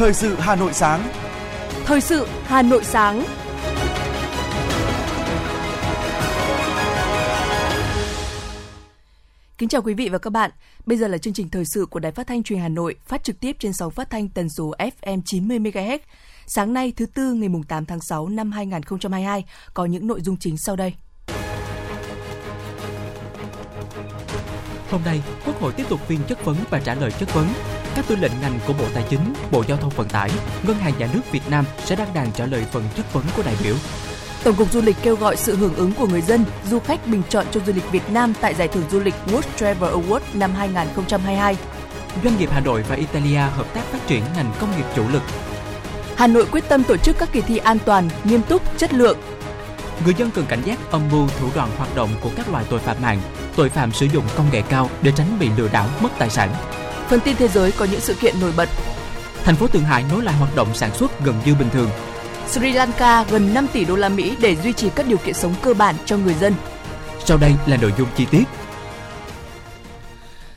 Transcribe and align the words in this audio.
Thời 0.00 0.14
sự 0.14 0.34
Hà 0.34 0.56
Nội 0.56 0.72
sáng. 0.72 1.12
Thời 1.84 2.00
sự 2.00 2.26
Hà 2.44 2.62
Nội 2.62 2.84
sáng. 2.84 3.24
Kính 9.58 9.68
chào 9.68 9.82
quý 9.82 9.94
vị 9.94 10.08
và 10.08 10.18
các 10.18 10.30
bạn. 10.30 10.50
Bây 10.86 10.98
giờ 10.98 11.08
là 11.08 11.18
chương 11.18 11.34
trình 11.34 11.48
thời 11.48 11.64
sự 11.64 11.86
của 11.86 12.00
Đài 12.00 12.12
Phát 12.12 12.26
thanh 12.26 12.42
Truyền 12.42 12.58
Hà 12.58 12.68
Nội, 12.68 12.94
phát 13.06 13.24
trực 13.24 13.40
tiếp 13.40 13.56
trên 13.58 13.72
sóng 13.72 13.90
phát 13.90 14.10
thanh 14.10 14.28
tần 14.28 14.48
số 14.48 14.74
FM 14.78 15.20
90 15.24 15.58
MHz. 15.58 15.98
Sáng 16.46 16.72
nay 16.72 16.92
thứ 16.96 17.06
tư 17.06 17.32
ngày 17.32 17.48
mùng 17.48 17.62
8 17.62 17.86
tháng 17.86 18.00
6 18.00 18.28
năm 18.28 18.52
2022 18.52 19.44
có 19.74 19.84
những 19.84 20.06
nội 20.06 20.20
dung 20.20 20.36
chính 20.36 20.56
sau 20.58 20.76
đây. 20.76 20.94
Hôm 24.90 25.00
nay, 25.04 25.22
Quốc 25.46 25.60
hội 25.60 25.72
tiếp 25.72 25.84
tục 25.88 26.00
phiên 26.06 26.20
chất 26.28 26.44
vấn 26.44 26.56
và 26.70 26.80
trả 26.80 26.94
lời 26.94 27.10
chất 27.10 27.34
vấn. 27.34 27.46
Các 27.94 28.04
tư 28.08 28.16
lệnh 28.16 28.32
ngành 28.40 28.58
của 28.66 28.72
Bộ 28.72 28.84
Tài 28.94 29.04
chính, 29.10 29.34
Bộ 29.50 29.64
Giao 29.68 29.78
thông 29.78 29.90
Vận 29.90 30.08
tải, 30.08 30.30
Ngân 30.62 30.76
hàng 30.76 30.92
Nhà 30.98 31.08
nước 31.12 31.20
Việt 31.32 31.50
Nam 31.50 31.64
sẽ 31.84 31.96
đăng 31.96 32.14
đàn 32.14 32.32
trả 32.32 32.46
lời 32.46 32.64
phần 32.72 32.84
chất 32.96 33.12
vấn 33.12 33.24
của 33.36 33.42
đại 33.42 33.54
biểu. 33.64 33.74
Tổng 34.44 34.54
cục 34.54 34.72
Du 34.72 34.80
lịch 34.80 34.96
kêu 35.02 35.16
gọi 35.16 35.36
sự 35.36 35.56
hưởng 35.56 35.74
ứng 35.74 35.92
của 35.92 36.06
người 36.06 36.20
dân, 36.20 36.44
du 36.70 36.78
khách 36.78 37.06
bình 37.06 37.22
chọn 37.28 37.46
cho 37.52 37.60
du 37.66 37.72
lịch 37.72 37.90
Việt 37.92 38.10
Nam 38.10 38.32
tại 38.40 38.54
giải 38.54 38.68
thưởng 38.68 38.84
du 38.90 39.00
lịch 39.00 39.14
World 39.26 39.42
Travel 39.56 39.94
Award 39.94 40.20
năm 40.34 40.54
2022. 40.54 41.56
Doanh 42.24 42.38
nghiệp 42.38 42.48
Hà 42.52 42.60
Nội 42.60 42.84
và 42.88 42.94
Italia 42.94 43.38
hợp 43.38 43.74
tác 43.74 43.82
phát 43.82 44.06
triển 44.06 44.22
ngành 44.36 44.52
công 44.60 44.76
nghiệp 44.76 44.86
chủ 44.96 45.08
lực. 45.12 45.22
Hà 46.16 46.26
Nội 46.26 46.46
quyết 46.52 46.68
tâm 46.68 46.84
tổ 46.84 46.96
chức 46.96 47.18
các 47.18 47.32
kỳ 47.32 47.40
thi 47.40 47.58
an 47.58 47.78
toàn, 47.84 48.08
nghiêm 48.24 48.42
túc, 48.42 48.78
chất 48.78 48.92
lượng. 48.92 49.18
Người 50.04 50.14
dân 50.14 50.30
cần 50.30 50.46
cảnh 50.48 50.62
giác 50.64 50.78
âm 50.90 51.02
mưu 51.12 51.28
thủ 51.40 51.48
đoạn 51.54 51.70
hoạt 51.76 51.96
động 51.96 52.10
của 52.20 52.30
các 52.36 52.48
loại 52.48 52.64
tội 52.70 52.78
phạm 52.78 52.96
mạng, 53.02 53.20
tội 53.56 53.68
phạm 53.68 53.92
sử 53.92 54.06
dụng 54.06 54.24
công 54.36 54.46
nghệ 54.52 54.62
cao 54.62 54.90
để 55.02 55.12
tránh 55.16 55.38
bị 55.38 55.48
lừa 55.56 55.68
đảo 55.68 55.86
mất 56.00 56.08
tài 56.18 56.30
sản. 56.30 56.54
Phần 57.10 57.20
tin 57.20 57.36
thế 57.36 57.48
giới 57.48 57.72
có 57.72 57.84
những 57.84 58.00
sự 58.00 58.14
kiện 58.14 58.34
nổi 58.40 58.52
bật. 58.56 58.68
Thành 59.44 59.56
phố 59.56 59.66
Thượng 59.66 59.84
Hải 59.84 60.04
nối 60.10 60.22
lại 60.22 60.34
hoạt 60.34 60.56
động 60.56 60.74
sản 60.74 60.94
xuất 60.94 61.24
gần 61.24 61.34
như 61.44 61.54
bình 61.54 61.70
thường. 61.70 61.90
Sri 62.48 62.72
Lanka 62.72 63.24
gần 63.24 63.54
5 63.54 63.66
tỷ 63.72 63.84
đô 63.84 63.96
la 63.96 64.08
Mỹ 64.08 64.36
để 64.40 64.56
duy 64.56 64.72
trì 64.72 64.90
các 64.94 65.06
điều 65.08 65.18
kiện 65.18 65.34
sống 65.34 65.54
cơ 65.62 65.74
bản 65.74 65.94
cho 66.06 66.16
người 66.16 66.34
dân. 66.34 66.54
Sau 67.24 67.38
đây 67.38 67.52
là 67.66 67.76
nội 67.76 67.92
dung 67.98 68.08
chi 68.16 68.26
tiết. 68.30 68.44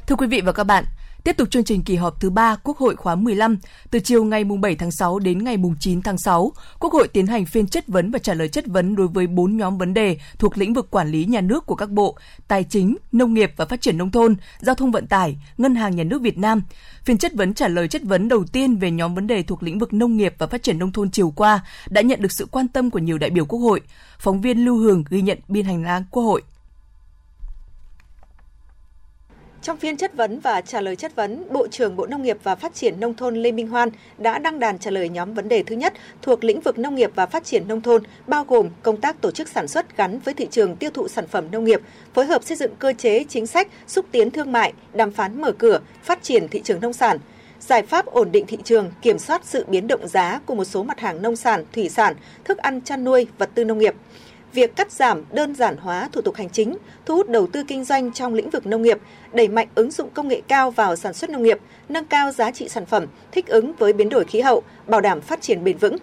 Thưa 0.07 0.15
quý 0.15 0.27
vị 0.27 0.41
và 0.41 0.51
các 0.51 0.63
bạn, 0.63 0.85
Tiếp 1.23 1.37
tục 1.37 1.51
chương 1.51 1.63
trình 1.63 1.83
kỳ 1.83 1.95
họp 1.95 2.19
thứ 2.19 2.29
3 2.29 2.55
Quốc 2.63 2.77
hội 2.77 2.95
khóa 2.95 3.15
15, 3.15 3.57
từ 3.91 3.99
chiều 3.99 4.23
ngày 4.23 4.43
7 4.43 4.75
tháng 4.75 4.91
6 4.91 5.19
đến 5.19 5.43
ngày 5.43 5.57
9 5.79 6.01
tháng 6.01 6.17
6, 6.17 6.51
Quốc 6.79 6.93
hội 6.93 7.07
tiến 7.07 7.27
hành 7.27 7.45
phiên 7.45 7.67
chất 7.67 7.87
vấn 7.87 8.11
và 8.11 8.19
trả 8.19 8.33
lời 8.33 8.49
chất 8.49 8.67
vấn 8.67 8.95
đối 8.95 9.07
với 9.07 9.27
4 9.27 9.57
nhóm 9.57 9.77
vấn 9.77 9.93
đề 9.93 10.17
thuộc 10.39 10.57
lĩnh 10.57 10.73
vực 10.73 10.91
quản 10.91 11.07
lý 11.07 11.25
nhà 11.25 11.41
nước 11.41 11.65
của 11.65 11.75
các 11.75 11.89
bộ 11.89 12.17
Tài 12.47 12.63
chính, 12.63 12.97
Nông 13.11 13.33
nghiệp 13.33 13.51
và 13.57 13.65
Phát 13.65 13.81
triển 13.81 13.97
Nông 13.97 14.11
thôn, 14.11 14.35
Giao 14.59 14.75
thông 14.75 14.91
Vận 14.91 15.07
tải, 15.07 15.37
Ngân 15.57 15.75
hàng 15.75 15.95
Nhà 15.95 16.03
nước 16.03 16.21
Việt 16.21 16.37
Nam. 16.37 16.63
Phiên 17.03 17.17
chất 17.17 17.33
vấn 17.33 17.53
trả 17.53 17.67
lời 17.67 17.87
chất 17.87 18.01
vấn 18.03 18.29
đầu 18.29 18.43
tiên 18.51 18.75
về 18.75 18.91
nhóm 18.91 19.15
vấn 19.15 19.27
đề 19.27 19.43
thuộc 19.43 19.63
lĩnh 19.63 19.79
vực 19.79 19.93
nông 19.93 20.17
nghiệp 20.17 20.35
và 20.37 20.47
phát 20.47 20.63
triển 20.63 20.79
nông 20.79 20.91
thôn 20.91 21.11
chiều 21.11 21.33
qua 21.35 21.59
đã 21.89 22.01
nhận 22.01 22.21
được 22.21 22.31
sự 22.31 22.47
quan 22.51 22.67
tâm 22.67 22.89
của 22.89 22.99
nhiều 22.99 23.17
đại 23.17 23.29
biểu 23.29 23.45
Quốc 23.45 23.59
hội. 23.59 23.81
Phóng 24.19 24.41
viên 24.41 24.65
Lưu 24.65 24.77
Hường 24.77 25.03
ghi 25.09 25.21
nhận 25.21 25.39
biên 25.47 25.65
hành 25.65 25.83
lang 25.83 26.03
Quốc 26.11 26.23
hội. 26.23 26.41
Trong 29.63 29.77
phiên 29.77 29.97
chất 29.97 30.15
vấn 30.15 30.39
và 30.39 30.61
trả 30.61 30.81
lời 30.81 30.95
chất 30.95 31.15
vấn, 31.15 31.43
Bộ 31.49 31.67
trưởng 31.67 31.95
Bộ 31.95 32.05
Nông 32.05 32.23
nghiệp 32.23 32.37
và 32.43 32.55
Phát 32.55 32.75
triển 32.75 32.99
Nông 32.99 33.13
thôn 33.13 33.35
Lê 33.35 33.51
Minh 33.51 33.67
Hoan 33.67 33.89
đã 34.17 34.39
đăng 34.39 34.59
đàn 34.59 34.79
trả 34.79 34.91
lời 34.91 35.09
nhóm 35.09 35.33
vấn 35.33 35.49
đề 35.49 35.63
thứ 35.63 35.75
nhất 35.75 35.93
thuộc 36.21 36.43
lĩnh 36.43 36.61
vực 36.61 36.79
nông 36.79 36.95
nghiệp 36.95 37.11
và 37.15 37.25
phát 37.25 37.45
triển 37.45 37.67
nông 37.67 37.81
thôn, 37.81 38.03
bao 38.27 38.43
gồm 38.43 38.69
công 38.81 39.01
tác 39.01 39.21
tổ 39.21 39.31
chức 39.31 39.47
sản 39.47 39.67
xuất 39.67 39.97
gắn 39.97 40.19
với 40.19 40.33
thị 40.33 40.47
trường 40.51 40.75
tiêu 40.75 40.89
thụ 40.93 41.07
sản 41.07 41.27
phẩm 41.27 41.51
nông 41.51 41.63
nghiệp, 41.63 41.81
phối 42.13 42.25
hợp 42.25 42.43
xây 42.43 42.57
dựng 42.57 42.75
cơ 42.79 42.93
chế 42.97 43.23
chính 43.29 43.47
sách, 43.47 43.67
xúc 43.87 44.05
tiến 44.11 44.31
thương 44.31 44.51
mại, 44.51 44.73
đàm 44.93 45.11
phán 45.11 45.41
mở 45.41 45.51
cửa, 45.51 45.79
phát 46.03 46.23
triển 46.23 46.47
thị 46.47 46.61
trường 46.63 46.81
nông 46.81 46.93
sản, 46.93 47.17
giải 47.59 47.81
pháp 47.81 48.05
ổn 48.05 48.31
định 48.31 48.45
thị 48.47 48.57
trường, 48.63 48.91
kiểm 49.01 49.19
soát 49.19 49.41
sự 49.45 49.65
biến 49.67 49.87
động 49.87 50.07
giá 50.07 50.39
của 50.45 50.55
một 50.55 50.65
số 50.65 50.83
mặt 50.83 50.99
hàng 50.99 51.21
nông 51.21 51.35
sản, 51.35 51.65
thủy 51.73 51.89
sản, 51.89 52.13
thức 52.43 52.57
ăn 52.57 52.81
chăn 52.81 53.03
nuôi, 53.03 53.27
vật 53.37 53.49
tư 53.55 53.63
nông 53.63 53.77
nghiệp– 53.77 53.95
việc 54.53 54.75
cắt 54.75 54.91
giảm 54.91 55.23
đơn 55.31 55.55
giản 55.55 55.77
hóa 55.77 56.09
thủ 56.11 56.21
tục 56.21 56.35
hành 56.35 56.49
chính, 56.49 56.77
thu 57.05 57.15
hút 57.15 57.29
đầu 57.29 57.47
tư 57.47 57.63
kinh 57.67 57.83
doanh 57.83 58.11
trong 58.11 58.33
lĩnh 58.33 58.49
vực 58.49 58.65
nông 58.65 58.81
nghiệp, 58.81 58.97
đẩy 59.33 59.47
mạnh 59.47 59.67
ứng 59.75 59.91
dụng 59.91 60.09
công 60.09 60.27
nghệ 60.27 60.41
cao 60.47 60.71
vào 60.71 60.95
sản 60.95 61.13
xuất 61.13 61.29
nông 61.29 61.43
nghiệp, 61.43 61.59
nâng 61.89 62.05
cao 62.05 62.31
giá 62.31 62.51
trị 62.51 62.69
sản 62.69 62.85
phẩm, 62.85 63.05
thích 63.31 63.47
ứng 63.47 63.73
với 63.73 63.93
biến 63.93 64.09
đổi 64.09 64.25
khí 64.25 64.41
hậu, 64.41 64.63
bảo 64.87 65.01
đảm 65.01 65.21
phát 65.21 65.41
triển 65.41 65.63
bền 65.63 65.77
vững. 65.77 65.97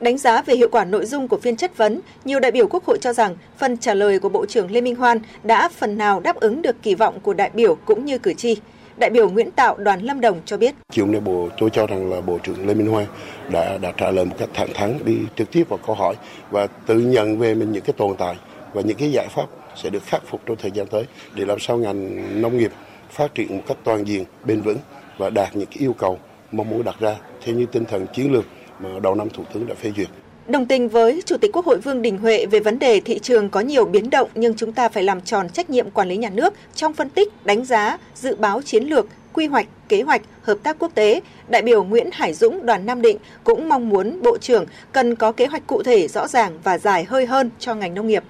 Đánh 0.00 0.18
giá 0.18 0.42
về 0.42 0.54
hiệu 0.54 0.68
quả 0.72 0.84
nội 0.84 1.06
dung 1.06 1.28
của 1.28 1.36
phiên 1.36 1.56
chất 1.56 1.76
vấn, 1.76 2.00
nhiều 2.24 2.40
đại 2.40 2.50
biểu 2.50 2.68
Quốc 2.68 2.84
hội 2.84 2.98
cho 3.00 3.12
rằng 3.12 3.36
phần 3.58 3.76
trả 3.76 3.94
lời 3.94 4.18
của 4.18 4.28
Bộ 4.28 4.46
trưởng 4.46 4.70
Lê 4.70 4.80
Minh 4.80 4.94
Hoan 4.94 5.18
đã 5.42 5.68
phần 5.68 5.98
nào 5.98 6.20
đáp 6.20 6.36
ứng 6.36 6.62
được 6.62 6.82
kỳ 6.82 6.94
vọng 6.94 7.20
của 7.20 7.34
đại 7.34 7.50
biểu 7.54 7.74
cũng 7.74 8.04
như 8.04 8.18
cử 8.18 8.34
tri. 8.34 8.56
Đại 8.96 9.10
biểu 9.10 9.30
Nguyễn 9.30 9.50
Tạo 9.50 9.76
đoàn 9.76 10.00
Lâm 10.00 10.20
Đồng 10.20 10.40
cho 10.44 10.56
biết. 10.56 10.74
Chiều 10.92 11.06
nay 11.06 11.20
bộ 11.20 11.48
tôi 11.58 11.70
cho 11.70 11.86
rằng 11.86 12.10
là 12.10 12.20
Bộ 12.20 12.38
trưởng 12.38 12.66
Lê 12.66 12.74
Minh 12.74 12.86
Hoa 12.86 13.06
đã 13.50 13.78
đã 13.78 13.92
trả 13.96 14.10
lời 14.10 14.24
một 14.24 14.34
cách 14.38 14.48
thẳng 14.54 14.68
thắn 14.74 14.98
đi 15.04 15.18
trực 15.36 15.50
tiếp 15.50 15.68
vào 15.68 15.78
câu 15.86 15.96
hỏi 15.96 16.14
và 16.50 16.66
tự 16.66 16.98
nhận 16.98 17.38
về 17.38 17.54
mình 17.54 17.72
những 17.72 17.82
cái 17.82 17.94
tồn 17.96 18.16
tại 18.18 18.36
và 18.72 18.82
những 18.82 18.96
cái 18.96 19.10
giải 19.12 19.26
pháp 19.30 19.46
sẽ 19.76 19.90
được 19.90 20.02
khắc 20.06 20.22
phục 20.26 20.40
trong 20.46 20.56
thời 20.56 20.70
gian 20.70 20.86
tới 20.86 21.04
để 21.34 21.44
làm 21.44 21.58
sao 21.58 21.78
ngành 21.78 22.42
nông 22.42 22.58
nghiệp 22.58 22.72
phát 23.10 23.34
triển 23.34 23.56
một 23.56 23.62
cách 23.66 23.76
toàn 23.84 24.06
diện, 24.06 24.24
bền 24.44 24.60
vững 24.60 24.78
và 25.18 25.30
đạt 25.30 25.56
những 25.56 25.66
cái 25.66 25.78
yêu 25.78 25.92
cầu 25.92 26.18
mong 26.52 26.70
muốn 26.70 26.84
đặt 26.84 27.00
ra 27.00 27.16
theo 27.44 27.54
như 27.54 27.66
tinh 27.66 27.84
thần 27.84 28.06
chiến 28.14 28.32
lược 28.32 28.44
mà 28.80 28.88
đầu 29.02 29.14
năm 29.14 29.28
Thủ 29.30 29.44
tướng 29.54 29.66
đã 29.66 29.74
phê 29.74 29.92
duyệt. 29.96 30.08
Đồng 30.48 30.66
tình 30.66 30.88
với 30.88 31.22
Chủ 31.26 31.36
tịch 31.36 31.50
Quốc 31.52 31.66
hội 31.66 31.78
Vương 31.78 32.02
Đình 32.02 32.18
Huệ 32.18 32.46
về 32.46 32.60
vấn 32.60 32.78
đề 32.78 33.00
thị 33.00 33.18
trường 33.18 33.48
có 33.48 33.60
nhiều 33.60 33.84
biến 33.84 34.10
động 34.10 34.30
nhưng 34.34 34.54
chúng 34.54 34.72
ta 34.72 34.88
phải 34.88 35.02
làm 35.02 35.20
tròn 35.20 35.48
trách 35.48 35.70
nhiệm 35.70 35.90
quản 35.90 36.08
lý 36.08 36.16
nhà 36.16 36.30
nước 36.30 36.54
trong 36.74 36.92
phân 36.92 37.08
tích, 37.08 37.32
đánh 37.44 37.64
giá, 37.64 37.98
dự 38.14 38.36
báo 38.36 38.62
chiến 38.62 38.84
lược, 38.84 39.06
quy 39.32 39.46
hoạch, 39.46 39.66
kế 39.88 40.02
hoạch, 40.02 40.22
hợp 40.42 40.58
tác 40.62 40.76
quốc 40.78 40.94
tế, 40.94 41.20
đại 41.48 41.62
biểu 41.62 41.84
Nguyễn 41.84 42.10
Hải 42.12 42.34
Dũng 42.34 42.66
đoàn 42.66 42.86
Nam 42.86 43.02
Định 43.02 43.18
cũng 43.44 43.68
mong 43.68 43.88
muốn 43.88 44.22
Bộ 44.22 44.38
trưởng 44.38 44.64
cần 44.92 45.16
có 45.16 45.32
kế 45.32 45.46
hoạch 45.46 45.66
cụ 45.66 45.82
thể 45.82 46.08
rõ 46.08 46.28
ràng 46.28 46.58
và 46.64 46.78
dài 46.78 47.04
hơi 47.04 47.26
hơn 47.26 47.50
cho 47.58 47.74
ngành 47.74 47.94
nông 47.94 48.06
nghiệp. 48.06 48.22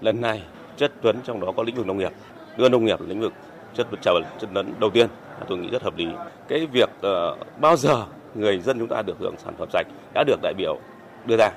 Lần 0.00 0.20
này 0.20 0.42
chất 0.76 0.92
vấn 1.02 1.16
trong 1.24 1.40
đó 1.40 1.52
có 1.56 1.62
lĩnh 1.62 1.74
vực 1.74 1.86
nông 1.86 1.98
nghiệp, 1.98 2.12
đưa 2.56 2.68
nông 2.68 2.84
nghiệp 2.84 3.00
là 3.00 3.06
lĩnh 3.08 3.20
vực 3.20 3.32
chất 3.74 3.86
trả 4.02 4.10
chất 4.40 4.50
vấn 4.54 4.72
đầu 4.80 4.90
tiên 4.90 5.08
tôi 5.48 5.58
nghĩ 5.58 5.68
rất 5.72 5.82
hợp 5.82 5.96
lý. 5.96 6.06
Cái 6.48 6.66
việc 6.72 6.90
uh, 6.98 7.60
bao 7.60 7.76
giờ 7.76 8.04
người 8.34 8.58
dân 8.58 8.78
chúng 8.78 8.88
ta 8.88 9.02
được 9.02 9.16
hưởng 9.18 9.34
sản 9.44 9.54
phẩm 9.58 9.68
sạch 9.72 9.86
đã 10.14 10.24
được 10.26 10.42
đại 10.42 10.54
biểu 10.54 10.78
đưa 11.28 11.36
ra 11.36 11.50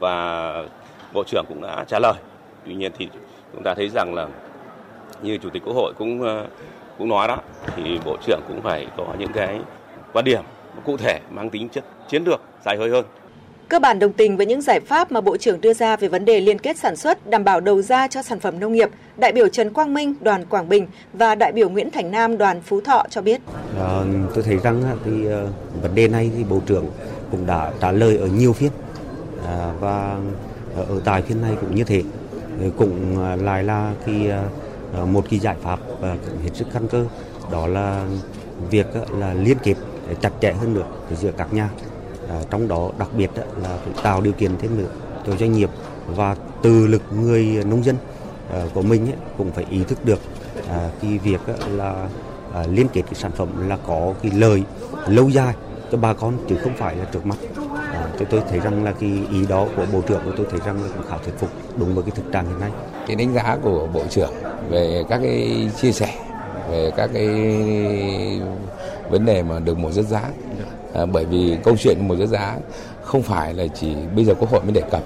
và 0.00 0.52
bộ 1.12 1.24
trưởng 1.24 1.44
cũng 1.48 1.62
đã 1.62 1.84
trả 1.88 1.98
lời. 1.98 2.14
Tuy 2.66 2.74
nhiên 2.74 2.92
thì 2.98 3.08
chúng 3.52 3.62
ta 3.62 3.74
thấy 3.74 3.88
rằng 3.88 4.14
là 4.14 4.26
như 5.22 5.38
chủ 5.42 5.50
tịch 5.50 5.62
quốc 5.64 5.74
hội 5.74 5.92
cũng 5.98 6.22
ờ, 6.22 6.46
cũng 6.98 7.08
nói 7.08 7.28
đó 7.28 7.38
thì 7.76 7.98
bộ 8.04 8.16
trưởng 8.26 8.40
cũng 8.48 8.62
phải 8.62 8.86
có 8.96 9.06
những 9.18 9.32
cái 9.32 9.60
quan 10.12 10.24
điểm 10.24 10.42
cụ 10.84 10.96
thể 10.96 11.20
mang 11.30 11.50
tính 11.50 11.68
chất 11.68 11.84
chiến 12.08 12.24
lược 12.24 12.40
dài 12.64 12.76
hơi 12.76 12.90
hơn 12.90 13.04
Cơ 13.68 13.78
bản 13.78 13.98
đồng 13.98 14.12
tình 14.12 14.36
với 14.36 14.46
những 14.46 14.62
giải 14.62 14.80
pháp 14.80 15.12
mà 15.12 15.20
Bộ 15.20 15.36
trưởng 15.36 15.60
đưa 15.60 15.72
ra 15.72 15.96
về 15.96 16.08
vấn 16.08 16.24
đề 16.24 16.40
liên 16.40 16.58
kết 16.58 16.76
sản 16.76 16.96
xuất, 16.96 17.30
đảm 17.30 17.44
bảo 17.44 17.60
đầu 17.60 17.82
ra 17.82 18.08
cho 18.08 18.22
sản 18.22 18.40
phẩm 18.40 18.60
nông 18.60 18.72
nghiệp, 18.72 18.88
đại 19.16 19.32
biểu 19.32 19.48
Trần 19.48 19.72
Quang 19.72 19.94
Minh, 19.94 20.14
đoàn 20.20 20.44
Quảng 20.44 20.68
Bình 20.68 20.86
và 21.12 21.34
đại 21.34 21.52
biểu 21.52 21.68
Nguyễn 21.68 21.90
Thành 21.90 22.10
Nam, 22.10 22.38
đoàn 22.38 22.60
Phú 22.62 22.80
Thọ 22.80 23.04
cho 23.10 23.22
biết. 23.22 23.40
À, 23.80 24.00
tôi 24.34 24.44
thấy 24.44 24.58
rằng 24.58 24.82
thì 25.04 25.10
uh, 25.12 25.82
vấn 25.82 25.94
đề 25.94 26.08
này 26.08 26.30
thì 26.36 26.44
Bộ 26.44 26.60
trưởng 26.66 26.86
cũng 27.30 27.46
đã 27.46 27.72
trả 27.80 27.92
lời 27.92 28.16
ở 28.16 28.26
nhiều 28.26 28.52
phiên 28.52 28.70
À, 29.46 29.72
và 29.80 30.18
à, 30.76 30.82
ở 30.88 31.00
tại 31.04 31.22
phiên 31.22 31.42
này 31.42 31.56
cũng 31.60 31.74
như 31.74 31.84
thế. 31.84 32.02
Cũng 32.78 33.24
à, 33.24 33.36
lại 33.36 33.64
là 33.64 33.92
cái 34.06 34.30
một 35.06 35.24
cái 35.30 35.38
giải 35.38 35.56
pháp 35.62 35.80
hết 36.42 36.50
sức 36.54 36.66
căn 36.72 36.88
cơ. 36.88 37.04
Đó 37.52 37.66
là 37.66 38.06
việc 38.70 38.86
là 39.18 39.34
liên 39.34 39.56
kết 39.62 39.74
chặt 40.20 40.32
chẽ 40.40 40.52
hơn 40.52 40.74
nữa 40.74 40.86
giữa 41.16 41.32
các 41.32 41.52
nhà. 41.52 41.70
Trong 42.50 42.68
đó 42.68 42.90
đặc 42.98 43.08
biệt 43.16 43.30
là 43.62 43.78
tạo 44.02 44.20
điều 44.20 44.32
kiện 44.32 44.50
thêm 44.58 44.78
nữa 44.78 44.88
cho 45.26 45.36
doanh 45.36 45.52
nghiệp 45.52 45.70
và 46.06 46.36
từ 46.62 46.86
lực 46.86 47.02
người 47.10 47.64
nông 47.64 47.84
dân 47.84 47.96
của 48.74 48.82
mình 48.82 49.12
cũng 49.38 49.50
phải 49.52 49.66
ý 49.70 49.84
thức 49.84 50.04
được 50.04 50.20
cái 51.02 51.18
việc 51.18 51.40
là 51.70 52.08
liên 52.68 52.88
kết 52.92 53.02
cái 53.02 53.14
sản 53.14 53.32
phẩm 53.32 53.68
là 53.68 53.78
có 53.86 54.14
cái 54.22 54.32
lời 54.32 54.62
lâu 55.06 55.28
dài 55.28 55.54
cho 55.92 55.98
bà 55.98 56.12
con 56.12 56.34
chứ 56.48 56.56
không 56.62 56.72
phải 56.76 56.96
là 56.96 57.04
trước 57.04 57.26
mắt 57.26 57.36
à, 57.96 58.08
tôi 58.30 58.42
thấy 58.50 58.60
rằng 58.60 58.84
là 58.84 58.92
cái 59.00 59.10
ý 59.30 59.46
đó 59.48 59.66
của 59.76 59.86
bộ 59.92 60.00
trưởng 60.00 60.20
của 60.24 60.32
tôi 60.36 60.46
thấy 60.50 60.60
rằng 60.66 60.82
là 60.82 60.88
cũng 60.96 61.06
khá 61.08 61.16
thuyết 61.24 61.32
phục 61.38 61.50
đúng 61.76 61.94
với 61.94 62.04
cái 62.04 62.12
thực 62.14 62.32
trạng 62.32 62.48
hiện 62.48 62.60
nay. 62.60 62.70
Cái 63.06 63.16
đánh 63.16 63.34
giá 63.34 63.58
của 63.62 63.88
bộ 63.92 64.02
trưởng 64.10 64.32
về 64.70 65.04
các 65.08 65.18
cái 65.22 65.68
chia 65.80 65.92
sẻ 65.92 66.14
về 66.70 66.90
các 66.96 67.10
cái 67.14 67.26
vấn 69.10 69.24
đề 69.24 69.42
mà 69.42 69.58
được 69.58 69.78
một 69.78 69.92
rất 69.92 70.06
giá. 70.06 70.22
À, 70.94 71.06
bởi 71.06 71.24
vì 71.24 71.56
câu 71.64 71.76
chuyện 71.76 72.08
một 72.08 72.14
rất 72.18 72.26
giá 72.26 72.56
không 73.02 73.22
phải 73.22 73.54
là 73.54 73.66
chỉ 73.66 73.94
bây 74.16 74.24
giờ 74.24 74.34
quốc 74.34 74.50
hội 74.50 74.60
mới 74.62 74.72
đề 74.72 74.82
cập. 74.90 75.02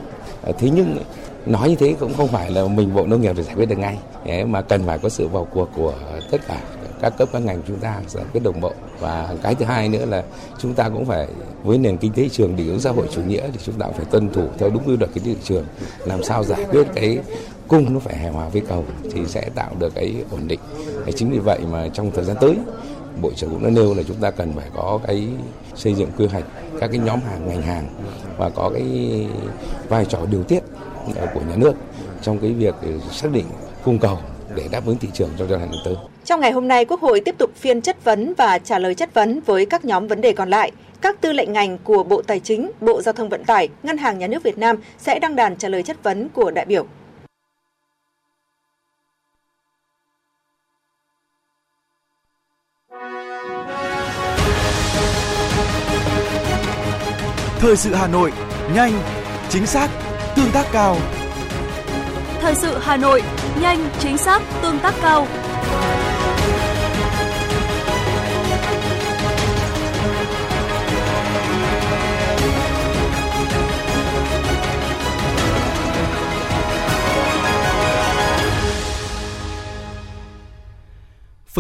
À, 0.47 0.53
thế 0.59 0.71
nhưng 0.71 0.99
nói 1.47 1.69
như 1.69 1.77
thế 1.77 1.95
cũng 2.01 2.15
không 2.15 2.29
phải 2.29 2.51
là 2.51 2.65
mình 2.67 2.95
bộ 2.95 3.07
nông 3.07 3.21
nghiệp 3.21 3.33
để 3.37 3.43
giải 3.43 3.55
quyết 3.55 3.67
được 3.67 3.79
ngay. 3.79 3.99
Mà 4.47 4.63
cần 4.63 4.87
phải 4.87 4.99
có 4.99 5.09
sự 5.09 5.29
vào 5.29 5.45
cuộc 5.45 5.69
của 5.77 5.93
tất 6.31 6.39
cả 6.49 6.61
các 7.01 7.11
cấp, 7.19 7.29
các 7.33 7.39
ngành 7.39 7.63
chúng 7.67 7.79
ta 7.79 8.01
giải 8.09 8.25
quyết 8.33 8.43
đồng 8.43 8.61
bộ 8.61 8.73
và 9.01 9.35
cái 9.43 9.55
thứ 9.55 9.65
hai 9.65 9.89
nữa 9.89 10.05
là 10.05 10.25
chúng 10.59 10.75
ta 10.75 10.89
cũng 10.89 11.05
phải, 11.05 11.27
với 11.63 11.79
nền 11.79 11.97
kinh 11.97 12.13
tế 12.13 12.23
thị 12.23 12.29
trường, 12.29 12.57
định 12.57 12.67
hướng 12.67 12.81
xã 12.81 12.91
hội 12.91 13.07
chủ 13.15 13.23
nghĩa 13.23 13.49
thì 13.53 13.59
chúng 13.65 13.75
ta 13.75 13.87
cũng 13.87 13.97
phải 13.97 14.05
tuân 14.05 14.33
thủ 14.33 14.47
theo 14.59 14.71
đúng 14.71 14.83
quy 14.87 14.97
luật 14.97 15.11
kinh 15.15 15.25
tế 15.25 15.31
thị 15.35 15.41
trường, 15.45 15.65
làm 16.05 16.23
sao 16.23 16.45
giải 16.45 16.65
quyết 16.71 16.87
cái 16.95 17.19
cung 17.69 17.95
nó 17.95 18.01
phải 18.01 18.17
hài 18.17 18.31
hòa 18.31 18.49
với 18.49 18.63
cầu 18.69 18.85
thì 19.13 19.21
sẽ 19.27 19.51
tạo 19.55 19.71
được 19.79 19.95
cái 19.95 20.25
ổn 20.31 20.49
định 20.49 20.61
chính 21.17 21.31
vì 21.31 21.39
vậy 21.39 21.59
mà 21.71 21.89
trong 21.89 22.11
thời 22.11 22.25
gian 22.25 22.37
tới, 22.41 22.57
Bộ 23.23 23.31
trưởng 23.37 23.51
cũng 23.51 23.65
đã 23.65 23.71
nêu 23.71 23.95
là 23.95 24.03
chúng 24.03 24.17
ta 24.17 24.31
cần 24.31 24.53
phải 24.57 24.71
có 24.77 25.01
cái 25.07 25.29
xây 25.75 25.95
dựng 25.95 26.11
quy 26.19 26.27
hoạch 26.27 26.45
các 26.81 26.91
cái 26.91 26.99
nhóm 26.99 27.21
hàng, 27.21 27.49
ngành 27.49 27.63
hàng 27.63 27.89
và 28.37 28.51
có 28.51 28.71
cái 28.75 28.85
vai 29.89 30.05
trò 30.05 30.19
điều 30.31 30.43
tiết 30.43 30.61
ờ, 31.17 31.27
của 31.35 31.41
nhà 31.41 31.57
nước 31.57 31.73
trong 32.23 32.39
cái 32.39 32.53
việc 32.53 32.75
xác 33.13 33.33
định 33.33 33.47
cung 33.85 33.99
cầu 33.99 34.19
để 34.55 34.69
đáp 34.71 34.87
ứng 34.87 34.99
thị 34.99 35.09
trường 35.13 35.31
trong 35.39 35.49
giai 35.49 35.59
đoạn 35.59 35.73
tới. 35.85 35.97
Trong 36.25 36.41
ngày 36.41 36.53
hôm 36.53 36.69
nay, 36.69 36.85
Quốc 36.85 37.01
hội 37.01 37.21
tiếp 37.21 37.35
tục 37.39 37.51
phiên 37.57 37.81
chất 37.81 38.05
vấn 38.05 38.35
và 38.35 38.59
trả 38.59 38.79
lời 38.79 38.95
chất 38.95 39.15
vấn 39.15 39.41
với 39.41 39.67
các 39.67 39.85
nhóm 39.85 40.09
vấn 40.09 40.21
đề 40.21 40.33
còn 40.33 40.51
lại. 40.51 40.73
Các 41.01 41.21
tư 41.21 41.33
lệnh 41.33 41.53
ngành 41.53 41.79
của 41.79 42.03
Bộ 42.03 42.23
Tài 42.23 42.41
chính, 42.41 42.71
Bộ 42.81 43.03
Giao 43.03 43.13
thông 43.13 43.29
Vận 43.29 43.45
tải, 43.45 43.69
Ngân 43.83 43.99
hàng 43.99 44.19
Nhà 44.19 44.27
nước 44.27 44.43
Việt 44.43 44.59
Nam 44.59 44.77
sẽ 44.99 45.19
đăng 45.19 45.37
đàn 45.37 45.57
trả 45.57 45.69
lời 45.69 45.83
chất 45.83 46.03
vấn 46.03 46.29
của 46.29 46.51
đại 46.51 46.65
biểu. 46.65 46.87
Thời 57.59 57.77
sự 57.77 57.95
Hà 57.95 58.07
Nội, 58.07 58.33
nhanh, 58.75 58.93
chính 59.49 59.67
xác, 59.67 59.89
tương 60.37 60.51
tác 60.53 60.67
cao. 60.73 60.97
Thời 62.41 62.55
sự 62.55 62.79
Hà 62.81 62.97
Nội, 62.97 63.23
nhanh, 63.61 63.89
chính 63.99 64.19
xác, 64.19 64.43
tương 64.63 64.79
tác 64.79 64.95
cao. 65.03 65.27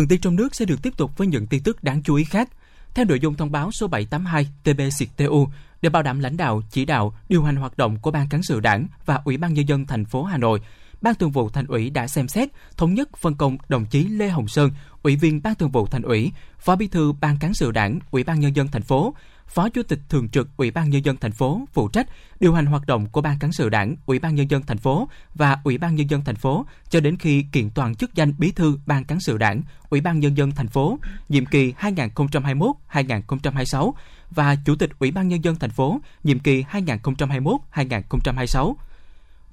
Phần 0.00 0.08
tin 0.08 0.20
trong 0.20 0.36
nước 0.36 0.54
sẽ 0.54 0.64
được 0.64 0.82
tiếp 0.82 0.96
tục 0.96 1.18
với 1.18 1.26
những 1.26 1.46
tin 1.46 1.62
tức 1.62 1.84
đáng 1.84 2.02
chú 2.02 2.14
ý 2.14 2.24
khác. 2.24 2.48
Theo 2.94 3.04
nội 3.04 3.20
dung 3.20 3.34
thông 3.34 3.52
báo 3.52 3.72
số 3.72 3.86
782 3.86 4.48
TBCTU, 4.64 5.48
để 5.82 5.90
bảo 5.90 6.02
đảm 6.02 6.20
lãnh 6.20 6.36
đạo, 6.36 6.62
chỉ 6.70 6.84
đạo, 6.84 7.14
điều 7.28 7.42
hành 7.42 7.56
hoạt 7.56 7.78
động 7.78 7.98
của 7.98 8.10
Ban 8.10 8.28
Cán 8.28 8.42
sự 8.42 8.60
Đảng 8.60 8.86
và 9.06 9.20
Ủy 9.24 9.36
ban 9.36 9.54
Nhân 9.54 9.68
dân 9.68 9.86
thành 9.86 10.04
phố 10.04 10.24
Hà 10.24 10.38
Nội, 10.38 10.60
Ban 11.00 11.14
Thường 11.14 11.30
vụ 11.30 11.48
Thành 11.48 11.66
ủy 11.66 11.90
đã 11.90 12.06
xem 12.06 12.28
xét 12.28 12.48
thống 12.76 12.94
nhất 12.94 13.08
phân 13.16 13.34
công 13.34 13.56
đồng 13.68 13.86
chí 13.86 14.04
Lê 14.04 14.28
Hồng 14.28 14.48
Sơn, 14.48 14.70
Ủy 15.02 15.16
viên 15.16 15.42
Ban 15.42 15.54
Thường 15.54 15.70
vụ 15.70 15.86
Thành 15.86 16.02
ủy, 16.02 16.32
Phó 16.58 16.76
Bí 16.76 16.88
thư 16.88 17.12
Ban 17.12 17.36
Cán 17.38 17.54
sự 17.54 17.70
Đảng, 17.70 17.98
Ủy 18.10 18.24
ban 18.24 18.40
Nhân 18.40 18.56
dân 18.56 18.68
thành 18.68 18.82
phố, 18.82 19.14
Phó 19.50 19.68
Chủ 19.68 19.82
tịch 19.82 19.98
thường 20.08 20.28
trực 20.28 20.48
Ủy 20.56 20.70
ban 20.70 20.90
nhân 20.90 21.04
dân 21.04 21.16
thành 21.16 21.32
phố 21.32 21.60
phụ 21.72 21.88
trách 21.88 22.06
điều 22.40 22.54
hành 22.54 22.66
hoạt 22.66 22.86
động 22.86 23.06
của 23.06 23.20
Ban 23.20 23.38
cán 23.38 23.52
sự 23.52 23.68
Đảng, 23.68 23.96
Ủy 24.06 24.18
ban 24.18 24.34
nhân 24.34 24.50
dân 24.50 24.62
thành 24.62 24.78
phố 24.78 25.08
và 25.34 25.58
Ủy 25.64 25.78
ban 25.78 25.94
nhân 25.94 26.10
dân 26.10 26.24
thành 26.24 26.36
phố 26.36 26.66
cho 26.90 27.00
đến 27.00 27.16
khi 27.16 27.44
kiện 27.52 27.70
toàn 27.70 27.94
chức 27.94 28.14
danh 28.14 28.34
Bí 28.38 28.52
thư 28.52 28.78
Ban 28.86 29.04
cán 29.04 29.20
sự 29.20 29.38
Đảng, 29.38 29.62
Ủy 29.88 30.00
ban 30.00 30.20
nhân 30.20 30.36
dân 30.36 30.50
thành 30.50 30.68
phố 30.68 30.98
nhiệm 31.28 31.46
kỳ 31.46 31.72
2021-2026 31.72 33.92
và 34.30 34.56
Chủ 34.64 34.76
tịch 34.76 34.90
Ủy 34.98 35.10
ban 35.10 35.28
nhân 35.28 35.44
dân 35.44 35.56
thành 35.56 35.70
phố 35.70 36.00
nhiệm 36.24 36.38
kỳ 36.38 36.62
2021-2026. 36.62 38.74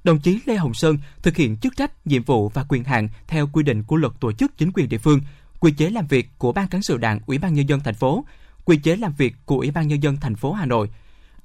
Đồng 0.04 0.20
chí 0.20 0.40
Lê 0.46 0.56
Hồng 0.56 0.74
Sơn 0.74 0.98
thực 1.22 1.36
hiện 1.36 1.58
chức 1.58 1.78
trách, 1.78 2.08
nhiệm 2.08 2.24
vụ 2.24 2.50
và 2.50 2.66
quyền 2.70 2.84
hạn 2.84 3.10
theo 3.28 3.48
quy 3.48 3.64
định 3.64 3.84
của 3.84 3.96
Luật 3.96 4.14
Tổ 4.20 4.32
chức 4.32 4.58
Chính 4.58 4.72
quyền 4.74 4.90
địa 4.90 4.98
phương, 4.98 5.22
quy 5.60 5.72
chế 5.72 5.90
làm 5.90 6.08
việc 6.08 6.30
của 6.38 6.52
Ban 6.52 6.68
cán 6.68 6.82
sự 6.82 6.98
Đảng, 6.98 7.20
Ủy 7.26 7.38
ban 7.38 7.54
nhân 7.54 7.70
dân 7.70 7.80
thành 7.80 7.96
phố 7.96 8.26
quy 8.68 8.78
chế 8.78 8.96
làm 8.96 9.14
việc 9.18 9.36
của 9.46 9.58
Ủy 9.58 9.72
ban 9.72 9.88
nhân 9.88 10.04
dân 10.04 10.16
thành 10.16 10.36
phố 10.36 10.54
Hà 10.54 10.66
Nội. 10.66 10.90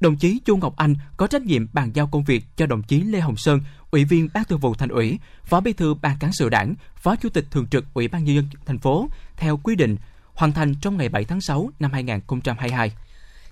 Đồng 0.01 0.17
chí 0.17 0.41
Chu 0.45 0.57
Ngọc 0.57 0.77
Anh 0.77 0.95
có 1.17 1.27
trách 1.27 1.43
nhiệm 1.43 1.67
bàn 1.73 1.91
giao 1.95 2.07
công 2.07 2.25
việc 2.25 2.45
cho 2.57 2.67
đồng 2.67 2.83
chí 2.83 3.01
Lê 3.01 3.21
Hồng 3.21 3.37
Sơn, 3.37 3.61
Ủy 3.91 4.05
viên 4.05 4.29
Ban 4.35 4.45
Thường 4.45 4.59
vụ 4.59 4.75
Thành 4.75 4.89
ủy, 4.89 5.19
Phó 5.45 5.61
Bí 5.61 5.73
thư 5.73 5.95
Ban 5.95 6.19
cán 6.19 6.33
sự 6.33 6.49
Đảng, 6.49 6.75
Phó 6.97 7.17
Chủ 7.17 7.29
tịch 7.29 7.45
thường 7.51 7.67
trực 7.67 7.95
Ủy 7.95 8.09
ban 8.09 8.25
nhân 8.25 8.35
dân 8.35 8.49
thành 8.67 8.79
phố 8.79 9.09
theo 9.37 9.57
quy 9.57 9.77
định, 9.77 9.97
hoàn 10.35 10.53
thành 10.53 10.75
trong 10.75 10.97
ngày 10.97 11.09
7 11.09 11.25
tháng 11.25 11.41
6 11.41 11.71
năm 11.81 11.93
2022. 11.93 12.93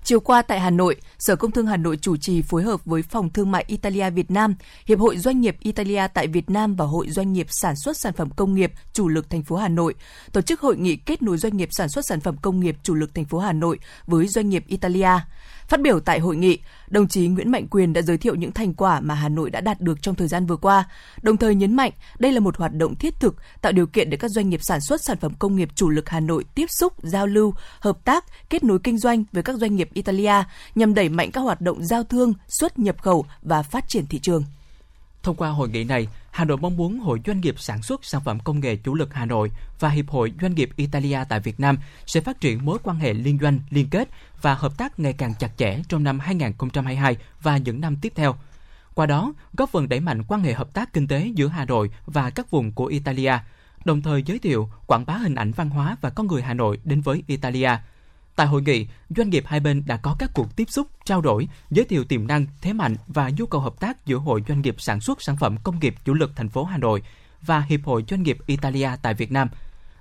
Chiều 0.05 0.21
qua 0.21 0.43
tại 0.43 0.61
Hà 0.61 0.71
Nội, 0.71 0.97
Sở 1.19 1.37
Công 1.37 1.51
Thương 1.51 1.67
Hà 1.67 1.77
Nội 1.77 1.99
chủ 2.03 2.17
trì 2.17 2.43
phối 2.43 2.63
hợp 2.63 2.85
với 2.85 3.03
Phòng 3.03 3.31
Thương 3.33 3.51
mại 3.51 3.65
Italia 3.67 4.11
Việt 4.11 4.31
Nam, 4.31 4.55
Hiệp 4.87 4.99
hội 4.99 5.19
Doanh 5.19 5.41
nghiệp 5.41 5.57
Italia 5.61 6.07
tại 6.15 6.27
Việt 6.27 6.51
Nam 6.51 6.75
và 6.75 6.85
Hội 6.85 7.11
Doanh 7.11 7.33
nghiệp 7.33 7.47
Sản 7.51 7.77
xuất 7.77 7.97
Sản 7.97 8.13
phẩm 8.13 8.31
Công 8.31 8.55
nghiệp 8.55 8.73
chủ 8.93 9.09
lực 9.09 9.31
thành 9.31 9.43
phố 9.43 9.57
Hà 9.57 9.69
Nội 9.69 9.95
tổ 10.33 10.41
chức 10.41 10.61
hội 10.61 10.77
nghị 10.77 10.97
kết 10.97 11.23
nối 11.23 11.39
doanh 11.39 11.57
nghiệp 11.57 11.69
sản 11.73 11.89
xuất 11.89 12.07
sản 12.07 12.21
phẩm 12.21 12.37
công 12.43 12.61
nghiệp 12.61 12.77
chủ 12.83 12.95
lực 12.95 13.15
thành 13.15 13.25
phố 13.25 13.39
Hà 13.39 13.53
Nội 13.53 13.79
với 14.07 14.27
doanh 14.27 14.49
nghiệp 14.49 14.65
Italia. 14.67 15.11
Phát 15.71 15.81
biểu 15.81 16.01
tại 16.01 16.19
hội 16.19 16.37
nghị, 16.37 16.59
đồng 16.89 17.09
chí 17.09 17.29
Nguyễn 17.29 17.51
Mạnh 17.51 17.67
Quyền 17.71 17.93
đã 17.93 18.03
giới 18.03 18.19
thiệu 18.19 18.35
những 18.35 18.53
thành 18.53 18.75
quả 18.75 19.01
mà 19.01 19.15
Hà 19.15 19.29
Nội 19.29 19.51
đã 19.51 19.61
đạt 19.61 19.81
được 19.81 20.03
trong 20.03 20.15
thời 20.15 20.29
gian 20.29 20.47
vừa 20.47 20.57
qua, 20.57 20.85
đồng 21.23 21.37
thời 21.37 21.55
nhấn 21.55 21.77
mạnh 21.77 21.93
đây 22.19 22.33
là 22.33 22.41
một 22.41 22.57
hoạt 22.57 22.75
động 22.75 22.95
thiết 22.95 23.21
thực 23.21 23.37
tạo 23.61 23.73
điều 23.73 23.87
kiện 23.87 24.11
để 24.11 24.17
các 24.17 24.29
doanh 24.29 24.49
nghiệp 24.49 24.63
sản 24.63 24.81
xuất 24.81 25.01
sản 25.05 25.17
phẩm 25.17 25.33
công 25.39 25.57
nghiệp 25.57 25.69
chủ 25.75 25.89
lực 25.89 26.09
Hà 26.09 26.21
Nội 26.21 26.45
tiếp 26.55 26.67
xúc, 26.71 26.93
giao 27.03 27.27
lưu, 27.27 27.55
hợp 27.81 28.05
tác, 28.05 28.25
kết 28.51 28.65
nối 28.65 28.79
kinh 28.79 28.99
doanh 28.99 29.25
với 29.33 29.43
các 29.43 29.57
doanh 29.57 29.77
nghiệp 29.77 29.91
Italia 29.93 30.35
nhằm 30.75 30.95
đẩy 30.95 31.09
mạnh 31.09 31.31
các 31.31 31.41
hoạt 31.41 31.61
động 31.61 31.85
giao 31.85 32.05
thương, 32.05 32.33
xuất 32.49 32.79
nhập 32.79 33.03
khẩu 33.03 33.27
và 33.43 33.63
phát 33.63 33.89
triển 33.89 34.07
thị 34.07 34.19
trường. 34.19 34.45
Thông 35.23 35.37
qua 35.37 35.49
hội 35.49 35.69
nghị 35.69 35.85
này, 35.85 36.09
Hà 36.31 36.45
Nội 36.45 36.57
mong 36.57 36.77
muốn 36.77 36.99
Hội 36.99 37.21
Doanh 37.27 37.41
nghiệp 37.41 37.55
Sản 37.59 37.83
xuất 37.83 38.05
Sản 38.05 38.21
phẩm 38.25 38.41
Công 38.41 38.61
nghệ 38.61 38.77
Chủ 38.77 38.95
lực 38.95 39.15
Hà 39.15 39.25
Nội 39.25 39.51
và 39.81 39.89
Hiệp 39.89 40.09
hội 40.09 40.33
Doanh 40.43 40.55
nghiệp 40.55 40.71
Italia 40.77 41.19
tại 41.29 41.41
Việt 41.41 41.61
Nam 41.61 41.79
sẽ 42.07 42.21
phát 42.21 42.41
triển 42.41 42.65
mối 42.65 42.79
quan 42.83 42.97
hệ 42.99 43.15
liên 43.15 43.39
doanh, 43.43 43.59
liên 43.71 43.91
kết 43.91 44.09
và 44.43 44.55
hợp 44.55 44.79
tác 44.79 45.01
ngày 45.01 45.13
càng 45.13 45.35
chặt 45.39 45.51
chẽ 45.57 45.83
trong 45.89 46.05
năm 46.05 46.19
2022 46.19 47.17
và 47.43 47.57
những 47.57 47.81
năm 47.81 47.97
tiếp 47.97 48.13
theo. 48.17 48.35
Qua 48.95 49.07
đó, 49.07 49.33
góp 49.53 49.71
phần 49.71 49.89
đẩy 49.89 50.01
mạnh 50.01 50.23
quan 50.29 50.41
hệ 50.41 50.53
hợp 50.53 50.75
tác 50.75 50.93
kinh 50.93 51.09
tế 51.09 51.31
giữa 51.35 51.47
Hà 51.47 51.65
Nội 51.65 51.91
và 52.07 52.31
các 52.31 52.51
vùng 52.51 52.73
của 52.73 52.87
Italia, 52.87 53.39
đồng 53.85 54.03
thời 54.03 54.23
giới 54.23 54.39
thiệu, 54.39 54.69
quảng 54.87 55.07
bá 55.07 55.15
hình 55.15 55.35
ảnh 55.35 55.53
văn 55.53 55.71
hóa 55.71 55.97
và 56.01 56.11
con 56.11 56.27
người 56.27 56.43
Hà 56.43 56.55
Nội 56.55 56.79
đến 56.85 57.01
với 57.01 57.23
Italia– 57.27 57.71
Tại 58.37 58.47
hội 58.47 58.63
nghị, 58.63 58.87
doanh 59.17 59.31
nghiệp 59.31 59.45
hai 59.47 59.61
bên 59.61 59.83
đã 59.87 59.97
có 59.97 60.17
các 60.19 60.31
cuộc 60.35 60.57
tiếp 60.57 60.71
xúc, 60.71 60.87
trao 61.05 61.21
đổi, 61.21 61.49
giới 61.71 61.85
thiệu 61.85 62.05
tiềm 62.05 62.27
năng, 62.27 62.47
thế 62.61 62.73
mạnh 62.73 62.97
và 63.07 63.31
nhu 63.39 63.47
cầu 63.47 63.61
hợp 63.61 63.81
tác 63.81 64.07
giữa 64.07 64.17
Hội 64.17 64.43
Doanh 64.49 64.61
nghiệp 64.61 64.75
Sản 64.79 65.01
xuất 65.01 65.23
Sản 65.23 65.37
phẩm 65.37 65.57
Công 65.63 65.81
nghiệp 65.81 65.95
Chủ 66.05 66.15
lực 66.15 66.31
thành 66.37 66.49
phố 66.49 66.65
Hà 66.65 66.79
Nội 66.79 67.03
và 67.43 67.61
Hiệp 67.61 67.81
hội 67.85 68.05
Doanh 68.09 68.23
nghiệp 68.23 68.39
Italia 68.47 68.91
tại 69.03 69.15
Việt 69.15 69.33
Nam. 69.33 69.49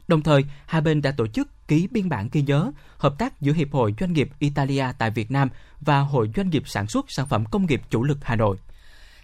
Đồng 0.08 0.22
thời, 0.22 0.46
hai 0.66 0.82
bên 0.82 1.02
đã 1.02 1.12
tổ 1.12 1.28
chức 1.28 1.68
ký 1.68 1.88
biên 1.92 2.10
bản 2.10 2.30
ghi 2.32 2.42
nhớ 2.42 2.72
hợp 2.98 3.16
tác 3.18 3.42
giữa 3.42 3.54
Hiệp 3.54 3.72
hội 3.72 3.94
Doanh 4.00 4.14
nghiệp 4.14 4.30
Italia 4.40 4.86
tại 4.98 5.12
Việt 5.12 5.32
Nam 5.32 5.50
và 5.82 6.00
Hội 6.00 6.30
Doanh 6.36 6.50
nghiệp 6.50 6.64
Sản 6.66 6.88
xuất 6.88 7.06
Sản 7.12 7.28
phẩm 7.28 7.46
Công 7.46 7.66
nghiệp 7.66 7.82
Chủ 7.90 8.04
lực 8.04 8.18
Hà 8.22 8.36
Nội. 8.36 8.58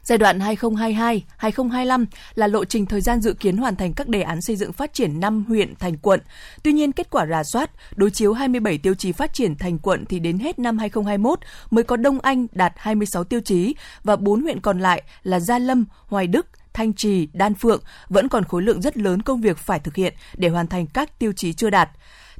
Giai 0.05 0.17
đoạn 0.17 0.39
2022-2025 0.39 2.05
là 2.35 2.47
lộ 2.47 2.65
trình 2.65 2.85
thời 2.85 3.01
gian 3.01 3.21
dự 3.21 3.33
kiến 3.33 3.57
hoàn 3.57 3.75
thành 3.75 3.93
các 3.93 4.07
đề 4.07 4.21
án 4.21 4.41
xây 4.41 4.55
dựng 4.55 4.73
phát 4.73 4.93
triển 4.93 5.19
5 5.19 5.45
huyện 5.47 5.75
thành 5.75 5.97
quận. 5.97 6.19
Tuy 6.63 6.73
nhiên, 6.73 6.91
kết 6.91 7.09
quả 7.09 7.25
rà 7.25 7.43
soát, 7.43 7.71
đối 7.95 8.11
chiếu 8.11 8.33
27 8.33 8.77
tiêu 8.77 8.93
chí 8.93 9.11
phát 9.11 9.33
triển 9.33 9.55
thành 9.55 9.79
quận 9.79 10.05
thì 10.05 10.19
đến 10.19 10.39
hết 10.39 10.59
năm 10.59 10.77
2021 10.77 11.39
mới 11.69 11.83
có 11.83 11.95
Đông 11.97 12.19
Anh 12.19 12.47
đạt 12.51 12.73
26 12.77 13.23
tiêu 13.23 13.39
chí 13.45 13.75
và 14.03 14.15
4 14.15 14.41
huyện 14.41 14.61
còn 14.61 14.79
lại 14.79 15.03
là 15.23 15.39
Gia 15.39 15.59
Lâm, 15.59 15.85
Hoài 16.07 16.27
Đức, 16.27 16.47
Thanh 16.73 16.93
Trì, 16.93 17.27
Đan 17.33 17.53
Phượng 17.53 17.81
vẫn 18.09 18.29
còn 18.29 18.43
khối 18.43 18.61
lượng 18.61 18.81
rất 18.81 18.97
lớn 18.97 19.21
công 19.21 19.41
việc 19.41 19.57
phải 19.57 19.79
thực 19.79 19.95
hiện 19.95 20.13
để 20.37 20.49
hoàn 20.49 20.67
thành 20.67 20.87
các 20.87 21.19
tiêu 21.19 21.31
chí 21.31 21.53
chưa 21.53 21.69
đạt. 21.69 21.89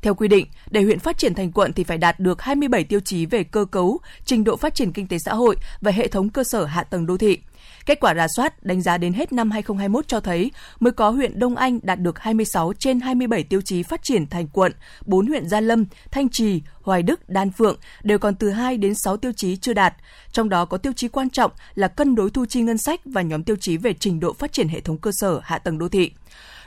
Theo 0.02 0.16
quy 0.16 0.28
định, 0.28 0.48
để 0.70 0.82
huyện 0.82 1.00
phát 1.00 1.18
triển 1.18 1.34
thành 1.34 1.52
quận 1.52 1.74
thì 1.74 1.84
phải 1.84 1.98
đạt 1.98 2.20
được 2.20 2.42
27 2.42 2.84
tiêu 2.84 3.00
chí 3.00 3.26
về 3.26 3.44
cơ 3.44 3.66
cấu, 3.66 4.00
trình 4.26 4.44
độ 4.44 4.56
phát 4.56 4.76
triển 4.76 4.92
kinh 4.92 5.08
tế 5.08 5.20
xã 5.20 5.34
hội 5.34 5.56
và 5.82 5.92
hệ 5.92 6.08
thống 6.08 6.30
cơ 6.30 6.44
sở 6.44 6.66
hạ 6.66 6.84
tầng 6.84 7.06
đô 7.06 7.18
thị. 7.18 7.40
Kết 7.86 8.00
quả 8.00 8.16
rà 8.16 8.28
soát 8.28 8.64
đánh 8.64 8.82
giá 8.82 8.98
đến 8.98 9.14
hết 9.14 9.34
năm 9.34 9.52
2021 9.52 10.08
cho 10.08 10.20
thấy 10.20 10.52
mới 10.80 10.92
có 10.92 11.10
huyện 11.10 11.40
Đông 11.40 11.56
Anh 11.56 11.80
đạt 11.84 12.00
được 12.00 12.20
26 12.20 12.74
trên 12.80 13.00
27 13.00 13.44
tiêu 13.44 13.62
chí 13.62 13.84
phát 13.84 14.04
triển 14.04 14.28
thành 14.28 14.48
quận, 14.48 14.72
4 15.06 15.28
huyện 15.28 15.50
Gia 15.50 15.60
Lâm, 15.60 15.86
Thanh 16.12 16.30
Trì, 16.30 16.62
Hoài 16.86 17.04
Đức, 17.04 17.30
Đan 17.30 17.52
Phượng 17.52 17.78
đều 18.04 18.20
còn 18.20 18.36
từ 18.36 18.50
2 18.50 18.78
đến 18.78 18.96
6 18.96 19.18
tiêu 19.18 19.32
chí 19.32 19.56
chưa 19.56 19.74
đạt. 19.74 19.94
Trong 20.32 20.50
đó 20.50 20.66
có 20.66 20.78
tiêu 20.78 20.94
chí 20.96 21.08
quan 21.08 21.30
trọng 21.30 21.52
là 21.76 21.88
cân 21.88 22.16
đối 22.16 22.30
thu 22.30 22.46
chi 22.46 22.62
ngân 22.62 22.78
sách 22.78 23.02
và 23.06 23.22
nhóm 23.22 23.44
tiêu 23.44 23.56
chí 23.60 23.78
về 23.78 23.94
trình 23.94 24.20
độ 24.20 24.34
phát 24.34 24.54
triển 24.54 24.68
hệ 24.68 24.80
thống 24.80 24.98
cơ 24.98 25.12
sở 25.12 25.40
hạ 25.44 25.58
tầng 25.58 25.78
đô 25.78 25.90
thị. 25.90 26.12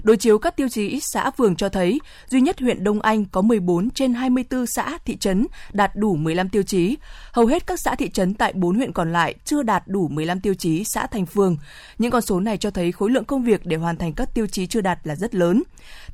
Đối 0.02 0.16
chiếu 0.16 0.38
các 0.38 0.56
tiêu 0.56 0.68
chí 0.68 1.00
xã 1.00 1.30
phường 1.30 1.56
cho 1.56 1.68
thấy, 1.68 2.00
duy 2.28 2.40
nhất 2.40 2.60
huyện 2.60 2.84
Đông 2.84 3.00
Anh 3.00 3.24
có 3.24 3.42
14 3.42 3.90
trên 3.90 4.14
24 4.14 4.66
xã 4.66 4.98
thị 5.04 5.16
trấn 5.16 5.46
đạt 5.72 5.96
đủ 5.96 6.16
15 6.16 6.48
tiêu 6.48 6.62
chí. 6.62 6.96
Hầu 7.32 7.46
hết 7.46 7.66
các 7.66 7.80
xã 7.80 7.94
thị 7.94 8.10
trấn 8.10 8.34
tại 8.34 8.52
4 8.52 8.76
huyện 8.76 8.92
còn 8.92 9.12
lại 9.12 9.34
chưa 9.44 9.62
đạt 9.62 9.82
đủ 9.86 10.08
15 10.08 10.40
tiêu 10.40 10.54
chí 10.54 10.84
xã 10.84 11.06
thành 11.06 11.26
phường. 11.26 11.56
Những 11.98 12.10
con 12.10 12.22
số 12.22 12.40
này 12.40 12.56
cho 12.56 12.70
thấy 12.70 12.92
khối 12.92 13.10
lượng 13.10 13.24
công 13.24 13.44
việc 13.44 13.66
để 13.66 13.76
hoàn 13.76 13.96
thành 13.96 14.12
các 14.12 14.34
tiêu 14.34 14.46
chí 14.46 14.66
chưa 14.66 14.80
đạt 14.80 14.98
là 15.04 15.14
rất 15.14 15.34
lớn. 15.34 15.62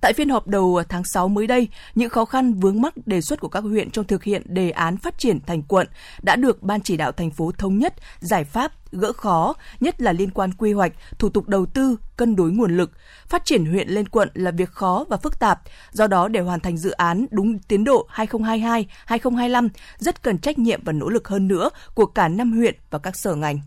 Tại 0.00 0.12
phiên 0.12 0.28
họp 0.28 0.46
đầu 0.46 0.82
tháng 0.88 1.04
6 1.04 1.28
mới 1.28 1.46
đây, 1.46 1.68
những 1.94 2.10
khó 2.10 2.24
khăn 2.24 2.54
vướng 2.54 2.82
mắc 2.82 3.06
đề 3.06 3.20
xuất 3.20 3.40
của 3.40 3.48
các 3.48 3.60
huyện 3.60 3.90
trong 3.94 4.04
thực 4.04 4.24
hiện 4.24 4.42
đề 4.46 4.70
án 4.70 4.96
phát 4.96 5.18
triển 5.18 5.40
thành 5.46 5.62
quận 5.62 5.86
đã 6.22 6.36
được 6.36 6.62
Ban 6.62 6.80
chỉ 6.80 6.96
đạo 6.96 7.12
thành 7.12 7.30
phố 7.30 7.52
thống 7.58 7.78
nhất 7.78 7.94
giải 8.20 8.44
pháp 8.44 8.72
gỡ 8.92 9.12
khó, 9.12 9.54
nhất 9.80 10.00
là 10.00 10.12
liên 10.12 10.30
quan 10.30 10.52
quy 10.52 10.72
hoạch, 10.72 10.92
thủ 11.18 11.28
tục 11.28 11.48
đầu 11.48 11.66
tư, 11.66 11.96
cân 12.16 12.36
đối 12.36 12.50
nguồn 12.50 12.76
lực. 12.76 12.90
Phát 13.26 13.44
triển 13.44 13.66
huyện 13.66 13.88
lên 13.88 14.08
quận 14.08 14.28
là 14.34 14.50
việc 14.50 14.70
khó 14.70 15.04
và 15.08 15.16
phức 15.16 15.38
tạp, 15.38 15.60
do 15.92 16.06
đó 16.06 16.28
để 16.28 16.40
hoàn 16.40 16.60
thành 16.60 16.76
dự 16.76 16.90
án 16.90 17.26
đúng 17.30 17.58
tiến 17.58 17.84
độ 17.84 18.08
2022-2025 18.14 19.68
rất 19.98 20.22
cần 20.22 20.38
trách 20.38 20.58
nhiệm 20.58 20.84
và 20.84 20.92
nỗ 20.92 21.08
lực 21.08 21.28
hơn 21.28 21.48
nữa 21.48 21.70
của 21.94 22.06
cả 22.06 22.28
năm 22.28 22.52
huyện 22.52 22.74
và 22.90 22.98
các 22.98 23.16
sở 23.16 23.34
ngành. 23.34 23.60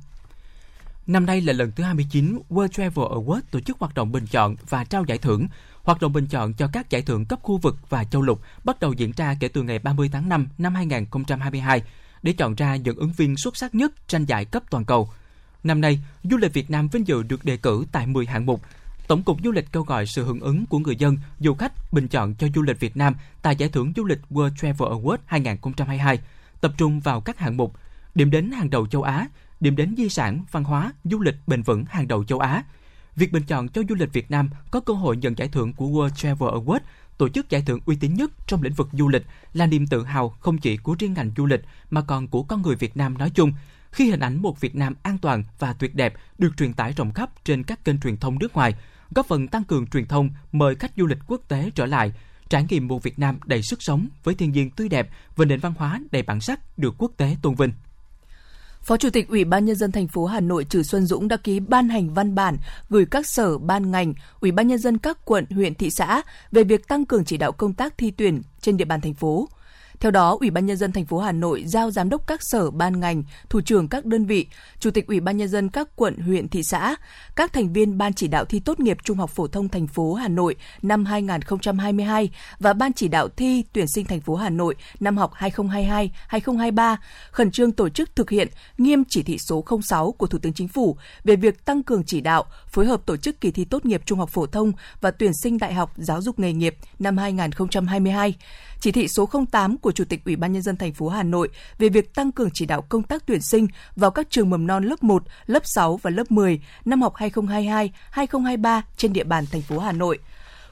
Năm 1.07 1.25
nay 1.25 1.41
là 1.41 1.53
lần 1.53 1.72
thứ 1.75 1.84
29 1.84 2.39
World 2.50 2.67
Travel 2.67 3.05
Award 3.05 3.41
tổ 3.51 3.60
chức 3.60 3.79
hoạt 3.79 3.93
động 3.93 4.12
bình 4.12 4.25
chọn 4.31 4.55
và 4.69 4.84
trao 4.84 5.03
giải 5.07 5.17
thưởng 5.17 5.48
Hoạt 5.88 6.01
động 6.01 6.13
bình 6.13 6.27
chọn 6.27 6.53
cho 6.53 6.67
các 6.74 6.89
giải 6.89 7.01
thưởng 7.01 7.25
cấp 7.25 7.39
khu 7.41 7.58
vực 7.58 7.77
và 7.89 8.03
châu 8.03 8.22
lục 8.22 8.41
bắt 8.63 8.79
đầu 8.79 8.94
diễn 8.94 9.12
ra 9.17 9.36
kể 9.39 9.48
từ 9.48 9.63
ngày 9.63 9.79
30 9.79 10.10
tháng 10.13 10.29
5 10.29 10.48
năm 10.58 10.75
2022 10.75 11.82
để 12.24 12.34
chọn 12.34 12.56
ra 12.56 12.75
những 12.75 12.98
ứng 12.98 13.12
viên 13.12 13.38
xuất 13.38 13.58
sắc 13.58 13.75
nhất 13.75 14.08
tranh 14.08 14.25
giải 14.25 14.46
cấp 14.46 14.63
toàn 14.70 14.86
cầu. 14.86 15.10
Năm 15.63 15.82
nay, 15.82 16.00
du 16.24 16.38
lịch 16.38 16.53
Việt 16.53 16.70
Nam 16.70 16.88
vinh 16.88 17.08
dự 17.08 17.24
được 17.24 17.46
đề 17.46 17.58
cử 17.58 17.86
tại 17.91 18.08
10 18.08 18.25
hạng 18.25 18.46
mục. 18.46 18.62
Tổng 19.08 19.24
cục 19.24 19.38
Du 19.44 19.51
lịch 19.51 19.72
kêu 19.72 19.84
gọi 19.84 20.06
sự 20.06 20.25
hưởng 20.25 20.39
ứng 20.39 20.65
của 20.65 20.79
người 20.79 20.96
dân, 20.96 21.17
du 21.39 21.53
khách 21.53 21.94
bình 21.94 22.08
chọn 22.08 22.36
cho 22.36 22.48
du 22.56 22.62
lịch 22.62 22.79
Việt 22.79 22.98
Nam 22.98 23.15
tại 23.41 23.56
giải 23.56 23.70
thưởng 23.70 23.94
du 23.96 24.06
lịch 24.06 24.20
World 24.29 24.56
Travel 24.56 24.89
Award 24.89 25.17
2022, 25.25 26.20
tập 26.62 26.72
trung 26.77 27.00
vào 27.00 27.22
các 27.22 27.39
hạng 27.39 27.58
mục 27.58 27.74
điểm 28.15 28.32
đến 28.32 28.51
hàng 28.51 28.70
đầu 28.70 28.88
châu 28.88 29.03
Á, 29.03 29.27
điểm 29.60 29.75
đến 29.75 29.96
di 29.98 30.10
sản, 30.10 30.44
văn 30.51 30.63
hóa, 30.63 30.94
du 31.03 31.20
lịch 31.20 31.36
bền 31.48 31.62
vững 31.63 31.86
hàng 31.86 32.08
đầu 32.08 32.24
châu 32.24 32.39
Á. 32.39 32.63
Việc 33.17 33.31
bình 33.31 33.43
chọn 33.43 33.69
cho 33.69 33.81
du 33.89 33.95
lịch 33.95 34.13
Việt 34.13 34.31
Nam 34.31 34.50
có 34.71 34.79
cơ 34.79 34.93
hội 34.93 35.17
nhận 35.17 35.38
giải 35.38 35.47
thưởng 35.47 35.74
của 35.74 35.86
World 35.86 36.09
Travel 36.09 36.50
Award, 36.50 36.79
tổ 37.17 37.29
chức 37.29 37.50
giải 37.50 37.63
thưởng 37.65 37.79
uy 37.86 37.95
tín 37.95 38.13
nhất 38.13 38.31
trong 38.47 38.62
lĩnh 38.62 38.74
vực 38.74 38.89
du 38.93 39.07
lịch, 39.07 39.25
là 39.53 39.65
niềm 39.65 39.88
tự 39.88 40.03
hào 40.03 40.29
không 40.29 40.57
chỉ 40.57 40.77
của 40.77 40.95
riêng 41.00 41.13
ngành 41.13 41.31
du 41.38 41.45
lịch 41.45 41.62
mà 41.89 42.01
còn 42.01 42.27
của 42.27 42.43
con 42.43 42.62
người 42.62 42.75
Việt 42.75 42.97
Nam 42.97 43.17
nói 43.17 43.29
chung. 43.29 43.51
Khi 43.91 44.09
hình 44.09 44.19
ảnh 44.19 44.41
một 44.41 44.62
Việt 44.62 44.75
Nam 44.75 44.95
an 45.03 45.17
toàn 45.17 45.43
và 45.59 45.74
tuyệt 45.74 45.95
đẹp 45.95 46.13
được 46.38 46.57
truyền 46.57 46.74
tải 46.74 46.93
rộng 46.93 47.13
khắp 47.13 47.29
trên 47.43 47.63
các 47.63 47.86
kênh 47.86 48.00
truyền 48.00 48.17
thông 48.17 48.39
nước 48.39 48.53
ngoài, 48.53 48.75
góp 49.15 49.25
phần 49.25 49.47
tăng 49.47 49.63
cường 49.63 49.88
truyền 49.88 50.05
thông, 50.05 50.29
mời 50.51 50.75
khách 50.75 50.91
du 50.97 51.05
lịch 51.05 51.19
quốc 51.27 51.41
tế 51.47 51.71
trở 51.75 51.86
lại, 51.86 52.13
trải 52.50 52.65
nghiệm 52.69 52.88
một 52.88 53.03
Việt 53.03 53.19
Nam 53.19 53.39
đầy 53.45 53.62
sức 53.62 53.79
sống 53.81 54.07
với 54.24 54.36
thiên 54.36 54.51
nhiên 54.51 54.69
tươi 54.69 54.89
đẹp 54.89 55.09
và 55.36 55.45
nền 55.45 55.59
văn 55.59 55.74
hóa 55.77 56.01
đầy 56.12 56.21
bản 56.21 56.41
sắc 56.41 56.77
được 56.77 56.95
quốc 56.97 57.12
tế 57.17 57.38
tôn 57.41 57.55
vinh. 57.55 57.71
Phó 58.88 58.98
Chủ 58.98 59.10
tịch 59.10 59.29
Ủy 59.29 59.46
ban 59.46 59.65
nhân 59.65 59.75
dân 59.75 59.91
thành 59.91 60.08
phố 60.08 60.25
Hà 60.25 60.39
Nội 60.39 60.65
Trử 60.70 60.84
Xuân 60.84 61.06
Dũng 61.06 61.27
đã 61.27 61.38
ký 61.38 61.60
ban 61.60 61.89
hành 61.89 62.13
văn 62.13 62.36
bản 62.36 62.58
gửi 62.89 63.06
các 63.12 63.27
sở, 63.27 63.58
ban 63.58 63.91
ngành, 63.91 64.13
Ủy 64.39 64.51
ban 64.51 64.67
nhân 64.67 64.79
dân 64.79 64.98
các 64.98 65.25
quận, 65.25 65.46
huyện, 65.50 65.75
thị 65.75 65.89
xã 65.89 66.22
về 66.51 66.63
việc 66.63 66.88
tăng 66.88 67.06
cường 67.06 67.25
chỉ 67.25 67.38
đạo 67.38 67.51
công 67.51 67.74
tác 67.74 67.98
thi 67.98 68.12
tuyển 68.12 68.41
trên 68.62 68.77
địa 68.77 68.86
bàn 68.86 69.01
thành 69.01 69.13
phố. 69.13 69.50
Theo 70.00 70.12
đó, 70.12 70.38
Ủy 70.39 70.50
ban 70.50 70.66
nhân 70.66 70.77
dân 70.77 70.92
thành 70.92 71.06
phố 71.06 71.20
Hà 71.20 71.32
Nội 71.32 71.63
giao 71.66 71.92
giám 71.92 72.10
đốc 72.10 72.27
các 72.27 72.39
sở 72.44 72.72
ban 72.72 73.00
ngành, 73.00 73.24
thủ 73.50 73.62
trưởng 73.62 73.88
các 73.88 74.06
đơn 74.06 74.25
vị, 74.25 74.48
chủ 74.80 74.92
tịch 74.92 75.08
Ủy 75.08 75.20
ban 75.20 75.38
nhân 75.38 75.48
dân 75.48 75.70
các 75.70 75.88
quận, 75.96 76.18
huyện, 76.18 76.48
thị 76.48 76.63
xã, 76.63 76.96
các 77.36 77.54
thành 77.54 77.74
viên 77.74 77.98
ban 77.98 78.13
chỉ 78.13 78.27
đạo 78.27 78.46
thi 78.46 78.60
tốt 78.60 78.80
nghiệp 78.80 78.98
trung 79.04 79.18
học 79.18 79.30
phổ 79.30 79.48
thông 79.48 79.70
thành 79.70 79.88
phố 79.88 80.13
Hà 80.13 80.27
Nội 80.27 80.56
năm 80.82 81.06
2022 81.06 82.30
và 82.60 82.74
ban 82.74 82.94
chỉ 82.94 83.08
đạo 83.08 83.27
thi 83.30 83.63
tuyển 83.74 83.88
sinh 83.88 84.06
thành 84.06 84.22
phố 84.22 84.36
Hà 84.36 84.50
Nội 84.50 84.75
năm 85.00 85.18
học 85.18 85.34
2022-2023 85.38 86.98
khẩn 87.32 87.51
trương 87.51 87.72
tổ 87.72 87.89
chức 87.89 88.16
thực 88.16 88.30
hiện 88.30 88.48
nghiêm 88.77 89.04
chỉ 89.10 89.24
thị 89.24 89.38
số 89.38 89.66
06 89.84 90.12
của 90.12 90.27
Thủ 90.27 90.39
tướng 90.39 90.54
Chính 90.54 90.68
phủ 90.68 90.98
về 91.24 91.36
việc 91.36 91.66
tăng 91.66 91.84
cường 91.84 92.04
chỉ 92.04 92.22
đạo, 92.22 92.46
phối 92.68 92.86
hợp 92.86 93.06
tổ 93.06 93.18
chức 93.18 93.42
kỳ 93.42 93.51
thi 93.51 93.66
tốt 93.66 93.86
nghiệp 93.86 94.01
trung 94.06 94.20
học 94.20 94.30
phổ 94.30 94.46
thông 94.46 94.72
và 95.01 95.12
tuyển 95.12 95.32
sinh 95.34 95.58
đại 95.58 95.74
học 95.74 95.92
giáo 95.96 96.22
dục 96.22 96.39
nghề 96.39 96.54
nghiệp 96.54 96.75
năm 97.00 97.18
2022 97.18 98.36
chỉ 98.80 98.92
thị 98.92 99.08
số 99.08 99.30
08 99.51 99.77
của 99.77 99.87
của 99.88 99.91
Chủ 99.91 100.06
tịch 100.06 100.25
Ủy 100.25 100.36
ban 100.36 100.53
nhân 100.53 100.62
dân 100.62 100.77
thành 100.77 100.94
phố 100.94 101.10
Hà 101.10 101.24
Nội 101.24 101.50
về 101.77 101.89
việc 101.89 102.15
tăng 102.15 102.32
cường 102.32 102.50
chỉ 102.53 102.65
đạo 102.65 102.82
công 102.82 103.03
tác 103.03 103.24
tuyển 103.25 103.41
sinh 103.41 103.67
vào 103.96 104.12
các 104.12 104.27
trường 104.29 104.50
mầm 104.50 104.67
non 104.67 104.84
lớp 104.84 105.03
1, 105.03 105.24
lớp 105.46 105.65
6 105.65 105.98
và 105.98 106.12
lớp 106.12 106.32
10 106.32 106.62
năm 106.86 107.01
học 107.01 107.13
2022-2023 107.15 108.82
trên 108.98 109.13
địa 109.13 109.24
bàn 109.24 109.46
thành 109.51 109.62
phố 109.62 109.79
Hà 109.79 109.91
Nội. 109.91 110.20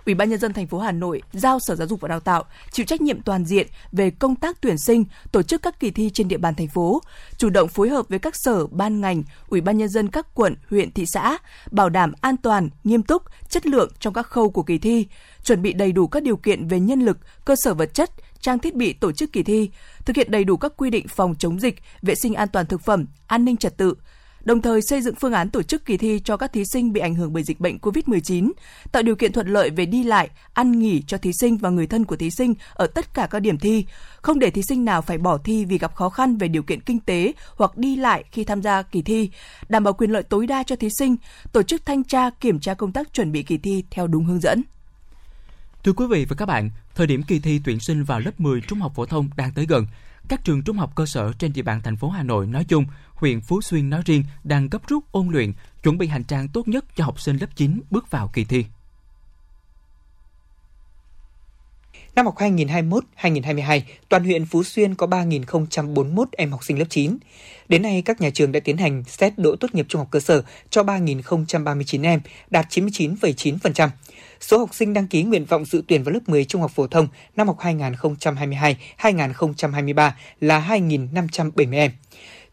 Ủy 0.05 0.15
ban 0.15 0.29
nhân 0.29 0.39
dân 0.39 0.53
thành 0.53 0.67
phố 0.67 0.79
Hà 0.79 0.91
Nội 0.91 1.21
giao 1.33 1.59
Sở 1.59 1.75
Giáo 1.75 1.87
dục 1.87 2.01
và 2.01 2.07
Đào 2.07 2.19
tạo 2.19 2.43
chịu 2.71 2.85
trách 2.85 3.01
nhiệm 3.01 3.21
toàn 3.21 3.45
diện 3.45 3.67
về 3.91 4.09
công 4.09 4.35
tác 4.35 4.61
tuyển 4.61 4.77
sinh, 4.77 5.05
tổ 5.31 5.41
chức 5.41 5.61
các 5.61 5.79
kỳ 5.79 5.91
thi 5.91 6.09
trên 6.13 6.27
địa 6.27 6.37
bàn 6.37 6.55
thành 6.55 6.67
phố, 6.67 7.01
chủ 7.37 7.49
động 7.49 7.69
phối 7.69 7.89
hợp 7.89 8.09
với 8.09 8.19
các 8.19 8.35
sở, 8.35 8.67
ban 8.67 9.01
ngành, 9.01 9.23
Ủy 9.47 9.61
ban 9.61 9.77
nhân 9.77 9.89
dân 9.89 10.07
các 10.07 10.27
quận, 10.33 10.55
huyện, 10.69 10.91
thị 10.91 11.05
xã, 11.05 11.37
bảo 11.71 11.89
đảm 11.89 12.13
an 12.21 12.37
toàn, 12.37 12.69
nghiêm 12.83 13.03
túc, 13.03 13.23
chất 13.49 13.65
lượng 13.65 13.91
trong 13.99 14.13
các 14.13 14.27
khâu 14.27 14.49
của 14.49 14.63
kỳ 14.63 14.77
thi, 14.77 15.07
chuẩn 15.43 15.61
bị 15.61 15.73
đầy 15.73 15.91
đủ 15.91 16.07
các 16.07 16.23
điều 16.23 16.37
kiện 16.37 16.67
về 16.67 16.79
nhân 16.79 17.01
lực, 17.01 17.17
cơ 17.45 17.55
sở 17.55 17.73
vật 17.73 17.93
chất, 17.93 18.11
trang 18.45 18.59
thiết 18.59 18.75
bị 18.75 18.93
tổ 18.93 19.11
chức 19.11 19.33
kỳ 19.33 19.43
thi, 19.43 19.69
thực 20.05 20.15
hiện 20.15 20.31
đầy 20.31 20.43
đủ 20.43 20.57
các 20.57 20.73
quy 20.77 20.89
định 20.89 21.07
phòng 21.07 21.35
chống 21.39 21.59
dịch, 21.59 21.75
vệ 22.01 22.15
sinh 22.15 22.33
an 22.33 22.47
toàn 22.47 22.65
thực 22.65 22.81
phẩm, 22.81 23.05
an 23.27 23.45
ninh 23.45 23.57
trật 23.57 23.77
tự, 23.77 23.95
đồng 24.43 24.61
thời 24.61 24.81
xây 24.81 25.01
dựng 25.01 25.15
phương 25.15 25.33
án 25.33 25.49
tổ 25.49 25.63
chức 25.63 25.85
kỳ 25.85 25.97
thi 25.97 26.19
cho 26.23 26.37
các 26.37 26.53
thí 26.53 26.63
sinh 26.65 26.93
bị 26.93 27.01
ảnh 27.01 27.15
hưởng 27.15 27.33
bởi 27.33 27.43
dịch 27.43 27.59
bệnh 27.59 27.77
COVID-19, 27.77 28.51
tạo 28.91 29.03
điều 29.03 29.15
kiện 29.15 29.31
thuận 29.31 29.47
lợi 29.47 29.69
về 29.69 29.85
đi 29.85 30.03
lại, 30.03 30.29
ăn 30.53 30.79
nghỉ 30.79 31.01
cho 31.07 31.17
thí 31.17 31.31
sinh 31.39 31.57
và 31.57 31.69
người 31.69 31.87
thân 31.87 32.05
của 32.05 32.15
thí 32.15 32.29
sinh 32.31 32.53
ở 32.73 32.87
tất 32.87 33.13
cả 33.13 33.27
các 33.27 33.39
điểm 33.39 33.57
thi, 33.57 33.85
không 34.21 34.39
để 34.39 34.49
thí 34.49 34.61
sinh 34.69 34.85
nào 34.85 35.01
phải 35.01 35.17
bỏ 35.17 35.37
thi 35.37 35.65
vì 35.65 35.77
gặp 35.77 35.95
khó 35.95 36.09
khăn 36.09 36.37
về 36.37 36.47
điều 36.47 36.63
kiện 36.63 36.81
kinh 36.81 36.99
tế 36.99 37.33
hoặc 37.55 37.77
đi 37.77 37.95
lại 37.95 38.23
khi 38.31 38.43
tham 38.43 38.61
gia 38.61 38.81
kỳ 38.81 39.01
thi, 39.01 39.29
đảm 39.69 39.83
bảo 39.83 39.93
quyền 39.93 40.11
lợi 40.11 40.23
tối 40.23 40.47
đa 40.47 40.63
cho 40.63 40.75
thí 40.75 40.89
sinh, 40.97 41.15
tổ 41.51 41.63
chức 41.63 41.85
thanh 41.85 42.03
tra 42.03 42.29
kiểm 42.29 42.59
tra 42.59 42.73
công 42.73 42.91
tác 42.91 43.13
chuẩn 43.13 43.31
bị 43.31 43.43
kỳ 43.43 43.57
thi 43.57 43.83
theo 43.89 44.07
đúng 44.07 44.25
hướng 44.25 44.39
dẫn. 44.39 44.63
Thưa 45.83 45.93
quý 45.93 46.05
vị 46.09 46.25
và 46.29 46.35
các 46.35 46.45
bạn, 46.45 46.69
thời 46.95 47.07
điểm 47.07 47.23
kỳ 47.23 47.39
thi 47.39 47.61
tuyển 47.63 47.79
sinh 47.79 48.03
vào 48.03 48.19
lớp 48.19 48.39
10 48.39 48.61
trung 48.61 48.79
học 48.79 48.91
phổ 48.95 49.05
thông 49.05 49.29
đang 49.35 49.51
tới 49.51 49.65
gần. 49.65 49.87
Các 50.27 50.43
trường 50.43 50.63
trung 50.63 50.77
học 50.77 50.91
cơ 50.95 51.05
sở 51.05 51.33
trên 51.39 51.53
địa 51.53 51.61
bàn 51.61 51.81
thành 51.81 51.95
phố 51.95 52.09
Hà 52.09 52.23
Nội 52.23 52.47
nói 52.47 52.65
chung, 52.67 52.85
huyện 53.13 53.41
Phú 53.41 53.61
Xuyên 53.61 53.89
nói 53.89 54.01
riêng 54.05 54.23
đang 54.43 54.69
gấp 54.69 54.87
rút 54.87 55.03
ôn 55.11 55.27
luyện, 55.29 55.53
chuẩn 55.83 55.97
bị 55.97 56.07
hành 56.07 56.23
trang 56.23 56.47
tốt 56.47 56.67
nhất 56.67 56.85
cho 56.95 57.03
học 57.03 57.19
sinh 57.19 57.37
lớp 57.37 57.47
9 57.55 57.81
bước 57.89 58.11
vào 58.11 58.29
kỳ 58.33 58.43
thi. 58.43 58.65
Năm 62.15 62.25
học 62.25 62.35
2021-2022, 62.37 63.81
toàn 64.09 64.23
huyện 64.23 64.45
Phú 64.45 64.63
Xuyên 64.63 64.95
có 64.95 65.07
3.041 65.07 66.25
em 66.31 66.51
học 66.51 66.63
sinh 66.63 66.79
lớp 66.79 66.85
9. 66.89 67.17
Đến 67.67 67.81
nay, 67.81 68.01
các 68.05 68.21
nhà 68.21 68.29
trường 68.29 68.51
đã 68.51 68.59
tiến 68.59 68.77
hành 68.77 69.03
xét 69.03 69.37
đỗ 69.37 69.55
tốt 69.55 69.75
nghiệp 69.75 69.85
trung 69.89 69.99
học 69.99 70.07
cơ 70.11 70.19
sở 70.19 70.43
cho 70.69 70.83
3.039 70.83 72.03
em, 72.03 72.21
đạt 72.49 72.65
99,9%. 72.69 73.89
Số 74.47 74.57
học 74.57 74.75
sinh 74.75 74.93
đăng 74.93 75.07
ký 75.07 75.23
nguyện 75.23 75.45
vọng 75.45 75.65
dự 75.65 75.83
tuyển 75.87 76.03
vào 76.03 76.13
lớp 76.13 76.29
10 76.29 76.45
trung 76.45 76.61
học 76.61 76.71
phổ 76.75 76.87
thông 76.87 77.07
năm 77.35 77.47
học 77.47 77.57
2022-2023 77.59 80.11
là 80.41 80.67
2.570 80.69 81.73
em. 81.73 81.91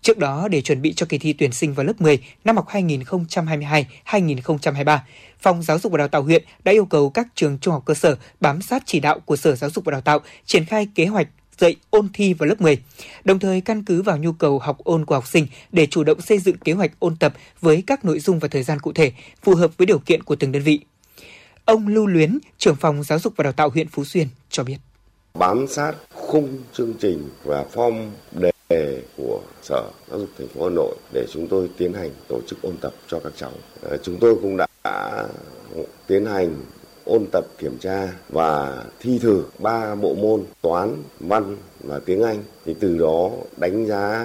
Trước 0.03 0.19
đó, 0.19 0.49
để 0.49 0.61
chuẩn 0.61 0.83
bị 0.83 0.93
cho 0.93 1.07
kỳ 1.07 1.19
thi 1.19 1.33
tuyển 1.33 1.53
sinh 1.53 1.75
vào 1.75 1.87
lớp 1.87 2.01
10 2.01 2.19
năm 2.45 2.57
học 2.57 2.69
2022-2023, 2.69 4.99
Phòng 5.41 5.63
Giáo 5.63 5.79
dục 5.79 5.93
và 5.93 5.99
Đào 5.99 6.09
tạo 6.09 6.23
huyện 6.23 6.45
đã 6.65 6.73
yêu 6.73 6.85
cầu 6.85 7.11
các 7.11 7.27
trường 7.35 7.59
trung 7.59 7.75
học 7.75 7.83
cơ 7.87 7.95
sở 7.95 8.17
bám 8.41 8.63
sát 8.63 8.83
chỉ 8.87 9.01
đạo 9.01 9.21
của 9.21 9.37
Sở 9.37 9.55
Giáo 9.55 9.71
dục 9.71 9.85
và 9.85 9.93
Đào 9.93 10.01
tạo 10.01 10.19
triển 10.47 10.65
khai 10.65 10.89
kế 10.95 11.07
hoạch 11.07 11.29
dạy 11.59 11.77
ôn 11.91 12.09
thi 12.15 12.35
vào 12.35 12.49
lớp 12.49 12.61
10, 12.61 12.79
đồng 13.25 13.39
thời 13.39 13.61
căn 13.61 13.85
cứ 13.85 14.03
vào 14.03 14.19
nhu 14.19 14.33
cầu 14.33 14.59
học 14.59 14.79
ôn 14.79 15.05
của 15.05 15.15
học 15.15 15.27
sinh 15.27 15.47
để 15.73 15.87
chủ 15.87 16.05
động 16.05 16.21
xây 16.21 16.39
dựng 16.39 16.57
kế 16.57 16.73
hoạch 16.73 16.91
ôn 16.99 17.17
tập 17.17 17.35
với 17.61 17.83
các 17.87 18.05
nội 18.05 18.19
dung 18.19 18.39
và 18.39 18.49
thời 18.49 18.63
gian 18.63 18.81
cụ 18.81 18.93
thể 18.93 19.13
phù 19.43 19.55
hợp 19.55 19.79
với 19.79 19.87
điều 19.87 19.99
kiện 19.99 20.23
của 20.23 20.37
từng 20.37 20.53
đơn 20.53 20.63
vị. 20.63 20.81
Ông 21.65 21.89
Lưu 21.89 22.07
Luyến, 22.07 22.39
trưởng 22.59 22.77
phòng 22.77 23.03
giáo 23.03 23.19
dục 23.19 23.33
và 23.37 23.43
đào 23.43 23.53
tạo 23.53 23.71
huyện 23.71 23.89
Phú 23.89 24.05
Xuyên 24.05 24.27
cho 24.51 24.65
biết. 24.65 24.77
Bám 25.35 25.67
sát 25.69 25.93
khung 26.15 26.59
chương 26.73 26.95
trình 27.01 27.29
và 27.45 27.65
form 27.75 28.11
đề 28.33 29.03
của 29.17 29.41
Sở 29.63 29.91
Giáo 30.11 30.19
dục 30.19 30.29
thành 30.39 30.49
phố 30.49 30.65
Hà 30.65 30.71
Nội 30.71 30.97
để 31.13 31.27
chúng 31.33 31.49
tôi 31.49 31.71
tiến 31.77 31.93
hành 31.93 32.11
tổ 32.29 32.41
chức 32.47 32.63
ôn 32.63 32.77
tập 32.81 32.93
cho 33.09 33.21
các 33.21 33.33
cháu. 33.37 33.53
Ờ, 33.83 33.97
chúng 34.03 34.19
tôi 34.21 34.37
cũng 34.43 34.57
đã 34.57 34.67
tiến 36.07 36.27
hành 36.27 36.57
ôn 37.05 37.27
tập 37.33 37.45
kiểm 37.59 37.79
tra 37.79 38.09
và 38.29 38.85
thi 39.01 39.19
thử 39.19 39.45
ba 39.59 39.95
bộ 39.95 40.15
môn 40.15 40.45
toán, 40.63 41.03
văn 41.21 41.57
và 41.81 42.01
tiếng 42.07 42.23
Anh 42.23 42.45
thì 42.65 42.75
từ 42.81 42.99
đó 42.99 43.31
đánh 43.57 43.87
giá 43.87 44.25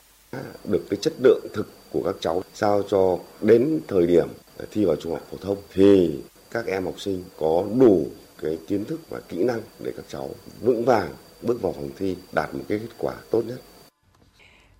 được 0.63 0.85
cái 0.89 0.97
chất 1.01 1.13
lượng 1.23 1.47
thực 1.53 1.67
của 1.91 2.01
các 2.05 2.15
cháu 2.19 2.43
sao 2.53 2.83
cho 2.89 3.17
đến 3.41 3.79
thời 3.87 4.07
điểm 4.07 4.27
thi 4.71 4.85
vào 4.85 4.95
trung 4.95 5.11
học 5.11 5.21
phổ 5.31 5.37
thông 5.41 5.57
thì 5.73 6.19
các 6.51 6.65
em 6.65 6.85
học 6.85 7.01
sinh 7.01 7.23
có 7.39 7.65
đủ 7.79 8.07
cái 8.41 8.57
kiến 8.67 8.85
thức 8.85 9.01
và 9.09 9.19
kỹ 9.29 9.43
năng 9.43 9.61
để 9.79 9.91
các 9.97 10.05
cháu 10.09 10.29
vững 10.61 10.85
vàng 10.85 11.13
bước 11.41 11.61
vào 11.61 11.73
phòng 11.73 11.89
thi 11.99 12.15
đạt 12.31 12.53
một 12.53 12.63
cái 12.69 12.79
kết 12.79 12.95
quả 12.97 13.13
tốt 13.31 13.41
nhất. 13.47 13.61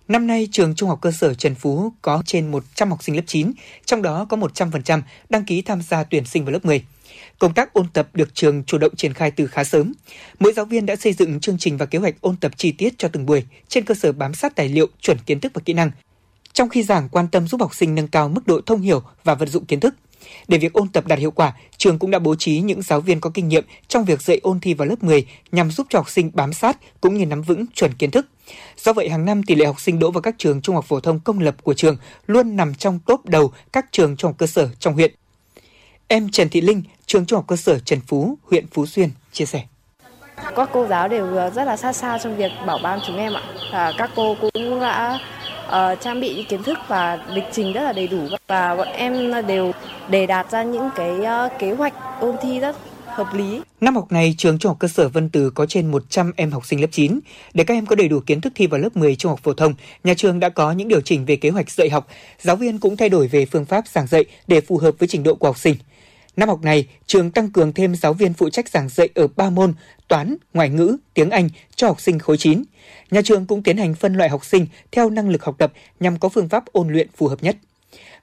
Năm 0.08 0.26
nay, 0.26 0.48
trường 0.52 0.74
Trung 0.74 0.88
học 0.88 0.98
cơ 1.02 1.10
sở 1.10 1.34
Trần 1.34 1.54
Phú 1.54 1.92
có 2.02 2.22
trên 2.26 2.50
100 2.50 2.90
học 2.90 3.02
sinh 3.02 3.16
lớp 3.16 3.22
9, 3.26 3.52
trong 3.84 4.02
đó 4.02 4.26
có 4.28 4.36
100% 4.36 5.02
đăng 5.28 5.44
ký 5.44 5.62
tham 5.62 5.82
gia 5.82 6.04
tuyển 6.04 6.24
sinh 6.24 6.44
vào 6.44 6.52
lớp 6.52 6.64
10. 6.64 6.84
Công 7.38 7.54
tác 7.54 7.72
ôn 7.72 7.86
tập 7.92 8.08
được 8.14 8.34
trường 8.34 8.64
chủ 8.64 8.78
động 8.78 8.96
triển 8.96 9.14
khai 9.14 9.30
từ 9.30 9.46
khá 9.46 9.64
sớm. 9.64 9.92
Mỗi 10.38 10.52
giáo 10.52 10.64
viên 10.64 10.86
đã 10.86 10.96
xây 10.96 11.12
dựng 11.12 11.40
chương 11.40 11.58
trình 11.58 11.76
và 11.76 11.86
kế 11.86 11.98
hoạch 11.98 12.14
ôn 12.20 12.36
tập 12.36 12.52
chi 12.56 12.72
tiết 12.72 12.98
cho 12.98 13.08
từng 13.08 13.26
buổi 13.26 13.44
trên 13.68 13.84
cơ 13.84 13.94
sở 13.94 14.12
bám 14.12 14.34
sát 14.34 14.56
tài 14.56 14.68
liệu, 14.68 14.86
chuẩn 15.00 15.18
kiến 15.26 15.40
thức 15.40 15.52
và 15.54 15.60
kỹ 15.64 15.72
năng. 15.72 15.90
Trong 16.52 16.68
khi 16.68 16.82
giảng 16.82 17.08
quan 17.08 17.28
tâm 17.28 17.48
giúp 17.48 17.60
học 17.60 17.74
sinh 17.74 17.94
nâng 17.94 18.08
cao 18.08 18.28
mức 18.28 18.46
độ 18.46 18.60
thông 18.66 18.80
hiểu 18.80 19.02
và 19.24 19.34
vận 19.34 19.48
dụng 19.48 19.64
kiến 19.64 19.80
thức, 19.80 19.94
để 20.48 20.58
việc 20.58 20.72
ôn 20.72 20.88
tập 20.88 21.06
đạt 21.06 21.18
hiệu 21.18 21.30
quả, 21.30 21.52
trường 21.76 21.98
cũng 21.98 22.10
đã 22.10 22.18
bố 22.18 22.34
trí 22.34 22.60
những 22.60 22.82
giáo 22.82 23.00
viên 23.00 23.20
có 23.20 23.30
kinh 23.34 23.48
nghiệm 23.48 23.64
trong 23.88 24.04
việc 24.04 24.22
dạy 24.22 24.40
ôn 24.42 24.60
thi 24.60 24.74
vào 24.74 24.88
lớp 24.88 25.02
10 25.02 25.26
nhằm 25.52 25.70
giúp 25.70 25.86
cho 25.90 25.98
học 25.98 26.10
sinh 26.10 26.30
bám 26.34 26.52
sát 26.52 26.78
cũng 27.00 27.14
như 27.14 27.26
nắm 27.26 27.42
vững 27.42 27.66
chuẩn 27.74 27.92
kiến 27.92 28.10
thức. 28.10 28.26
Do 28.76 28.92
vậy, 28.92 29.08
hàng 29.08 29.24
năm 29.24 29.42
tỷ 29.42 29.54
lệ 29.54 29.66
học 29.66 29.80
sinh 29.80 29.98
đỗ 29.98 30.10
vào 30.10 30.22
các 30.22 30.34
trường 30.38 30.60
trung 30.60 30.74
học 30.74 30.84
phổ 30.84 31.00
thông 31.00 31.20
công 31.20 31.40
lập 31.40 31.56
của 31.62 31.74
trường 31.74 31.96
luôn 32.26 32.56
nằm 32.56 32.74
trong 32.74 32.98
top 33.06 33.26
đầu 33.26 33.52
các 33.72 33.86
trường 33.92 34.16
trung 34.16 34.28
học 34.28 34.38
cơ 34.38 34.46
sở 34.46 34.68
trong 34.78 34.94
huyện. 34.94 35.14
Em 36.08 36.28
Trần 36.30 36.48
Thị 36.48 36.60
Linh, 36.60 36.82
trường 37.06 37.26
trung 37.26 37.36
học 37.36 37.44
cơ 37.48 37.56
sở 37.56 37.78
Trần 37.78 38.00
Phú, 38.06 38.38
huyện 38.50 38.66
Phú 38.66 38.86
Xuyên 38.86 39.10
chia 39.32 39.44
sẻ. 39.44 39.62
Các 40.56 40.70
cô 40.72 40.86
giáo 40.86 41.08
đều 41.08 41.50
rất 41.54 41.64
là 41.64 41.76
sát 41.76 41.92
sao 41.92 42.18
trong 42.18 42.36
việc 42.36 42.52
bảo 42.66 42.78
ban 42.82 43.00
chúng 43.06 43.16
em 43.16 43.32
ạ. 43.34 43.42
À, 43.72 43.92
các 43.98 44.10
cô 44.16 44.36
cũng 44.40 44.80
đã 44.80 45.18
uh, 45.68 46.00
trang 46.00 46.20
bị 46.20 46.34
những 46.34 46.46
kiến 46.46 46.62
thức 46.62 46.78
và 46.88 47.18
lịch 47.28 47.44
trình 47.52 47.72
rất 47.72 47.82
là 47.82 47.92
đầy 47.92 48.08
đủ 48.08 48.28
và 48.46 48.76
bọn 48.76 48.88
em 48.88 49.32
đều 49.46 49.72
đề 50.10 50.26
đạt 50.26 50.50
ra 50.50 50.62
những 50.62 50.90
cái 50.96 51.10
uh, 51.10 51.52
kế 51.58 51.72
hoạch 51.72 51.94
ôn 52.20 52.36
thi 52.42 52.60
rất 52.60 52.76
hợp 53.18 53.34
lý. 53.34 53.60
Năm 53.80 53.94
học 53.94 54.12
này, 54.12 54.34
trường 54.38 54.58
Trung 54.58 54.70
học 54.70 54.76
cơ 54.80 54.88
sở 54.88 55.08
Vân 55.08 55.28
Từ 55.28 55.50
có 55.50 55.66
trên 55.66 55.90
100 55.90 56.32
em 56.36 56.50
học 56.50 56.66
sinh 56.66 56.80
lớp 56.80 56.86
9. 56.90 57.20
Để 57.54 57.64
các 57.64 57.74
em 57.74 57.86
có 57.86 57.96
đầy 57.96 58.08
đủ 58.08 58.20
kiến 58.26 58.40
thức 58.40 58.52
thi 58.56 58.66
vào 58.66 58.80
lớp 58.80 58.96
10 58.96 59.16
trung 59.16 59.30
học 59.30 59.40
phổ 59.42 59.52
thông, 59.52 59.74
nhà 60.04 60.14
trường 60.14 60.40
đã 60.40 60.48
có 60.48 60.72
những 60.72 60.88
điều 60.88 61.00
chỉnh 61.00 61.24
về 61.24 61.36
kế 61.36 61.50
hoạch 61.50 61.70
dạy 61.70 61.90
học. 61.90 62.06
Giáo 62.40 62.56
viên 62.56 62.78
cũng 62.78 62.96
thay 62.96 63.08
đổi 63.08 63.28
về 63.28 63.46
phương 63.46 63.64
pháp 63.64 63.88
giảng 63.88 64.06
dạy 64.06 64.24
để 64.46 64.60
phù 64.60 64.78
hợp 64.78 64.94
với 64.98 65.08
trình 65.08 65.22
độ 65.22 65.34
của 65.34 65.48
học 65.48 65.58
sinh. 65.58 65.76
Năm 66.38 66.48
học 66.48 66.62
này, 66.62 66.86
trường 67.06 67.30
tăng 67.30 67.50
cường 67.50 67.72
thêm 67.72 67.94
giáo 67.94 68.12
viên 68.12 68.32
phụ 68.32 68.50
trách 68.50 68.68
giảng 68.68 68.88
dạy 68.88 69.08
ở 69.14 69.26
3 69.36 69.50
môn 69.50 69.74
toán, 70.08 70.36
ngoại 70.54 70.68
ngữ, 70.68 70.96
tiếng 71.14 71.30
Anh 71.30 71.48
cho 71.76 71.86
học 71.86 72.00
sinh 72.00 72.18
khối 72.18 72.36
9. 72.38 72.62
Nhà 73.10 73.20
trường 73.24 73.46
cũng 73.46 73.62
tiến 73.62 73.76
hành 73.76 73.94
phân 73.94 74.14
loại 74.14 74.30
học 74.30 74.44
sinh 74.44 74.66
theo 74.92 75.10
năng 75.10 75.28
lực 75.28 75.44
học 75.44 75.54
tập 75.58 75.72
nhằm 76.00 76.18
có 76.18 76.28
phương 76.28 76.48
pháp 76.48 76.66
ôn 76.66 76.88
luyện 76.88 77.08
phù 77.16 77.28
hợp 77.28 77.42
nhất. 77.42 77.56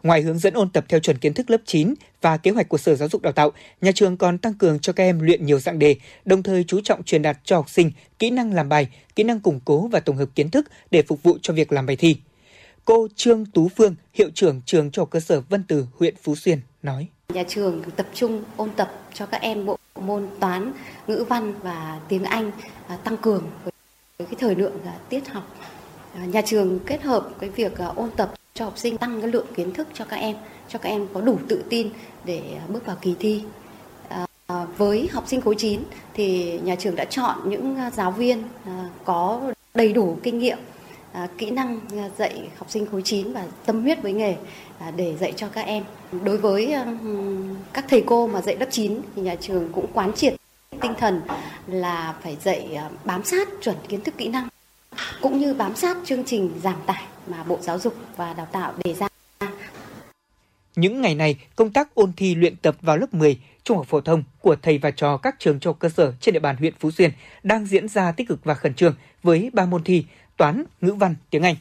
Ngoài 0.04 0.22
hướng 0.22 0.40
dẫn 0.40 0.54
ôn 0.54 0.70
tập 0.70 0.86
theo 0.88 1.00
chuẩn 1.00 1.18
kiến 1.18 1.34
thức 1.34 1.50
lớp 1.50 1.58
9 1.66 1.94
và 2.22 2.38
kế 2.38 2.52
hoạch 2.52 2.70
của 2.70 2.78
Sở 2.78 2.96
Giáo 2.96 3.10
dục 3.10 3.22
Đào 3.22 3.34
tạo, 3.34 3.52
nhà 3.82 3.92
trường 3.96 4.18
còn 4.18 4.38
tăng 4.38 4.54
cường 4.54 4.80
cho 4.80 4.94
các 4.94 5.04
em 5.04 5.20
luyện 5.20 5.46
nhiều 5.46 5.60
dạng 5.60 5.80
đề, 5.80 5.96
đồng 6.26 6.44
thời 6.44 6.64
chú 6.64 6.82
trọng 6.84 7.04
truyền 7.04 7.22
đạt 7.22 7.38
cho 7.44 7.56
học 7.56 7.70
sinh 7.70 7.92
kỹ 8.20 8.30
năng 8.30 8.54
làm 8.54 8.70
bài, 8.70 8.88
kỹ 9.16 9.24
năng 9.24 9.40
củng 9.40 9.60
cố 9.66 9.88
và 9.88 10.00
tổng 10.00 10.18
hợp 10.18 10.30
kiến 10.36 10.50
thức 10.50 10.68
để 10.92 11.02
phục 11.02 11.24
vụ 11.24 11.38
cho 11.42 11.54
việc 11.54 11.72
làm 11.72 11.86
bài 11.86 11.96
thi. 11.96 12.16
Cô 12.86 13.08
Trương 13.16 13.46
Tú 13.46 13.70
Phương, 13.76 13.96
hiệu 14.14 14.30
trưởng 14.34 14.62
trường 14.66 14.92
trung 14.92 15.02
học 15.02 15.10
cơ 15.12 15.20
sở 15.20 15.42
Vân 15.42 15.64
Từ, 15.68 15.86
huyện 16.00 16.16
Phú 16.24 16.36
Xuyên 16.36 16.60
nói: 16.84 17.08
Nhà 17.30 17.44
trường 17.48 17.84
tập 17.96 18.06
trung 18.14 18.44
ôn 18.58 18.70
tập 18.76 18.92
cho 19.14 19.26
các 19.26 19.42
em 19.42 19.66
bộ 19.66 19.78
môn 19.96 20.28
toán, 20.40 20.72
ngữ 21.08 21.26
văn 21.30 21.54
và 21.64 22.00
tiếng 22.08 22.24
Anh 22.24 22.52
à, 22.88 22.96
tăng 22.96 23.18
cường 23.18 23.44
với 23.64 24.28
cái 24.28 24.36
thời 24.40 24.56
lượng 24.56 24.74
à, 24.86 24.94
tiết 25.10 25.28
học. 25.28 25.44
À, 26.16 26.26
nhà 26.26 26.42
trường 26.42 26.80
kết 26.80 27.02
hợp 27.04 27.30
cái 27.40 27.50
việc 27.50 27.78
à, 27.78 27.88
ôn 27.96 28.12
tập 28.12 28.34
cho 28.54 28.66
học 28.66 28.78
sinh 28.78 28.98
tăng 28.98 29.22
cái 29.22 29.32
lượng 29.32 29.48
kiến 29.56 29.74
thức 29.74 29.88
cho 29.94 30.06
các 30.06 30.18
em, 30.18 30.36
cho 30.70 30.80
các 30.80 30.90
em 30.90 31.08
có 31.14 31.22
đủ 31.22 31.40
tự 31.48 31.64
tin 31.70 31.90
để 32.26 32.42
à, 32.60 32.64
bước 32.68 32.86
vào 32.86 32.98
kỳ 33.02 33.16
thi. 33.20 33.44
À, 34.48 34.66
với 34.78 35.10
học 35.12 35.24
sinh 35.28 35.42
khối 35.42 35.56
9 35.58 35.80
thì 36.14 36.60
nhà 36.60 36.76
trường 36.76 36.96
đã 36.96 37.06
chọn 37.06 37.50
những 37.50 37.76
à, 37.76 37.92
giáo 37.92 38.12
viên 38.12 38.44
à, 38.66 38.90
có 39.06 39.42
đầy 39.74 39.94
đủ 39.94 40.18
kinh 40.24 40.40
nghiệm, 40.40 40.58
À, 41.16 41.28
kỹ 41.38 41.52
năng 41.52 41.80
à, 41.98 42.10
dạy 42.18 42.50
học 42.58 42.70
sinh 42.70 42.86
khối 42.86 43.02
9 43.02 43.34
và 43.34 43.46
tâm 43.66 43.82
huyết 43.82 44.02
với 44.02 44.14
nghề 44.14 44.36
à, 44.80 44.92
để 44.92 45.16
dạy 45.20 45.34
cho 45.36 45.48
các 45.48 45.62
em. 45.62 45.84
Đối 46.24 46.38
với 46.38 46.76
các 47.74 47.86
thầy 47.90 48.04
cô 48.06 48.28
mà 48.28 48.42
dạy 48.42 48.56
lớp 48.60 48.66
9 48.72 49.02
thì 49.16 49.22
nhà 49.22 49.36
trường 49.36 49.72
cũng 49.74 49.88
quán 49.94 50.14
triệt 50.14 50.36
tinh 50.82 50.94
thần 51.00 51.22
là 51.68 52.16
phải 52.24 52.38
dạy 52.44 52.78
bám 53.06 53.24
sát 53.24 53.48
chuẩn 53.62 53.76
kiến 53.88 54.02
thức 54.02 54.18
kỹ 54.18 54.28
năng 54.28 54.48
cũng 55.22 55.40
như 55.40 55.54
bám 55.54 55.76
sát 55.76 55.98
chương 56.06 56.24
trình 56.26 56.52
giảm 56.64 56.78
tải 56.86 57.04
mà 57.28 57.44
Bộ 57.44 57.58
Giáo 57.62 57.80
dục 57.80 57.96
và 58.18 58.34
Đào 58.34 58.48
tạo 58.52 58.74
đề 58.84 58.94
ra. 58.94 59.08
Những 60.76 61.02
ngày 61.02 61.16
này, 61.16 61.36
công 61.56 61.72
tác 61.72 61.96
ôn 61.96 62.14
thi 62.18 62.36
luyện 62.36 62.56
tập 62.56 62.76
vào 62.82 62.98
lớp 62.98 63.14
10 63.14 63.40
trung 63.64 63.78
học 63.78 63.88
phổ 63.90 64.02
thông 64.02 64.24
của 64.42 64.56
thầy 64.62 64.78
và 64.78 64.92
trò 64.92 65.18
các 65.18 65.36
trường 65.40 65.60
trung 65.60 65.76
cơ 65.80 65.90
sở 65.90 66.14
trên 66.20 66.34
địa 66.34 66.40
bàn 66.40 66.56
huyện 66.56 66.74
Phú 66.80 66.92
Xuyên 66.92 67.12
đang 67.44 67.66
diễn 67.66 67.88
ra 67.88 68.12
tích 68.12 68.28
cực 68.28 68.44
và 68.44 68.54
khẩn 68.54 68.74
trương 68.74 68.96
với 69.24 69.50
ba 69.54 69.66
môn 69.66 69.84
thi 69.84 70.06
toán, 70.38 70.64
ngữ 70.82 70.94
văn, 70.94 71.16
tiếng 71.30 71.44
Anh. 71.44 71.56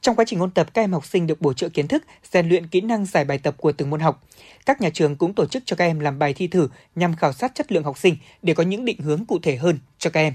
Trong 0.00 0.16
quá 0.16 0.24
trình 0.28 0.40
ôn 0.40 0.50
tập, 0.50 0.74
các 0.74 0.82
em 0.82 0.92
học 0.92 1.06
sinh 1.06 1.26
được 1.26 1.40
bổ 1.40 1.52
trợ 1.52 1.68
kiến 1.68 1.88
thức, 1.88 2.04
rèn 2.32 2.48
luyện 2.48 2.66
kỹ 2.66 2.80
năng 2.80 3.04
giải 3.04 3.24
bài 3.24 3.38
tập 3.38 3.54
của 3.58 3.72
từng 3.72 3.90
môn 3.90 4.00
học. 4.00 4.24
Các 4.66 4.80
nhà 4.80 4.90
trường 4.90 5.16
cũng 5.16 5.34
tổ 5.34 5.46
chức 5.46 5.62
cho 5.66 5.76
các 5.76 5.84
em 5.84 6.00
làm 6.00 6.18
bài 6.18 6.34
thi 6.34 6.46
thử 6.46 6.68
nhằm 6.94 7.16
khảo 7.16 7.32
sát 7.32 7.54
chất 7.54 7.72
lượng 7.72 7.84
học 7.84 7.98
sinh 7.98 8.16
để 8.42 8.54
có 8.54 8.62
những 8.62 8.84
định 8.84 8.98
hướng 8.98 9.24
cụ 9.24 9.38
thể 9.42 9.56
hơn 9.56 9.78
cho 9.98 10.10
các 10.10 10.20
em. 10.20 10.34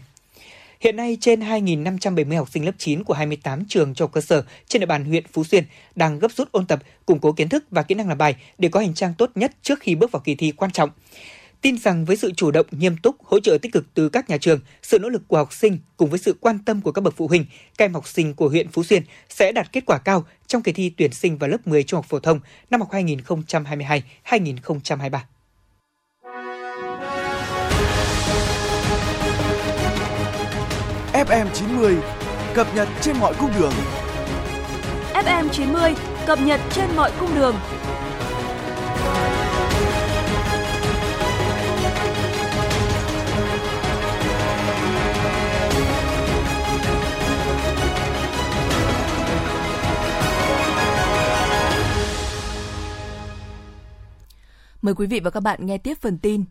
Hiện 0.79 0.95
nay, 0.95 1.17
trên 1.21 1.39
2.570 1.39 2.37
học 2.37 2.49
sinh 2.49 2.65
lớp 2.65 2.71
9 2.77 3.03
của 3.03 3.13
28 3.13 3.65
trường 3.65 3.93
trung 3.95 4.11
cơ 4.11 4.21
sở 4.21 4.43
trên 4.67 4.79
địa 4.79 4.85
bàn 4.85 5.05
huyện 5.05 5.23
Phú 5.33 5.43
Xuyên 5.43 5.63
đang 5.95 6.19
gấp 6.19 6.31
rút 6.31 6.51
ôn 6.51 6.65
tập, 6.65 6.79
củng 7.05 7.19
cố 7.19 7.31
kiến 7.31 7.49
thức 7.49 7.65
và 7.71 7.83
kỹ 7.83 7.95
năng 7.95 8.09
làm 8.09 8.17
bài 8.17 8.35
để 8.57 8.69
có 8.69 8.79
hành 8.79 8.93
trang 8.93 9.13
tốt 9.17 9.31
nhất 9.35 9.51
trước 9.61 9.79
khi 9.79 9.95
bước 9.95 10.11
vào 10.11 10.21
kỳ 10.25 10.35
thi 10.35 10.51
quan 10.51 10.71
trọng. 10.71 10.89
Tin 11.63 11.77
rằng 11.77 12.05
với 12.05 12.15
sự 12.15 12.31
chủ 12.31 12.51
động, 12.51 12.65
nghiêm 12.71 12.97
túc, 12.97 13.23
hỗ 13.23 13.39
trợ 13.39 13.57
tích 13.61 13.73
cực 13.73 13.85
từ 13.93 14.09
các 14.09 14.29
nhà 14.29 14.37
trường, 14.37 14.59
sự 14.81 14.99
nỗ 14.99 15.09
lực 15.09 15.21
của 15.27 15.37
học 15.37 15.53
sinh 15.53 15.77
cùng 15.97 16.09
với 16.09 16.19
sự 16.19 16.35
quan 16.39 16.59
tâm 16.59 16.81
của 16.81 16.91
các 16.91 17.01
bậc 17.01 17.13
phụ 17.17 17.27
huynh, 17.27 17.45
các 17.77 17.85
em 17.85 17.93
học 17.93 18.07
sinh 18.07 18.33
của 18.33 18.49
huyện 18.49 18.67
Phú 18.67 18.83
Xuyên 18.83 19.03
sẽ 19.29 19.51
đạt 19.51 19.71
kết 19.71 19.85
quả 19.85 19.97
cao 19.97 20.25
trong 20.47 20.61
kỳ 20.61 20.71
thi 20.71 20.93
tuyển 20.97 21.11
sinh 21.11 21.37
vào 21.37 21.49
lớp 21.49 21.67
10 21.67 21.83
trung 21.83 21.97
học 21.97 22.05
phổ 22.09 22.19
thông 22.19 22.39
năm 22.69 22.81
học 22.81 22.91
2022-2023. 22.91 25.19
FM 31.13 31.47
90 31.53 31.95
cập 32.53 32.75
nhật 32.75 32.87
trên 33.01 33.17
mọi 33.17 33.33
cung 33.39 33.51
đường. 33.59 33.73
FM 35.13 35.49
90 35.49 35.93
cập 36.25 36.41
nhật 36.41 36.59
trên 36.71 36.95
mọi 36.95 37.11
cung 37.19 37.35
đường. 37.35 37.55
Mời 54.83 54.95
quý 54.95 55.07
vị 55.07 55.19
và 55.19 55.29
các 55.29 55.39
bạn 55.39 55.65
nghe 55.65 55.77
tiếp 55.77 55.97
phần 56.01 56.17
tin. 56.17 56.43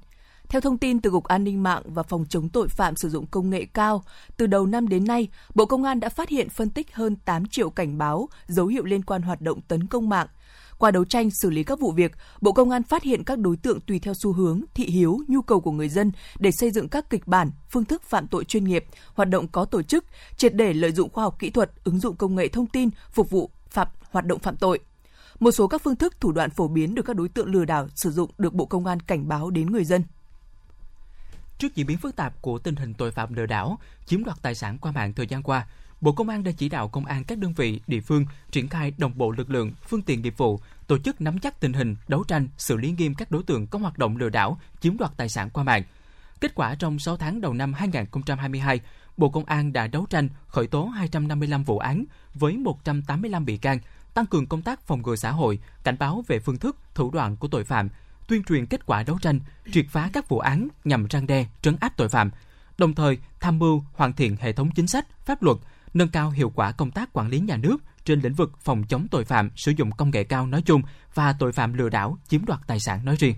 Theo 0.48 0.60
thông 0.60 0.78
tin 0.78 1.00
từ 1.00 1.10
Cục 1.10 1.24
An 1.24 1.44
ninh 1.44 1.62
mạng 1.62 1.82
và 1.84 2.02
Phòng 2.02 2.24
chống 2.28 2.48
tội 2.48 2.68
phạm 2.68 2.96
sử 2.96 3.08
dụng 3.08 3.26
công 3.26 3.50
nghệ 3.50 3.64
cao, 3.74 4.02
từ 4.36 4.46
đầu 4.46 4.66
năm 4.66 4.88
đến 4.88 5.04
nay, 5.04 5.28
Bộ 5.54 5.66
Công 5.66 5.84
an 5.84 6.00
đã 6.00 6.08
phát 6.08 6.28
hiện 6.28 6.48
phân 6.48 6.70
tích 6.70 6.94
hơn 6.94 7.16
8 7.16 7.46
triệu 7.46 7.70
cảnh 7.70 7.98
báo, 7.98 8.28
dấu 8.46 8.66
hiệu 8.66 8.84
liên 8.84 9.02
quan 9.02 9.22
hoạt 9.22 9.40
động 9.40 9.60
tấn 9.60 9.86
công 9.86 10.08
mạng. 10.08 10.26
Qua 10.78 10.90
đấu 10.90 11.04
tranh 11.04 11.30
xử 11.30 11.50
lý 11.50 11.64
các 11.64 11.80
vụ 11.80 11.92
việc, 11.92 12.12
Bộ 12.40 12.52
Công 12.52 12.70
an 12.70 12.82
phát 12.82 13.02
hiện 13.02 13.24
các 13.24 13.38
đối 13.38 13.56
tượng 13.56 13.80
tùy 13.80 13.98
theo 13.98 14.14
xu 14.14 14.32
hướng, 14.32 14.60
thị 14.74 14.84
hiếu, 14.84 15.18
nhu 15.28 15.42
cầu 15.42 15.60
của 15.60 15.72
người 15.72 15.88
dân 15.88 16.12
để 16.38 16.50
xây 16.50 16.70
dựng 16.70 16.88
các 16.88 17.10
kịch 17.10 17.26
bản, 17.26 17.50
phương 17.70 17.84
thức 17.84 18.02
phạm 18.02 18.28
tội 18.28 18.44
chuyên 18.44 18.64
nghiệp, 18.64 18.84
hoạt 19.14 19.28
động 19.28 19.48
có 19.48 19.64
tổ 19.64 19.82
chức, 19.82 20.04
triệt 20.36 20.54
để 20.54 20.72
lợi 20.72 20.92
dụng 20.92 21.10
khoa 21.10 21.24
học 21.24 21.38
kỹ 21.38 21.50
thuật, 21.50 21.70
ứng 21.84 21.98
dụng 21.98 22.16
công 22.16 22.34
nghệ 22.34 22.48
thông 22.48 22.66
tin 22.66 22.88
phục 23.10 23.30
vụ 23.30 23.50
phạm 23.68 23.88
hoạt 24.10 24.26
động 24.26 24.38
phạm 24.38 24.56
tội. 24.56 24.80
Một 25.40 25.50
số 25.50 25.68
các 25.68 25.82
phương 25.82 25.96
thức 25.96 26.20
thủ 26.20 26.32
đoạn 26.32 26.50
phổ 26.50 26.68
biến 26.68 26.94
được 26.94 27.02
các 27.02 27.16
đối 27.16 27.28
tượng 27.28 27.48
lừa 27.52 27.64
đảo 27.64 27.88
sử 27.94 28.10
dụng 28.10 28.30
được 28.38 28.54
Bộ 28.54 28.66
Công 28.66 28.86
an 28.86 29.00
cảnh 29.00 29.28
báo 29.28 29.50
đến 29.50 29.72
người 29.72 29.84
dân. 29.84 30.02
Trước 31.58 31.74
diễn 31.74 31.86
biến 31.86 31.98
phức 31.98 32.16
tạp 32.16 32.42
của 32.42 32.58
tình 32.58 32.76
hình 32.76 32.94
tội 32.94 33.10
phạm 33.10 33.34
lừa 33.34 33.46
đảo, 33.46 33.78
chiếm 34.06 34.24
đoạt 34.24 34.42
tài 34.42 34.54
sản 34.54 34.78
qua 34.78 34.92
mạng 34.92 35.12
thời 35.12 35.26
gian 35.26 35.42
qua, 35.42 35.66
Bộ 36.00 36.12
Công 36.12 36.28
an 36.28 36.44
đã 36.44 36.52
chỉ 36.56 36.68
đạo 36.68 36.88
công 36.88 37.06
an 37.06 37.24
các 37.24 37.38
đơn 37.38 37.52
vị 37.52 37.80
địa 37.86 38.00
phương 38.00 38.26
triển 38.50 38.68
khai 38.68 38.92
đồng 38.98 39.12
bộ 39.18 39.30
lực 39.30 39.50
lượng, 39.50 39.72
phương 39.88 40.02
tiện 40.02 40.22
nghiệp 40.22 40.34
vụ, 40.36 40.60
tổ 40.86 40.98
chức 40.98 41.20
nắm 41.20 41.38
chắc 41.38 41.60
tình 41.60 41.72
hình, 41.72 41.96
đấu 42.08 42.24
tranh, 42.24 42.48
xử 42.58 42.76
lý 42.76 42.94
nghiêm 42.98 43.14
các 43.14 43.30
đối 43.30 43.42
tượng 43.42 43.66
có 43.66 43.78
hoạt 43.78 43.98
động 43.98 44.16
lừa 44.16 44.28
đảo, 44.28 44.58
chiếm 44.80 44.96
đoạt 44.96 45.12
tài 45.16 45.28
sản 45.28 45.50
qua 45.50 45.64
mạng. 45.64 45.82
Kết 46.40 46.54
quả 46.54 46.74
trong 46.74 46.98
6 46.98 47.16
tháng 47.16 47.40
đầu 47.40 47.54
năm 47.54 47.72
2022, 47.72 48.80
Bộ 49.16 49.28
Công 49.28 49.44
an 49.44 49.72
đã 49.72 49.86
đấu 49.86 50.06
tranh 50.10 50.28
khởi 50.46 50.66
tố 50.66 50.86
255 50.86 51.64
vụ 51.64 51.78
án 51.78 52.04
với 52.34 52.56
185 52.56 53.44
bị 53.44 53.56
can, 53.56 53.78
tăng 54.14 54.26
cường 54.26 54.46
công 54.46 54.62
tác 54.62 54.80
phòng 54.80 55.02
ngừa 55.02 55.16
xã 55.16 55.30
hội, 55.30 55.58
cảnh 55.84 55.96
báo 55.98 56.24
về 56.26 56.38
phương 56.38 56.58
thức, 56.58 56.76
thủ 56.94 57.10
đoạn 57.10 57.36
của 57.36 57.48
tội 57.48 57.64
phạm, 57.64 57.88
tuyên 58.28 58.44
truyền 58.44 58.66
kết 58.66 58.86
quả 58.86 59.02
đấu 59.02 59.18
tranh, 59.22 59.40
triệt 59.72 59.86
phá 59.90 60.10
các 60.12 60.28
vụ 60.28 60.38
án 60.38 60.68
nhằm 60.84 61.06
răng 61.06 61.26
đe, 61.26 61.46
trấn 61.62 61.76
áp 61.80 61.96
tội 61.96 62.08
phạm, 62.08 62.30
đồng 62.78 62.94
thời 62.94 63.18
tham 63.40 63.58
mưu 63.58 63.82
hoàn 63.92 64.12
thiện 64.12 64.36
hệ 64.40 64.52
thống 64.52 64.70
chính 64.74 64.86
sách, 64.86 65.06
pháp 65.26 65.42
luật, 65.42 65.56
nâng 65.94 66.08
cao 66.08 66.30
hiệu 66.30 66.52
quả 66.54 66.72
công 66.72 66.90
tác 66.90 67.12
quản 67.12 67.28
lý 67.28 67.40
nhà 67.40 67.56
nước 67.56 67.76
trên 68.04 68.20
lĩnh 68.20 68.34
vực 68.34 68.52
phòng 68.58 68.82
chống 68.88 69.06
tội 69.10 69.24
phạm 69.24 69.50
sử 69.56 69.72
dụng 69.76 69.90
công 69.90 70.10
nghệ 70.10 70.24
cao 70.24 70.46
nói 70.46 70.62
chung 70.62 70.82
và 71.14 71.32
tội 71.38 71.52
phạm 71.52 71.72
lừa 71.72 71.88
đảo 71.88 72.18
chiếm 72.28 72.44
đoạt 72.44 72.60
tài 72.66 72.80
sản 72.80 73.04
nói 73.04 73.16
riêng. 73.16 73.34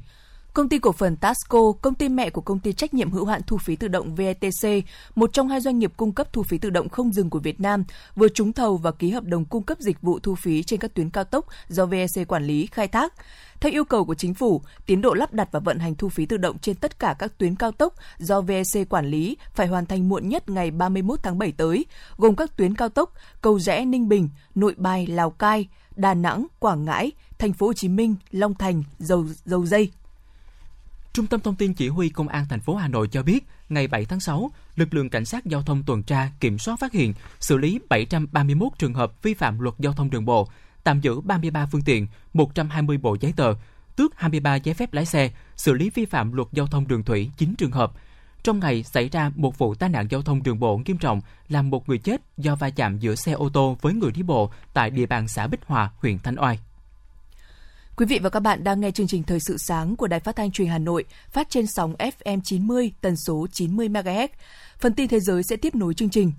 Công 0.55 0.69
ty 0.69 0.79
cổ 0.79 0.93
phần 0.93 1.17
Tasco, 1.17 1.73
công 1.83 1.95
ty 1.95 2.09
mẹ 2.09 2.31
của 2.31 2.41
công 2.41 2.59
ty 2.59 2.73
trách 2.73 2.95
nhiệm 2.95 3.11
hữu 3.11 3.25
hạn 3.25 3.41
thu 3.47 3.59
phí 3.59 3.77
tự 3.77 3.89
động 3.89 4.15
VETC, 4.15 4.85
một 5.15 5.33
trong 5.33 5.49
hai 5.49 5.61
doanh 5.61 5.79
nghiệp 5.79 5.93
cung 5.97 6.13
cấp 6.13 6.33
thu 6.33 6.43
phí 6.43 6.59
tự 6.59 6.71
động 6.71 6.89
không 6.89 7.13
dừng 7.13 7.31
của 7.31 7.39
Việt 7.39 7.61
Nam, 7.61 7.85
vừa 8.17 8.29
trúng 8.29 8.53
thầu 8.53 8.77
và 8.77 8.93
ký 8.93 9.11
hợp 9.11 9.25
đồng 9.25 9.45
cung 9.45 9.63
cấp 9.63 9.79
dịch 9.81 10.03
vụ 10.03 10.19
thu 10.19 10.35
phí 10.35 10.63
trên 10.63 10.81
các 10.81 10.95
tuyến 10.95 11.11
cao 11.11 11.25
tốc 11.25 11.47
do 11.69 11.87
VEC 11.87 12.29
quản 12.29 12.45
lý 12.45 12.67
khai 12.67 12.89
thác. 12.89 13.15
Theo 13.61 13.73
yêu 13.73 13.85
cầu 13.85 14.05
của 14.05 14.15
chính 14.15 14.35
phủ, 14.35 14.63
tiến 14.87 15.01
độ 15.01 15.15
lắp 15.15 15.33
đặt 15.33 15.49
và 15.53 15.61
vận 15.61 15.79
hành 15.79 15.95
thu 15.95 16.09
phí 16.09 16.27
tự 16.27 16.37
động 16.37 16.59
trên 16.59 16.77
tất 16.77 16.99
cả 16.99 17.17
các 17.19 17.39
tuyến 17.39 17.55
cao 17.55 17.73
tốc 17.73 17.95
do 18.19 18.41
VEC 18.41 18.89
quản 18.91 19.07
lý 19.07 19.37
phải 19.55 19.67
hoàn 19.67 19.87
thành 19.87 20.09
muộn 20.09 20.29
nhất 20.29 20.49
ngày 20.49 20.71
31 20.71 21.21
tháng 21.23 21.39
7 21.39 21.53
tới, 21.53 21.87
gồm 22.17 22.37
các 22.37 22.57
tuyến 22.57 22.75
cao 22.75 22.89
tốc 22.89 23.13
Cầu 23.41 23.59
Rẽ 23.59 23.85
Ninh 23.85 24.09
Bình, 24.09 24.29
Nội 24.55 24.75
Bài 24.77 25.07
Lào 25.07 25.31
Cai, 25.31 25.69
Đà 25.97 26.15
Nẵng, 26.15 26.47
Quảng 26.59 26.85
Ngãi, 26.85 27.13
Thành 27.39 27.53
phố 27.53 27.67
Hồ 27.67 27.73
Chí 27.73 27.89
Minh, 27.89 28.15
Long 28.31 28.55
Thành, 28.55 28.83
Dầu 28.99 29.25
Dầu 29.45 29.67
Dây, 29.67 29.91
Trung 31.15 31.27
tâm 31.27 31.41
Thông 31.41 31.55
tin 31.55 31.75
Chỉ 31.75 31.89
huy 31.89 32.09
Công 32.09 32.29
an 32.29 32.47
thành 32.49 32.61
phố 32.61 32.77
Hà 32.77 32.89
Nội 32.89 33.09
cho 33.09 33.23
biết, 33.23 33.45
ngày 33.69 33.87
7 33.89 34.05
tháng 34.05 34.21
6, 34.21 34.51
lực 34.77 34.95
lượng 34.95 35.11
cảnh 35.11 35.25
sát 35.25 35.47
giao 35.47 35.63
thông 35.63 35.83
tuần 35.83 36.03
tra 36.03 36.31
kiểm 36.41 36.59
soát 36.59 36.81
phát 36.81 36.93
hiện, 36.93 37.15
xử 37.41 37.57
lý 37.57 37.81
731 37.89 38.69
trường 38.79 38.95
hợp 38.95 39.23
vi 39.23 39.35
phạm 39.35 39.61
luật 39.61 39.75
giao 39.79 39.93
thông 39.93 40.11
đường 40.11 40.25
bộ, 40.25 40.49
tạm 40.85 41.01
giữ 41.01 41.21
33 41.21 41.67
phương 41.67 41.83
tiện, 41.83 42.07
120 42.33 42.99
bộ 42.99 43.17
giấy 43.21 43.33
tờ, 43.37 43.55
tước 43.97 44.17
23 44.17 44.55
giấy 44.57 44.75
phép 44.75 44.93
lái 44.95 45.07
xe, 45.07 45.31
xử 45.57 45.73
lý 45.73 45.91
vi 45.91 46.05
phạm 46.05 46.33
luật 46.33 46.49
giao 46.53 46.67
thông 46.67 46.89
đường 46.89 47.03
thủy 47.03 47.31
9 47.37 47.55
trường 47.59 47.73
hợp. 47.73 47.93
Trong 48.43 48.61
ngày 48.61 48.83
xảy 48.83 49.09
ra 49.09 49.31
một 49.37 49.59
vụ 49.59 49.75
tai 49.75 49.89
nạn 49.89 50.07
giao 50.11 50.23
thông 50.23 50.43
đường 50.43 50.61
bộ 50.61 50.81
nghiêm 50.87 50.99
trọng 50.99 51.21
làm 51.49 51.71
một 51.71 51.89
người 51.89 51.99
chết 51.99 52.21
do 52.37 52.57
va 52.57 52.71
chạm 52.71 52.99
giữa 52.99 53.15
xe 53.15 53.33
ô 53.33 53.49
tô 53.49 53.77
với 53.81 53.95
người 53.95 54.11
đi 54.11 54.23
bộ 54.23 54.51
tại 54.73 54.91
địa 54.91 55.07
bàn 55.07 55.29
xã 55.29 55.47
Bích 55.47 55.65
Hòa, 55.67 55.91
huyện 56.01 56.19
Thanh 56.19 56.37
Oai. 56.41 56.59
Quý 57.97 58.07
vị 58.07 58.19
và 58.23 58.31
các 58.31 58.41
bạn 58.41 58.65
đang 58.65 58.81
nghe 58.81 58.91
chương 58.91 59.07
trình 59.07 59.23
Thời 59.23 59.41
sự 59.41 59.57
sáng 59.59 59.97
của 59.97 60.07
Đài 60.07 60.21
Phát 60.21 60.37
thanh 60.37 60.51
Truyền 60.51 60.69
Hà 60.69 60.79
Nội, 60.79 61.05
phát 61.31 61.51
trên 61.51 61.67
sóng 61.67 61.95
FM 61.99 62.41
90 62.45 62.93
tần 63.01 63.17
số 63.17 63.47
90 63.53 63.89
MHz. 63.89 64.29
Phần 64.79 64.95
tin 64.95 65.09
thế 65.09 65.21
giới 65.21 65.43
sẽ 65.43 65.57
tiếp 65.57 65.75
nối 65.75 65.95
chương 65.95 66.11
trình. 66.11 66.33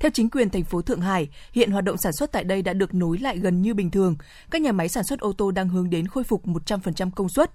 Theo 0.00 0.10
chính 0.14 0.30
quyền 0.30 0.50
thành 0.50 0.64
phố 0.64 0.82
Thượng 0.82 1.00
Hải, 1.00 1.28
hiện 1.52 1.70
hoạt 1.70 1.84
động 1.84 1.96
sản 1.96 2.12
xuất 2.12 2.32
tại 2.32 2.44
đây 2.44 2.62
đã 2.62 2.72
được 2.72 2.94
nối 2.94 3.18
lại 3.18 3.38
gần 3.38 3.62
như 3.62 3.74
bình 3.74 3.90
thường. 3.90 4.16
Các 4.50 4.62
nhà 4.62 4.72
máy 4.72 4.88
sản 4.88 5.04
xuất 5.04 5.20
ô 5.20 5.32
tô 5.32 5.50
đang 5.50 5.68
hướng 5.68 5.90
đến 5.90 6.06
khôi 6.06 6.24
phục 6.24 6.46
100% 6.46 7.10
công 7.10 7.28
suất. 7.28 7.50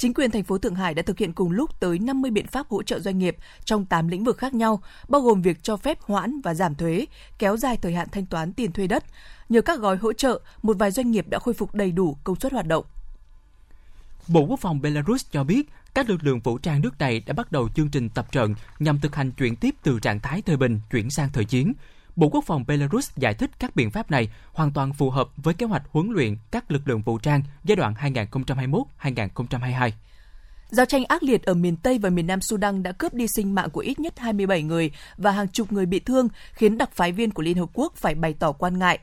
Chính 0.00 0.14
quyền 0.14 0.30
thành 0.30 0.44
phố 0.44 0.58
Thượng 0.58 0.74
Hải 0.74 0.94
đã 0.94 1.02
thực 1.02 1.18
hiện 1.18 1.32
cùng 1.32 1.50
lúc 1.50 1.80
tới 1.80 1.98
50 1.98 2.30
biện 2.30 2.46
pháp 2.46 2.68
hỗ 2.68 2.82
trợ 2.82 3.00
doanh 3.00 3.18
nghiệp 3.18 3.36
trong 3.64 3.84
8 3.86 4.08
lĩnh 4.08 4.24
vực 4.24 4.38
khác 4.38 4.54
nhau, 4.54 4.82
bao 5.08 5.20
gồm 5.20 5.42
việc 5.42 5.62
cho 5.62 5.76
phép 5.76 6.00
hoãn 6.00 6.40
và 6.40 6.54
giảm 6.54 6.74
thuế, 6.74 7.06
kéo 7.38 7.56
dài 7.56 7.76
thời 7.76 7.92
hạn 7.92 8.08
thanh 8.12 8.26
toán 8.26 8.52
tiền 8.52 8.72
thuê 8.72 8.86
đất. 8.86 9.04
Nhờ 9.48 9.60
các 9.60 9.80
gói 9.80 9.96
hỗ 9.96 10.12
trợ, 10.12 10.40
một 10.62 10.76
vài 10.78 10.90
doanh 10.90 11.10
nghiệp 11.10 11.28
đã 11.28 11.38
khôi 11.38 11.54
phục 11.54 11.74
đầy 11.74 11.92
đủ 11.92 12.16
công 12.24 12.36
suất 12.36 12.52
hoạt 12.52 12.66
động. 12.66 12.84
Bộ 14.28 14.40
Quốc 14.40 14.60
phòng 14.60 14.80
Belarus 14.80 15.26
cho 15.30 15.44
biết 15.44 15.68
các 15.94 16.10
lực 16.10 16.24
lượng 16.24 16.40
vũ 16.40 16.58
trang 16.58 16.80
nước 16.80 16.98
này 16.98 17.20
đã 17.20 17.32
bắt 17.32 17.52
đầu 17.52 17.68
chương 17.68 17.90
trình 17.90 18.08
tập 18.08 18.32
trận 18.32 18.54
nhằm 18.78 19.00
thực 19.00 19.16
hành 19.16 19.32
chuyển 19.32 19.56
tiếp 19.56 19.74
từ 19.82 19.98
trạng 20.00 20.20
thái 20.20 20.42
thời 20.42 20.56
bình 20.56 20.80
chuyển 20.90 21.10
sang 21.10 21.28
thời 21.32 21.44
chiến. 21.44 21.72
Bộ 22.20 22.28
Quốc 22.28 22.44
phòng 22.44 22.64
Belarus 22.66 23.10
giải 23.16 23.34
thích 23.34 23.50
các 23.58 23.76
biện 23.76 23.90
pháp 23.90 24.10
này 24.10 24.28
hoàn 24.52 24.72
toàn 24.72 24.92
phù 24.92 25.10
hợp 25.10 25.28
với 25.36 25.54
kế 25.54 25.66
hoạch 25.66 25.82
huấn 25.90 26.10
luyện 26.10 26.36
các 26.50 26.70
lực 26.70 26.88
lượng 26.88 27.02
vũ 27.02 27.18
trang 27.18 27.42
giai 27.64 27.76
đoạn 27.76 27.94
2021-2022. 29.02 29.90
Giao 30.68 30.86
tranh 30.86 31.04
ác 31.04 31.22
liệt 31.22 31.42
ở 31.42 31.54
miền 31.54 31.76
Tây 31.76 31.98
và 31.98 32.10
miền 32.10 32.26
Nam 32.26 32.40
Sudan 32.40 32.82
đã 32.82 32.92
cướp 32.92 33.14
đi 33.14 33.26
sinh 33.36 33.54
mạng 33.54 33.70
của 33.70 33.80
ít 33.80 34.00
nhất 34.00 34.18
27 34.18 34.62
người 34.62 34.90
và 35.16 35.30
hàng 35.30 35.48
chục 35.48 35.72
người 35.72 35.86
bị 35.86 36.00
thương, 36.00 36.28
khiến 36.52 36.78
đặc 36.78 36.90
phái 36.92 37.12
viên 37.12 37.30
của 37.30 37.42
Liên 37.42 37.56
Hợp 37.56 37.68
Quốc 37.74 37.92
phải 37.96 38.14
bày 38.14 38.34
tỏ 38.38 38.52
quan 38.52 38.78
ngại. 38.78 38.98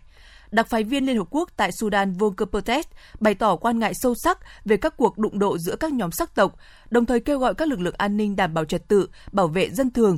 Đặc 0.51 0.67
phái 0.69 0.83
viên 0.83 1.05
Liên 1.05 1.17
Hợp 1.17 1.27
Quốc 1.29 1.49
tại 1.57 1.71
Sudan 1.79 2.13
Volker 2.13 2.47
Perthes 2.51 2.85
bày 3.19 3.35
tỏ 3.35 3.55
quan 3.55 3.79
ngại 3.79 3.93
sâu 3.93 4.13
sắc 4.23 4.39
về 4.65 4.77
các 4.77 4.97
cuộc 4.97 5.17
đụng 5.17 5.39
độ 5.39 5.57
giữa 5.57 5.75
các 5.75 5.93
nhóm 5.93 6.11
sắc 6.11 6.35
tộc, 6.35 6.55
đồng 6.89 7.05
thời 7.05 7.19
kêu 7.19 7.39
gọi 7.39 7.53
các 7.53 7.67
lực 7.67 7.79
lượng 7.79 7.95
an 7.97 8.17
ninh 8.17 8.35
đảm 8.35 8.53
bảo 8.53 8.65
trật 8.65 8.87
tự, 8.87 9.09
bảo 9.31 9.47
vệ 9.47 9.69
dân 9.69 9.91
thường, 9.91 10.17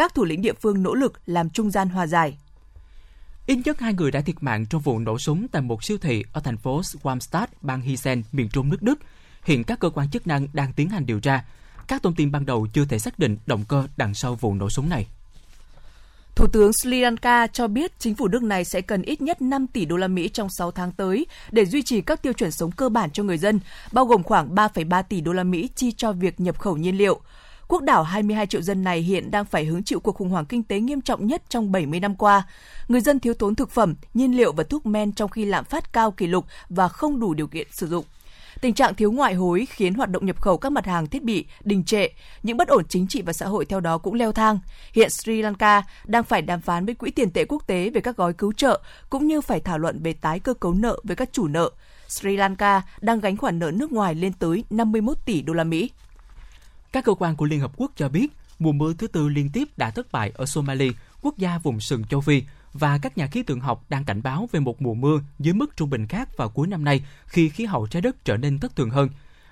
các 0.00 0.14
thủ 0.14 0.24
lĩnh 0.24 0.42
địa 0.42 0.52
phương 0.52 0.82
nỗ 0.82 0.94
lực 0.94 1.12
làm 1.26 1.50
trung 1.50 1.70
gian 1.70 1.88
hòa 1.88 2.06
giải. 2.06 2.38
Ít 3.46 3.58
nhất 3.64 3.80
hai 3.80 3.94
người 3.94 4.10
đã 4.10 4.20
thiệt 4.20 4.36
mạng 4.40 4.66
trong 4.66 4.80
vụ 4.80 4.98
nổ 4.98 5.18
súng 5.18 5.48
tại 5.48 5.62
một 5.62 5.84
siêu 5.84 5.98
thị 5.98 6.24
ở 6.32 6.40
thành 6.40 6.56
phố 6.56 6.82
Darmstadt, 7.04 7.62
bang 7.62 7.80
Hessen, 7.80 8.22
miền 8.32 8.48
trung 8.48 8.68
nước 8.68 8.82
Đức. 8.82 8.98
Hiện 9.44 9.64
các 9.64 9.78
cơ 9.78 9.90
quan 9.90 10.10
chức 10.10 10.26
năng 10.26 10.48
đang 10.52 10.72
tiến 10.72 10.88
hành 10.88 11.06
điều 11.06 11.20
tra. 11.20 11.44
Các 11.88 12.02
thông 12.02 12.14
tin 12.14 12.32
ban 12.32 12.46
đầu 12.46 12.66
chưa 12.72 12.84
thể 12.84 12.98
xác 12.98 13.18
định 13.18 13.38
động 13.46 13.64
cơ 13.68 13.86
đằng 13.96 14.14
sau 14.14 14.34
vụ 14.34 14.54
nổ 14.54 14.70
súng 14.70 14.88
này. 14.88 15.06
Thủ 16.36 16.46
tướng 16.52 16.72
Sri 16.72 17.00
Lanka 17.00 17.46
cho 17.46 17.68
biết 17.68 17.92
chính 17.98 18.14
phủ 18.14 18.28
nước 18.28 18.42
này 18.42 18.64
sẽ 18.64 18.80
cần 18.80 19.02
ít 19.02 19.22
nhất 19.22 19.42
5 19.42 19.66
tỷ 19.66 19.84
đô 19.84 19.96
la 19.96 20.08
Mỹ 20.08 20.28
trong 20.28 20.48
6 20.50 20.70
tháng 20.70 20.92
tới 20.92 21.26
để 21.50 21.64
duy 21.64 21.82
trì 21.82 22.00
các 22.00 22.22
tiêu 22.22 22.32
chuẩn 22.32 22.50
sống 22.50 22.70
cơ 22.70 22.88
bản 22.88 23.10
cho 23.10 23.22
người 23.22 23.38
dân, 23.38 23.60
bao 23.92 24.04
gồm 24.04 24.22
khoảng 24.22 24.54
3,3 24.54 25.02
tỷ 25.02 25.20
đô 25.20 25.32
la 25.32 25.44
Mỹ 25.44 25.68
chi 25.74 25.92
cho 25.92 26.12
việc 26.12 26.40
nhập 26.40 26.58
khẩu 26.58 26.76
nhiên 26.76 26.98
liệu. 26.98 27.20
Quốc 27.70 27.82
đảo 27.82 28.02
22 28.02 28.46
triệu 28.46 28.62
dân 28.62 28.84
này 28.84 29.00
hiện 29.00 29.30
đang 29.30 29.44
phải 29.44 29.64
hứng 29.64 29.82
chịu 29.82 30.00
cuộc 30.00 30.12
khủng 30.12 30.28
hoảng 30.30 30.44
kinh 30.44 30.62
tế 30.62 30.80
nghiêm 30.80 31.00
trọng 31.00 31.26
nhất 31.26 31.42
trong 31.48 31.72
70 31.72 32.00
năm 32.00 32.14
qua. 32.14 32.42
Người 32.88 33.00
dân 33.00 33.20
thiếu 33.20 33.34
thốn 33.34 33.54
thực 33.54 33.70
phẩm, 33.70 33.94
nhiên 34.14 34.36
liệu 34.36 34.52
và 34.52 34.64
thuốc 34.64 34.86
men 34.86 35.12
trong 35.12 35.30
khi 35.30 35.44
lạm 35.44 35.64
phát 35.64 35.92
cao 35.92 36.10
kỷ 36.10 36.26
lục 36.26 36.44
và 36.68 36.88
không 36.88 37.20
đủ 37.20 37.34
điều 37.34 37.46
kiện 37.46 37.66
sử 37.70 37.86
dụng. 37.86 38.04
Tình 38.60 38.74
trạng 38.74 38.94
thiếu 38.94 39.12
ngoại 39.12 39.34
hối 39.34 39.66
khiến 39.70 39.94
hoạt 39.94 40.10
động 40.10 40.26
nhập 40.26 40.40
khẩu 40.40 40.58
các 40.58 40.72
mặt 40.72 40.86
hàng 40.86 41.06
thiết 41.06 41.22
bị 41.22 41.46
đình 41.64 41.84
trệ, 41.84 42.08
những 42.42 42.56
bất 42.56 42.68
ổn 42.68 42.84
chính 42.88 43.06
trị 43.06 43.22
và 43.22 43.32
xã 43.32 43.46
hội 43.46 43.64
theo 43.64 43.80
đó 43.80 43.98
cũng 43.98 44.14
leo 44.14 44.32
thang. 44.32 44.58
Hiện 44.92 45.10
Sri 45.10 45.42
Lanka 45.42 45.82
đang 46.04 46.24
phải 46.24 46.42
đàm 46.42 46.60
phán 46.60 46.86
với 46.86 46.94
Quỹ 46.94 47.10
tiền 47.10 47.30
tệ 47.30 47.44
quốc 47.44 47.66
tế 47.66 47.90
về 47.90 48.00
các 48.00 48.16
gói 48.16 48.32
cứu 48.32 48.52
trợ 48.52 48.80
cũng 49.10 49.26
như 49.26 49.40
phải 49.40 49.60
thảo 49.60 49.78
luận 49.78 50.02
về 50.02 50.12
tái 50.12 50.38
cơ 50.38 50.54
cấu 50.54 50.74
nợ 50.74 51.00
với 51.04 51.16
các 51.16 51.28
chủ 51.32 51.48
nợ. 51.48 51.70
Sri 52.08 52.36
Lanka 52.36 52.82
đang 53.00 53.20
gánh 53.20 53.36
khoản 53.36 53.58
nợ 53.58 53.70
nước 53.70 53.92
ngoài 53.92 54.14
lên 54.14 54.32
tới 54.32 54.64
51 54.70 55.16
tỷ 55.24 55.42
đô 55.42 55.52
la 55.52 55.64
Mỹ. 55.64 55.90
Các 56.92 57.04
cơ 57.04 57.14
quan 57.18 57.36
của 57.36 57.44
Liên 57.44 57.60
Hợp 57.60 57.72
Quốc 57.76 57.92
cho 57.96 58.08
biết, 58.08 58.28
mùa 58.58 58.72
mưa 58.72 58.94
thứ 58.98 59.06
tư 59.06 59.28
liên 59.28 59.50
tiếp 59.52 59.68
đã 59.76 59.90
thất 59.90 60.12
bại 60.12 60.32
ở 60.34 60.46
Somalia, 60.46 60.90
quốc 61.22 61.38
gia 61.38 61.58
vùng 61.58 61.80
sừng 61.80 62.04
châu 62.04 62.20
Phi, 62.20 62.42
và 62.72 62.98
các 62.98 63.18
nhà 63.18 63.26
khí 63.26 63.42
tượng 63.42 63.60
học 63.60 63.84
đang 63.88 64.04
cảnh 64.04 64.22
báo 64.22 64.48
về 64.52 64.60
một 64.60 64.82
mùa 64.82 64.94
mưa 64.94 65.20
dưới 65.38 65.54
mức 65.54 65.76
trung 65.76 65.90
bình 65.90 66.06
khác 66.06 66.36
vào 66.36 66.48
cuối 66.48 66.66
năm 66.66 66.84
nay 66.84 67.04
khi 67.26 67.48
khí 67.48 67.64
hậu 67.64 67.86
trái 67.86 68.02
đất 68.02 68.24
trở 68.24 68.36
nên 68.36 68.58
thất 68.58 68.76
thường 68.76 68.90
hơn. 68.90 69.08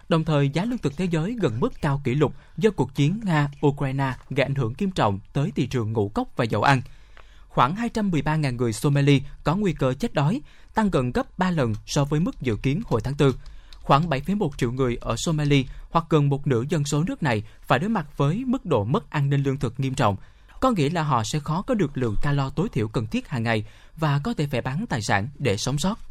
Đồng 0.09 0.25
thời, 0.25 0.49
giá 0.49 0.65
lương 0.65 0.79
thực 0.79 0.97
thế 0.97 1.05
giới 1.05 1.37
gần 1.41 1.61
mức 1.61 1.73
cao 1.81 2.01
kỷ 2.05 2.15
lục 2.15 2.35
do 2.57 2.71
cuộc 2.71 2.95
chiến 2.95 3.21
Nga-Ukraine 3.25 4.13
gây 4.31 4.45
ảnh 4.47 4.55
hưởng 4.55 4.75
nghiêm 4.79 4.91
trọng 4.91 5.19
tới 5.33 5.53
thị 5.57 5.67
trường 5.67 5.93
ngũ 5.93 6.09
cốc 6.09 6.29
và 6.37 6.45
dầu 6.45 6.63
ăn. 6.63 6.83
Khoảng 7.49 7.75
213.000 7.75 8.57
người 8.57 8.73
Somali 8.73 9.23
có 9.45 9.57
nguy 9.57 9.73
cơ 9.73 9.95
chết 9.95 10.15
đói, 10.15 10.41
tăng 10.75 10.91
gần 10.91 11.13
gấp 11.13 11.39
3 11.39 11.51
lần 11.51 11.75
so 11.87 12.05
với 12.05 12.21
mức 12.21 12.41
dự 12.41 12.57
kiến 12.57 12.83
hồi 12.85 13.01
tháng 13.05 13.15
4 13.19 13.33
khoảng 13.89 14.09
7,1 14.09 14.51
triệu 14.57 14.73
người 14.73 14.97
ở 15.01 15.17
Somalia 15.17 15.63
hoặc 15.91 16.05
gần 16.11 16.29
một 16.29 16.47
nửa 16.47 16.63
dân 16.69 16.85
số 16.85 17.05
nước 17.07 17.23
này 17.23 17.43
phải 17.63 17.79
đối 17.79 17.89
mặt 17.89 18.07
với 18.17 18.45
mức 18.47 18.67
độ 18.67 18.85
mất 18.85 19.11
an 19.11 19.31
ninh 19.31 19.43
lương 19.43 19.59
thực 19.59 19.81
nghiêm 19.81 19.95
trọng. 19.95 20.17
Có 20.61 20.71
nghĩa 20.71 20.91
là 20.91 21.03
họ 21.03 21.25
sẽ 21.25 21.39
khó 21.39 21.63
có 21.63 21.75
được 21.75 21.99
lượng 21.99 22.15
calo 22.23 22.51
tối 22.51 22.69
thiểu 22.73 22.89
cần 22.89 23.07
thiết 23.07 23.29
hàng 23.29 23.43
ngày 23.43 23.65
và 23.97 24.21
có 24.25 24.35
thể 24.35 24.47
phải 24.47 24.61
bán 24.61 24.87
tài 24.89 25.03
sản 25.03 25.29
để 25.39 25.57
sống 25.57 25.79
sót. 25.79 26.08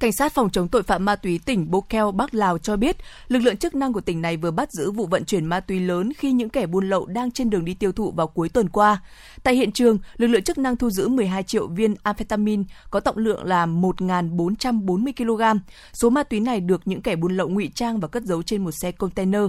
Cảnh 0.00 0.12
sát 0.12 0.32
phòng 0.32 0.50
chống 0.50 0.68
tội 0.68 0.82
phạm 0.82 1.04
ma 1.04 1.16
túy 1.16 1.40
tỉnh 1.44 1.70
Bokeo, 1.70 2.12
Bắc 2.12 2.34
Lào 2.34 2.58
cho 2.58 2.76
biết, 2.76 2.96
lực 3.28 3.38
lượng 3.38 3.56
chức 3.56 3.74
năng 3.74 3.92
của 3.92 4.00
tỉnh 4.00 4.22
này 4.22 4.36
vừa 4.36 4.50
bắt 4.50 4.72
giữ 4.72 4.90
vụ 4.90 5.06
vận 5.06 5.24
chuyển 5.24 5.44
ma 5.44 5.60
túy 5.60 5.80
lớn 5.80 6.12
khi 6.12 6.32
những 6.32 6.48
kẻ 6.48 6.66
buôn 6.66 6.88
lậu 6.88 7.06
đang 7.06 7.30
trên 7.30 7.50
đường 7.50 7.64
đi 7.64 7.74
tiêu 7.74 7.92
thụ 7.92 8.10
vào 8.10 8.26
cuối 8.26 8.48
tuần 8.48 8.68
qua. 8.68 9.02
Tại 9.42 9.54
hiện 9.54 9.72
trường, 9.72 9.98
lực 10.16 10.26
lượng 10.26 10.42
chức 10.42 10.58
năng 10.58 10.76
thu 10.76 10.90
giữ 10.90 11.08
12 11.08 11.42
triệu 11.42 11.68
viên 11.68 11.94
amphetamine 12.02 12.62
có 12.90 13.00
tổng 13.00 13.18
lượng 13.18 13.44
là 13.44 13.66
1.440 13.66 15.12
kg. 15.16 15.58
Số 15.92 16.10
ma 16.10 16.22
túy 16.22 16.40
này 16.40 16.60
được 16.60 16.80
những 16.84 17.02
kẻ 17.02 17.16
buôn 17.16 17.36
lậu 17.36 17.48
ngụy 17.48 17.70
trang 17.74 18.00
và 18.00 18.08
cất 18.08 18.22
giấu 18.22 18.42
trên 18.42 18.64
một 18.64 18.72
xe 18.72 18.92
container. 18.92 19.42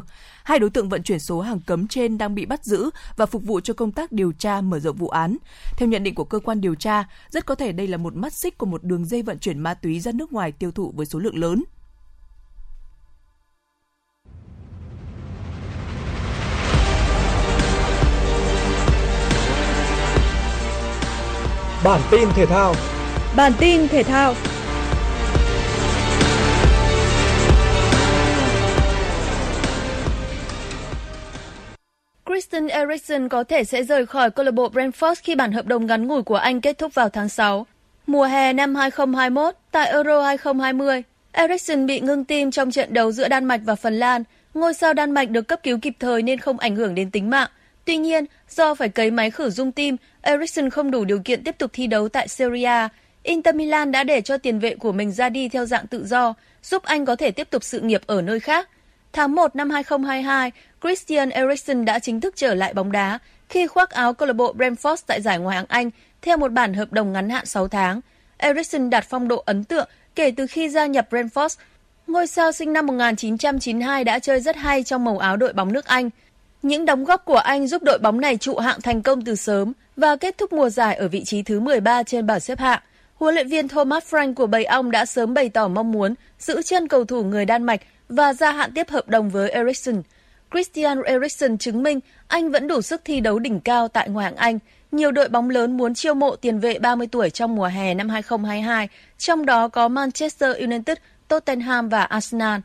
Hai 0.43 0.59
đối 0.59 0.69
tượng 0.69 0.89
vận 0.89 1.03
chuyển 1.03 1.19
số 1.19 1.41
hàng 1.41 1.59
cấm 1.59 1.87
trên 1.87 2.17
đang 2.17 2.35
bị 2.35 2.45
bắt 2.45 2.65
giữ 2.65 2.89
và 3.17 3.25
phục 3.25 3.43
vụ 3.43 3.59
cho 3.59 3.73
công 3.73 3.91
tác 3.91 4.11
điều 4.11 4.31
tra 4.31 4.61
mở 4.61 4.79
rộng 4.79 4.95
vụ 4.95 5.07
án. 5.07 5.37
Theo 5.77 5.89
nhận 5.89 6.03
định 6.03 6.15
của 6.15 6.23
cơ 6.23 6.39
quan 6.39 6.61
điều 6.61 6.75
tra, 6.75 7.03
rất 7.29 7.45
có 7.45 7.55
thể 7.55 7.71
đây 7.71 7.87
là 7.87 7.97
một 7.97 8.15
mắt 8.15 8.33
xích 8.33 8.57
của 8.57 8.65
một 8.65 8.83
đường 8.83 9.05
dây 9.05 9.21
vận 9.21 9.39
chuyển 9.39 9.59
ma 9.59 9.73
túy 9.73 9.99
ra 9.99 10.11
nước 10.11 10.33
ngoài 10.33 10.40
tiêu 10.51 10.71
thụ 10.71 10.93
với 10.95 11.05
số 11.05 11.19
lượng 11.19 11.37
lớn. 11.37 11.63
Bản 21.83 22.01
tin 22.11 22.29
thể 22.35 22.45
thao 22.45 22.75
Bản 23.35 23.51
tin 23.59 23.87
thể 23.87 24.03
thao 24.03 24.33
Christian 32.25 32.67
Eriksen 32.67 33.29
có 33.29 33.43
thể 33.43 33.63
sẽ 33.63 33.83
rời 33.83 34.05
khỏi 34.05 34.31
câu 34.31 34.45
lạc 34.45 34.51
bộ 34.51 34.69
Brentford 34.69 35.15
khi 35.23 35.35
bản 35.35 35.51
hợp 35.51 35.65
đồng 35.65 35.85
ngắn 35.85 36.07
ngủi 36.07 36.23
của 36.23 36.35
anh 36.35 36.61
kết 36.61 36.77
thúc 36.77 36.93
vào 36.93 37.09
tháng 37.09 37.29
6. 37.29 37.65
Mùa 38.07 38.23
hè 38.23 38.53
năm 38.53 38.75
2021 38.75 39.55
tại 39.71 39.91
Euro 39.91 40.21
2020, 40.21 41.03
Eriksen 41.31 41.85
bị 41.85 41.99
ngưng 41.99 42.25
tim 42.25 42.51
trong 42.51 42.71
trận 42.71 42.93
đấu 42.93 43.11
giữa 43.11 43.27
Đan 43.27 43.45
Mạch 43.45 43.61
và 43.65 43.75
Phần 43.75 43.99
Lan. 43.99 44.23
Ngôi 44.53 44.73
sao 44.73 44.93
Đan 44.93 45.11
Mạch 45.11 45.29
được 45.29 45.41
cấp 45.41 45.59
cứu 45.63 45.77
kịp 45.81 45.93
thời 45.99 46.21
nên 46.21 46.39
không 46.39 46.59
ảnh 46.59 46.75
hưởng 46.75 46.95
đến 46.95 47.11
tính 47.11 47.29
mạng. 47.29 47.49
Tuy 47.85 47.97
nhiên, 47.97 48.25
do 48.49 48.75
phải 48.75 48.89
cấy 48.89 49.11
máy 49.11 49.31
khử 49.31 49.49
dung 49.49 49.71
tim, 49.71 49.97
Eriksen 50.21 50.69
không 50.69 50.91
đủ 50.91 51.05
điều 51.05 51.19
kiện 51.25 51.43
tiếp 51.43 51.55
tục 51.57 51.71
thi 51.73 51.87
đấu 51.87 52.09
tại 52.09 52.27
Serie 52.27 52.65
A. 52.65 52.89
Inter 53.23 53.55
Milan 53.55 53.91
đã 53.91 54.03
để 54.03 54.21
cho 54.21 54.37
tiền 54.37 54.59
vệ 54.59 54.75
của 54.75 54.91
mình 54.91 55.11
ra 55.11 55.29
đi 55.29 55.49
theo 55.49 55.65
dạng 55.65 55.87
tự 55.87 56.05
do, 56.05 56.33
giúp 56.63 56.83
anh 56.83 57.05
có 57.05 57.15
thể 57.15 57.31
tiếp 57.31 57.49
tục 57.49 57.63
sự 57.63 57.79
nghiệp 57.79 58.01
ở 58.05 58.21
nơi 58.21 58.39
khác. 58.39 58.69
Tháng 59.13 59.35
1 59.35 59.55
năm 59.55 59.69
2022, 59.69 60.51
Christian 60.81 61.29
Eriksen 61.29 61.85
đã 61.85 61.99
chính 61.99 62.21
thức 62.21 62.33
trở 62.37 62.55
lại 62.55 62.73
bóng 62.73 62.91
đá 62.91 63.19
khi 63.49 63.67
khoác 63.67 63.89
áo 63.89 64.13
câu 64.13 64.27
lạc 64.27 64.33
bộ 64.33 64.53
Brentford 64.57 64.97
tại 65.07 65.21
giải 65.21 65.39
Ngoại 65.39 65.57
hạng 65.57 65.65
Anh 65.69 65.89
theo 66.21 66.37
một 66.37 66.51
bản 66.51 66.73
hợp 66.73 66.93
đồng 66.93 67.13
ngắn 67.13 67.29
hạn 67.29 67.45
6 67.45 67.67
tháng. 67.67 68.01
Eriksen 68.37 68.89
đạt 68.89 69.05
phong 69.09 69.27
độ 69.27 69.43
ấn 69.45 69.63
tượng 69.63 69.89
kể 70.15 70.31
từ 70.31 70.47
khi 70.47 70.69
gia 70.69 70.85
nhập 70.85 71.07
Brentford. 71.11 71.49
Ngôi 72.07 72.27
sao 72.27 72.51
sinh 72.51 72.73
năm 72.73 72.85
1992 72.85 74.03
đã 74.03 74.19
chơi 74.19 74.39
rất 74.39 74.55
hay 74.55 74.83
trong 74.83 75.03
màu 75.03 75.17
áo 75.17 75.37
đội 75.37 75.53
bóng 75.53 75.73
nước 75.73 75.85
Anh. 75.85 76.09
Những 76.61 76.85
đóng 76.85 77.03
góp 77.03 77.25
của 77.25 77.35
anh 77.35 77.67
giúp 77.67 77.83
đội 77.83 77.99
bóng 77.99 78.21
này 78.21 78.37
trụ 78.37 78.57
hạng 78.57 78.81
thành 78.81 79.01
công 79.01 79.21
từ 79.21 79.35
sớm 79.35 79.73
và 79.95 80.15
kết 80.15 80.37
thúc 80.37 80.53
mùa 80.53 80.69
giải 80.69 80.95
ở 80.95 81.07
vị 81.07 81.23
trí 81.23 81.43
thứ 81.43 81.59
13 81.59 82.03
trên 82.03 82.27
bảng 82.27 82.39
xếp 82.39 82.59
hạng. 82.59 82.81
Huấn 83.15 83.35
luyện 83.35 83.47
viên 83.47 83.67
Thomas 83.67 84.13
Frank 84.13 84.33
của 84.33 84.47
Bầy 84.47 84.65
Ong 84.65 84.91
đã 84.91 85.05
sớm 85.05 85.33
bày 85.33 85.49
tỏ 85.49 85.67
mong 85.67 85.91
muốn 85.91 86.15
giữ 86.39 86.61
chân 86.61 86.87
cầu 86.87 87.05
thủ 87.05 87.23
người 87.23 87.45
Đan 87.45 87.63
Mạch 87.63 87.81
và 88.09 88.33
gia 88.33 88.51
hạn 88.51 88.71
tiếp 88.75 88.89
hợp 88.89 89.09
đồng 89.09 89.29
với 89.29 89.49
Eriksen. 89.49 90.01
Christian 90.51 91.03
Eriksen 91.03 91.57
chứng 91.57 91.83
minh 91.83 91.99
anh 92.27 92.51
vẫn 92.51 92.67
đủ 92.67 92.81
sức 92.81 93.01
thi 93.05 93.19
đấu 93.19 93.39
đỉnh 93.39 93.59
cao 93.59 93.87
tại 93.87 94.09
ngoại 94.09 94.25
hạng 94.25 94.35
Anh. 94.35 94.59
Nhiều 94.91 95.11
đội 95.11 95.29
bóng 95.29 95.49
lớn 95.49 95.77
muốn 95.77 95.93
chiêu 95.93 96.13
mộ 96.13 96.35
tiền 96.35 96.59
vệ 96.59 96.79
30 96.79 97.07
tuổi 97.11 97.29
trong 97.29 97.55
mùa 97.55 97.65
hè 97.65 97.93
năm 97.93 98.09
2022, 98.09 98.89
trong 99.17 99.45
đó 99.45 99.67
có 99.67 99.87
Manchester 99.87 100.57
United, 100.57 100.97
Tottenham 101.27 101.89
và 101.89 102.03
Arsenal. 102.03 102.59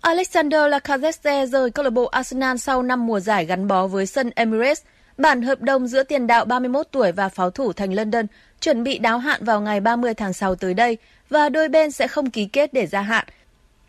Alexander 0.00 0.60
Lacazette 0.60 1.46
rời 1.46 1.70
câu 1.70 1.84
lạc 1.84 1.90
bộ 1.90 2.04
Arsenal 2.04 2.56
sau 2.56 2.82
năm 2.82 3.06
mùa 3.06 3.20
giải 3.20 3.44
gắn 3.44 3.68
bó 3.68 3.86
với 3.86 4.06
sân 4.06 4.30
Emirates. 4.36 4.82
Bản 5.18 5.42
hợp 5.42 5.60
đồng 5.60 5.86
giữa 5.86 6.02
tiền 6.02 6.26
đạo 6.26 6.44
31 6.44 6.86
tuổi 6.90 7.12
và 7.12 7.28
pháo 7.28 7.50
thủ 7.50 7.72
thành 7.72 7.94
London 7.94 8.26
chuẩn 8.60 8.84
bị 8.84 8.98
đáo 8.98 9.18
hạn 9.18 9.44
vào 9.44 9.60
ngày 9.60 9.80
30 9.80 10.14
tháng 10.14 10.32
6 10.32 10.54
tới 10.54 10.74
đây 10.74 10.98
và 11.28 11.48
đôi 11.48 11.68
bên 11.68 11.90
sẽ 11.90 12.08
không 12.08 12.30
ký 12.30 12.44
kết 12.44 12.72
để 12.72 12.86
gia 12.86 13.00
hạn 13.00 13.24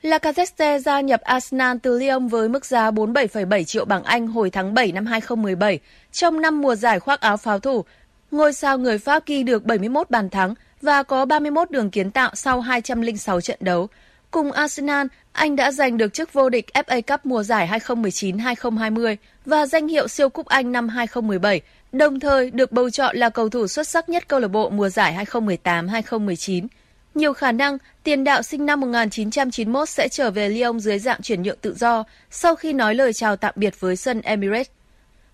Lacazette 0.02 0.80
gia 0.80 1.02
nhập 1.02 1.22
Arsenal 1.22 1.78
từ 1.82 2.00
Lyon 2.00 2.28
với 2.28 2.50
mức 2.50 2.66
giá 2.66 2.92
47,7 2.92 3.64
triệu 3.64 3.86
bảng 3.86 4.04
Anh 4.04 4.28
hồi 4.28 4.50
tháng 4.50 4.74
7 4.74 4.92
năm 4.92 5.06
2017. 5.06 5.80
Trong 6.12 6.42
năm 6.42 6.62
mùa 6.62 6.76
giải 6.76 7.00
khoác 7.00 7.22
áo 7.22 7.38
pháo 7.38 7.60
thủ, 7.60 7.84
ngôi 8.32 8.54
sao 8.54 8.78
người 8.78 8.98
Pháp 8.98 9.26
ghi 9.26 9.44
được 9.44 9.66
71 9.66 10.10
bàn 10.10 10.30
thắng 10.30 10.54
và 10.82 11.04
có 11.04 11.26
31 11.26 11.72
đường 11.72 11.92
kiến 11.92 12.12
tạo 12.12 12.32
sau 12.36 12.62
206 12.62 13.42
trận 13.42 13.58
đấu. 13.62 13.88
Cùng 14.32 14.52
Arsenal, 14.52 15.08
anh 15.32 15.56
đã 15.56 15.72
giành 15.72 15.98
được 15.98 16.14
chức 16.14 16.34
vô 16.34 16.50
địch 16.50 16.66
FA 16.74 17.02
Cup 17.02 17.26
mùa 17.26 17.44
giải 17.44 17.80
2019-2020 17.88 19.16
và 19.46 19.66
danh 19.66 19.88
hiệu 19.88 20.08
siêu 20.08 20.30
cúp 20.30 20.46
Anh 20.46 20.72
năm 20.72 20.90
2017, 20.90 21.62
đồng 21.92 22.20
thời 22.20 22.52
được 22.52 22.72
bầu 22.72 22.90
chọn 22.90 23.18
là 23.18 23.30
cầu 23.30 23.50
thủ 23.50 23.68
xuất 23.68 23.88
sắc 23.88 24.10
nhất 24.10 24.28
câu 24.28 24.40
lạc 24.40 24.48
bộ 24.48 24.70
mùa 24.70 24.90
giải 24.90 25.26
2018-2019. 25.32 26.68
Nhiều 27.20 27.34
khả 27.34 27.52
năng, 27.52 27.78
tiền 28.04 28.24
đạo 28.24 28.42
sinh 28.42 28.66
năm 28.66 28.80
1991 28.80 29.90
sẽ 29.90 30.08
trở 30.08 30.32
về 30.32 30.50
Lyon 30.50 30.80
dưới 30.80 31.00
dạng 31.00 31.22
chuyển 31.22 31.44
nhượng 31.44 31.58
tự 31.62 31.74
do 31.74 32.04
sau 32.30 32.56
khi 32.56 32.74
nói 32.74 32.96
lời 32.96 33.14
chào 33.14 33.36
tạm 33.36 33.54
biệt 33.58 33.80
với 33.80 33.96
sân 33.96 34.22
Emirates. 34.22 34.68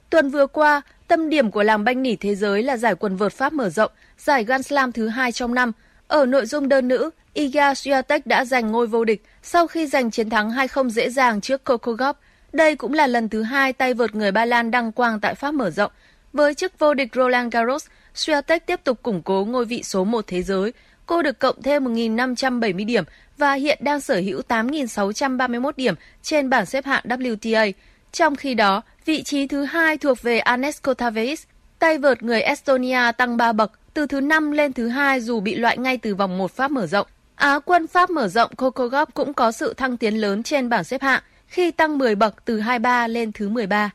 Tuần 0.09 0.29
vừa 0.29 0.47
qua, 0.47 0.81
tâm 1.07 1.29
điểm 1.29 1.51
của 1.51 1.63
làng 1.63 1.83
banh 1.83 2.03
nỉ 2.03 2.15
thế 2.15 2.35
giới 2.35 2.63
là 2.63 2.77
giải 2.77 2.95
quần 2.95 3.15
vợt 3.15 3.33
Pháp 3.33 3.53
mở 3.53 3.69
rộng, 3.69 3.91
giải 4.17 4.43
Grand 4.43 4.67
Slam 4.67 4.91
thứ 4.91 5.07
hai 5.07 5.31
trong 5.31 5.53
năm. 5.53 5.71
Ở 6.07 6.25
nội 6.25 6.45
dung 6.45 6.69
đơn 6.69 6.87
nữ, 6.87 7.09
Iga 7.33 7.73
Swiatek 7.73 8.19
đã 8.25 8.45
giành 8.45 8.71
ngôi 8.71 8.87
vô 8.87 9.05
địch 9.05 9.23
sau 9.43 9.67
khi 9.67 9.87
giành 9.87 10.11
chiến 10.11 10.29
thắng 10.29 10.51
2-0 10.51 10.89
dễ 10.89 11.09
dàng 11.09 11.41
trước 11.41 11.63
Coco 11.63 11.91
Gauff. 11.91 12.13
Đây 12.53 12.75
cũng 12.75 12.93
là 12.93 13.07
lần 13.07 13.29
thứ 13.29 13.43
hai 13.43 13.73
tay 13.73 13.93
vợt 13.93 14.15
người 14.15 14.31
Ba 14.31 14.45
Lan 14.45 14.71
đăng 14.71 14.91
quang 14.91 15.19
tại 15.19 15.35
Pháp 15.35 15.53
mở 15.53 15.69
rộng. 15.69 15.91
Với 16.33 16.53
chức 16.53 16.79
vô 16.79 16.93
địch 16.93 17.09
Roland 17.15 17.53
Garros, 17.53 17.85
Swiatek 18.15 18.59
tiếp 18.65 18.79
tục 18.83 19.03
củng 19.03 19.21
cố 19.21 19.45
ngôi 19.45 19.65
vị 19.65 19.83
số 19.83 20.03
1 20.03 20.27
thế 20.27 20.41
giới. 20.41 20.73
Cô 21.05 21.21
được 21.21 21.39
cộng 21.39 21.61
thêm 21.61 21.83
1.570 21.83 22.85
điểm 22.85 23.03
và 23.37 23.53
hiện 23.53 23.79
đang 23.81 24.01
sở 24.01 24.15
hữu 24.15 24.41
8.631 24.47 25.71
điểm 25.77 25.95
trên 26.21 26.49
bảng 26.49 26.65
xếp 26.65 26.85
hạng 26.85 27.03
WTA. 27.07 27.71
Trong 28.11 28.35
khi 28.35 28.53
đó, 28.53 28.81
vị 29.05 29.23
trí 29.23 29.47
thứ 29.47 29.63
hai 29.63 29.97
thuộc 29.97 30.21
về 30.21 30.39
Anes 30.39 30.81
Kotaveis, 30.81 31.43
tay 31.79 31.97
vợt 31.97 32.23
người 32.23 32.41
Estonia 32.41 33.11
tăng 33.17 33.37
3 33.37 33.53
bậc, 33.53 33.71
từ 33.93 34.07
thứ 34.07 34.21
5 34.21 34.51
lên 34.51 34.73
thứ 34.73 34.87
hai 34.87 35.21
dù 35.21 35.39
bị 35.39 35.55
loại 35.55 35.77
ngay 35.77 35.97
từ 35.97 36.15
vòng 36.15 36.37
1 36.37 36.51
Pháp 36.51 36.71
mở 36.71 36.87
rộng. 36.87 37.07
Á 37.35 37.59
quân 37.65 37.87
Pháp 37.87 38.09
mở 38.09 38.27
rộng 38.27 38.55
Coco 38.55 38.85
Gauff 38.85 39.05
cũng 39.13 39.33
có 39.33 39.51
sự 39.51 39.73
thăng 39.73 39.97
tiến 39.97 40.15
lớn 40.15 40.43
trên 40.43 40.69
bảng 40.69 40.83
xếp 40.83 41.01
hạng 41.01 41.21
khi 41.47 41.71
tăng 41.71 41.97
10 41.97 42.15
bậc 42.15 42.45
từ 42.45 42.59
23 42.59 43.07
lên 43.07 43.31
thứ 43.31 43.49
13. 43.49 43.89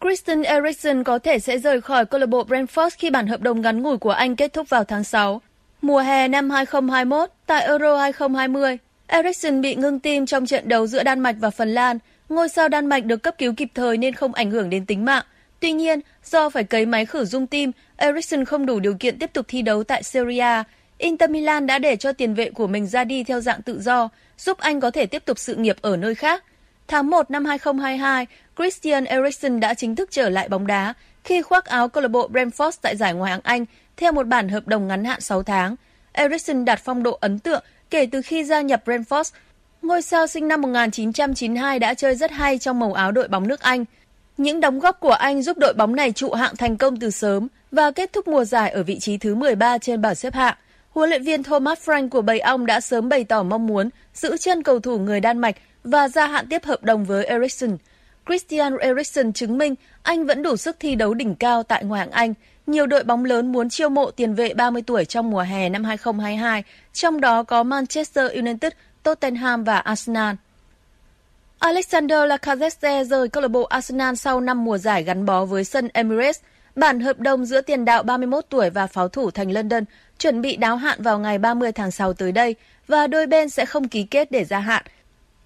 Christian 0.00 0.42
Eriksen 0.42 1.04
có 1.04 1.18
thể 1.18 1.38
sẽ 1.38 1.58
rời 1.58 1.80
khỏi 1.80 2.06
câu 2.06 2.20
lạc 2.20 2.26
bộ 2.26 2.44
Brentford 2.44 2.90
khi 2.98 3.10
bản 3.10 3.26
hợp 3.26 3.40
đồng 3.40 3.60
ngắn 3.60 3.82
ngủi 3.82 3.96
của 3.96 4.10
anh 4.10 4.36
kết 4.36 4.52
thúc 4.52 4.68
vào 4.68 4.84
tháng 4.84 5.04
6. 5.04 5.40
Mùa 5.82 5.98
hè 5.98 6.28
năm 6.28 6.50
2021, 6.50 7.30
tại 7.46 7.64
Euro 7.66 7.96
2020, 7.96 8.78
Eriksen 9.06 9.60
bị 9.60 9.74
ngưng 9.74 10.00
tim 10.00 10.26
trong 10.26 10.46
trận 10.46 10.68
đấu 10.68 10.86
giữa 10.86 11.02
Đan 11.02 11.20
Mạch 11.20 11.36
và 11.38 11.50
Phần 11.50 11.74
Lan. 11.74 11.98
Ngôi 12.28 12.48
sao 12.48 12.68
Đan 12.68 12.86
Mạch 12.86 13.04
được 13.04 13.16
cấp 13.16 13.34
cứu 13.38 13.54
kịp 13.56 13.68
thời 13.74 13.96
nên 13.96 14.14
không 14.14 14.34
ảnh 14.34 14.50
hưởng 14.50 14.70
đến 14.70 14.86
tính 14.86 15.04
mạng. 15.04 15.24
Tuy 15.60 15.72
nhiên, 15.72 16.00
do 16.24 16.50
phải 16.50 16.64
cấy 16.64 16.86
máy 16.86 17.06
khử 17.06 17.24
dung 17.24 17.46
tim, 17.46 17.72
Eriksen 17.96 18.44
không 18.44 18.66
đủ 18.66 18.80
điều 18.80 18.94
kiện 18.94 19.18
tiếp 19.18 19.30
tục 19.32 19.46
thi 19.48 19.62
đấu 19.62 19.84
tại 19.84 20.02
Serie 20.02 20.62
Inter 20.98 21.30
Milan 21.30 21.66
đã 21.66 21.78
để 21.78 21.96
cho 21.96 22.12
tiền 22.12 22.34
vệ 22.34 22.50
của 22.50 22.66
mình 22.66 22.86
ra 22.86 23.04
đi 23.04 23.24
theo 23.24 23.40
dạng 23.40 23.62
tự 23.62 23.80
do, 23.80 24.08
giúp 24.38 24.58
anh 24.58 24.80
có 24.80 24.90
thể 24.90 25.06
tiếp 25.06 25.22
tục 25.24 25.38
sự 25.38 25.54
nghiệp 25.54 25.76
ở 25.82 25.96
nơi 25.96 26.14
khác. 26.14 26.44
Tháng 26.88 27.10
1 27.10 27.30
năm 27.30 27.44
2022, 27.44 28.26
Christian 28.56 29.04
Eriksen 29.04 29.60
đã 29.60 29.74
chính 29.74 29.96
thức 29.96 30.08
trở 30.12 30.28
lại 30.28 30.48
bóng 30.48 30.66
đá 30.66 30.94
khi 31.24 31.42
khoác 31.42 31.64
áo 31.64 31.88
câu 31.88 32.02
lạc 32.02 32.08
bộ 32.08 32.28
Brentford 32.28 32.72
tại 32.82 32.96
giải 32.96 33.14
Ngoại 33.14 33.30
hạng 33.30 33.40
Anh 33.42 33.64
theo 34.00 34.12
một 34.12 34.26
bản 34.26 34.48
hợp 34.48 34.66
đồng 34.66 34.88
ngắn 34.88 35.04
hạn 35.04 35.20
6 35.20 35.42
tháng. 35.42 35.76
Eriksen 36.12 36.64
đạt 36.64 36.80
phong 36.84 37.02
độ 37.02 37.18
ấn 37.20 37.38
tượng 37.38 37.64
kể 37.90 38.06
từ 38.12 38.22
khi 38.22 38.44
gia 38.44 38.60
nhập 38.60 38.82
Brentford. 38.84 39.32
Ngôi 39.82 40.02
sao 40.02 40.26
sinh 40.26 40.48
năm 40.48 40.60
1992 40.60 41.78
đã 41.78 41.94
chơi 41.94 42.14
rất 42.14 42.30
hay 42.30 42.58
trong 42.58 42.78
màu 42.78 42.92
áo 42.92 43.12
đội 43.12 43.28
bóng 43.28 43.48
nước 43.48 43.60
Anh. 43.60 43.84
Những 44.36 44.60
đóng 44.60 44.78
góp 44.78 45.00
của 45.00 45.10
anh 45.10 45.42
giúp 45.42 45.58
đội 45.58 45.74
bóng 45.74 45.96
này 45.96 46.12
trụ 46.12 46.32
hạng 46.32 46.56
thành 46.56 46.76
công 46.76 46.96
từ 46.96 47.10
sớm 47.10 47.48
và 47.70 47.90
kết 47.90 48.12
thúc 48.12 48.28
mùa 48.28 48.44
giải 48.44 48.70
ở 48.70 48.82
vị 48.82 48.98
trí 48.98 49.18
thứ 49.18 49.34
13 49.34 49.78
trên 49.78 50.02
bảng 50.02 50.14
xếp 50.14 50.34
hạng. 50.34 50.56
Huấn 50.90 51.10
luyện 51.10 51.22
viên 51.22 51.42
Thomas 51.42 51.88
Frank 51.88 52.08
của 52.08 52.22
Bầy 52.22 52.40
Ong 52.40 52.66
đã 52.66 52.80
sớm 52.80 53.08
bày 53.08 53.24
tỏ 53.24 53.42
mong 53.42 53.66
muốn 53.66 53.90
giữ 54.14 54.36
chân 54.36 54.62
cầu 54.62 54.80
thủ 54.80 54.98
người 54.98 55.20
Đan 55.20 55.38
Mạch 55.38 55.56
và 55.84 56.08
gia 56.08 56.26
hạn 56.26 56.46
tiếp 56.50 56.64
hợp 56.64 56.84
đồng 56.84 57.04
với 57.04 57.24
Eriksen. 57.24 57.76
Christian 58.26 58.76
Eriksen 58.76 59.32
chứng 59.32 59.58
minh 59.58 59.74
anh 60.02 60.26
vẫn 60.26 60.42
đủ 60.42 60.56
sức 60.56 60.76
thi 60.80 60.94
đấu 60.94 61.14
đỉnh 61.14 61.34
cao 61.34 61.62
tại 61.62 61.84
Ngoại 61.84 62.00
hạng 62.00 62.10
Anh. 62.10 62.34
Nhiều 62.70 62.86
đội 62.86 63.04
bóng 63.04 63.24
lớn 63.24 63.52
muốn 63.52 63.68
chiêu 63.68 63.88
mộ 63.88 64.10
tiền 64.10 64.34
vệ 64.34 64.54
30 64.54 64.82
tuổi 64.86 65.04
trong 65.04 65.30
mùa 65.30 65.40
hè 65.40 65.68
năm 65.68 65.84
2022, 65.84 66.64
trong 66.92 67.20
đó 67.20 67.42
có 67.42 67.62
Manchester 67.62 68.32
United, 68.32 68.72
Tottenham 69.02 69.64
và 69.64 69.78
Arsenal. 69.78 70.34
Alexander 71.58 72.18
Lacazette 72.18 73.04
rời 73.04 73.28
câu 73.28 73.42
lạc 73.42 73.48
bộ 73.48 73.62
Arsenal 73.62 74.14
sau 74.14 74.40
năm 74.40 74.64
mùa 74.64 74.78
giải 74.78 75.02
gắn 75.02 75.26
bó 75.26 75.44
với 75.44 75.64
sân 75.64 75.88
Emirates. 75.92 76.40
Bản 76.76 77.00
hợp 77.00 77.18
đồng 77.18 77.44
giữa 77.44 77.60
tiền 77.60 77.84
đạo 77.84 78.02
31 78.02 78.44
tuổi 78.48 78.70
và 78.70 78.86
pháo 78.86 79.08
thủ 79.08 79.30
thành 79.30 79.52
London 79.52 79.84
chuẩn 80.18 80.42
bị 80.42 80.56
đáo 80.56 80.76
hạn 80.76 81.02
vào 81.02 81.18
ngày 81.18 81.38
30 81.38 81.72
tháng 81.72 81.90
6 81.90 82.12
tới 82.12 82.32
đây 82.32 82.54
và 82.88 83.06
đôi 83.06 83.26
bên 83.26 83.48
sẽ 83.48 83.66
không 83.66 83.88
ký 83.88 84.02
kết 84.02 84.30
để 84.30 84.44
gia 84.44 84.58
hạn. 84.58 84.84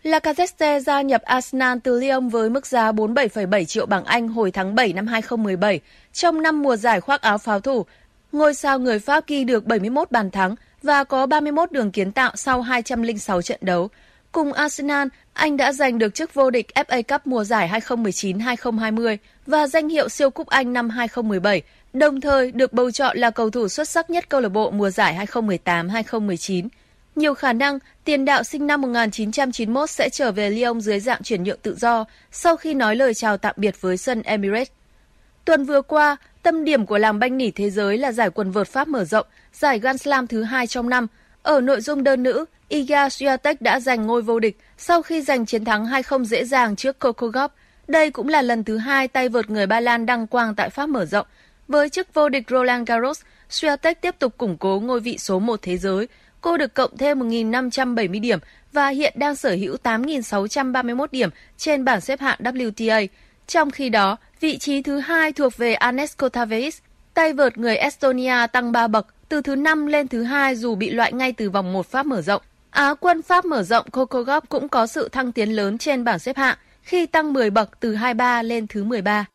Lacazette 0.05 0.81
gia 0.81 1.03
nhập 1.03 1.23
Arsenal 1.23 1.79
từ 1.85 2.01
Lyon 2.01 2.29
với 2.29 2.51
mức 2.51 2.67
giá 2.67 2.93
47,7 2.93 3.64
triệu 3.64 3.87
bảng 3.87 4.05
Anh 4.05 4.29
hồi 4.29 4.51
tháng 4.51 4.75
7 4.75 4.93
năm 4.93 5.07
2017. 5.07 5.81
Trong 6.12 6.43
năm 6.43 6.62
mùa 6.62 6.77
giải 6.77 7.01
khoác 7.01 7.23
áo 7.23 7.38
pháo 7.38 7.61
thủ, 7.61 7.85
ngôi 8.33 8.55
sao 8.55 8.79
người 8.79 8.99
Pháp 8.99 9.27
ghi 9.27 9.45
được 9.45 9.67
71 9.67 10.11
bàn 10.11 10.31
thắng 10.31 10.55
và 10.83 11.05
có 11.05 11.27
31 11.27 11.73
đường 11.73 11.90
kiến 11.90 12.12
tạo 12.12 12.33
sau 12.37 12.62
206 12.62 13.43
trận 13.43 13.59
đấu. 13.62 13.88
Cùng 14.33 14.53
Arsenal, 14.53 15.09
anh 15.33 15.57
đã 15.57 15.73
giành 15.73 15.99
được 15.99 16.14
chức 16.14 16.35
vô 16.35 16.51
địch 16.51 16.67
FA 16.75 17.03
Cup 17.03 17.27
mùa 17.27 17.45
giải 17.45 17.81
2019-2020 17.88 19.17
và 19.47 19.67
danh 19.67 19.88
hiệu 19.88 20.09
siêu 20.09 20.31
cúp 20.31 20.47
Anh 20.47 20.73
năm 20.73 20.90
2017, 20.90 21.62
đồng 21.93 22.21
thời 22.21 22.53
được 22.53 22.73
bầu 22.73 22.90
chọn 22.90 23.19
là 23.19 23.31
cầu 23.31 23.51
thủ 23.51 23.69
xuất 23.69 23.88
sắc 23.88 24.11
nhất 24.11 24.29
câu 24.29 24.40
lạc 24.40 24.49
bộ 24.49 24.71
mùa 24.71 24.90
giải 24.90 25.27
2018-2019. 25.33 26.69
Nhiều 27.16 27.35
khả 27.35 27.53
năng, 27.53 27.79
tiền 28.05 28.24
đạo 28.24 28.42
sinh 28.42 28.66
năm 28.66 28.81
1991 28.81 29.90
sẽ 29.90 30.09
trở 30.12 30.33
về 30.33 30.50
Lyon 30.50 30.81
dưới 30.81 31.00
dạng 31.00 31.22
chuyển 31.22 31.42
nhượng 31.42 31.59
tự 31.62 31.74
do 31.74 32.05
sau 32.31 32.57
khi 32.57 32.74
nói 32.74 32.96
lời 32.96 33.14
chào 33.14 33.37
tạm 33.37 33.55
biệt 33.59 33.81
với 33.81 33.96
sân 33.96 34.22
Emirates. 34.22 34.68
Tuần 35.44 35.64
vừa 35.64 35.83
qua, 35.83 36.16
tâm 36.42 36.64
điểm 36.64 36.87
của 36.87 36.98
làng 36.98 37.18
banh 37.18 37.37
nỉ 37.37 37.50
thế 37.50 37.70
giới 37.70 37.98
là 37.98 38.12
giải 38.12 38.31
quần 38.31 38.50
vợt 38.50 38.68
Pháp 38.68 38.88
mở 38.88 39.05
rộng, 39.05 39.27
giải 39.53 39.79
Grand 39.79 40.03
Slam 40.03 40.27
thứ 40.27 40.42
hai 40.42 40.66
trong 40.66 40.88
năm. 40.88 41.07
Ở 41.42 41.61
nội 41.61 41.81
dung 41.81 42.05
đơn 42.05 42.22
nữ, 42.22 42.44
Iga 42.68 43.09
Swiatek 43.09 43.55
đã 43.61 43.81
giành 43.81 44.07
ngôi 44.07 44.22
vô 44.22 44.38
địch 44.40 44.59
sau 44.79 45.03
khi 45.03 45.22
giành 45.22 45.46
chiến 45.46 45.64
thắng 45.64 45.87
2-0 45.87 46.24
dễ 46.24 46.44
dàng 46.44 46.77
trước 46.77 46.98
Coco 46.98 47.27
Gauff. 47.27 47.48
Đây 47.88 48.11
cũng 48.11 48.29
là 48.29 48.42
lần 48.42 48.64
thứ 48.64 48.79
hai 48.79 49.09
tay 49.09 49.29
vợt 49.29 49.50
người 49.50 49.66
Ba 49.66 49.81
Lan 49.81 50.07
đăng 50.07 50.27
quang 50.27 50.55
tại 50.55 50.70
Pháp 50.70 50.88
mở 50.88 51.05
rộng. 51.05 51.27
Với 51.68 51.90
chức 51.90 52.14
vô 52.14 52.29
địch 52.29 52.44
Roland 52.50 52.88
Garros, 52.88 53.20
Swiatek 53.50 53.94
tiếp 54.00 54.14
tục 54.18 54.38
củng 54.38 54.57
cố 54.57 54.81
ngôi 54.81 55.00
vị 55.00 55.18
số 55.18 55.38
1 55.38 55.62
thế 55.62 55.77
giới. 55.77 56.09
Cô 56.44 56.57
được 56.57 56.74
cộng 56.74 56.96
thêm 56.96 57.18
1.570 57.18 58.20
điểm 58.20 58.38
và 58.72 58.88
hiện 58.88 59.14
đang 59.16 59.37
sở 59.37 59.50
hữu 59.50 59.76
8.631 59.83 61.07
điểm 61.12 61.30
trên 61.57 61.85
bảng 61.85 62.00
xếp 62.00 62.20
hạng 62.20 62.38
WTA. 62.42 63.07
Trong 63.46 63.70
khi 63.70 63.88
đó, 63.88 64.16
vị 64.40 64.59
trí 64.59 64.83
thứ 64.83 64.98
hai 64.98 65.33
thuộc 65.33 65.57
về 65.57 65.74
Anes 65.74 66.16
Kotaveis, 66.16 66.78
tay 67.14 67.33
vợt 67.33 67.59
người 67.59 67.76
Estonia 67.76 68.46
tăng 68.52 68.72
3 68.72 68.88
bậc, 68.88 69.07
từ 69.28 69.40
thứ 69.40 69.57
5 69.57 69.87
lên 69.87 70.09
thứ 70.09 70.22
hai 70.22 70.57
dù 70.57 70.74
bị 70.74 70.90
loại 70.90 71.12
ngay 71.12 71.33
từ 71.33 71.50
vòng 71.50 71.72
1 71.72 71.87
Pháp 71.87 72.07
mở 72.07 72.22
rộng. 72.22 72.42
Á 72.70 72.94
quân 73.00 73.22
Pháp 73.22 73.44
mở 73.44 73.62
rộng 73.62 73.90
Coco 73.90 74.20
Gauff 74.20 74.40
cũng 74.48 74.68
có 74.68 74.87
sự 74.87 75.09
thăng 75.09 75.33
tiến 75.33 75.50
lớn 75.50 75.78
trên 75.78 76.04
bảng 76.04 76.18
xếp 76.18 76.37
hạng 76.37 76.57
khi 76.83 77.07
tăng 77.07 77.33
10 77.33 77.50
bậc 77.50 77.80
từ 77.80 77.94
23 77.94 78.42
lên 78.42 78.66
thứ 78.66 78.85
13. 78.85 79.26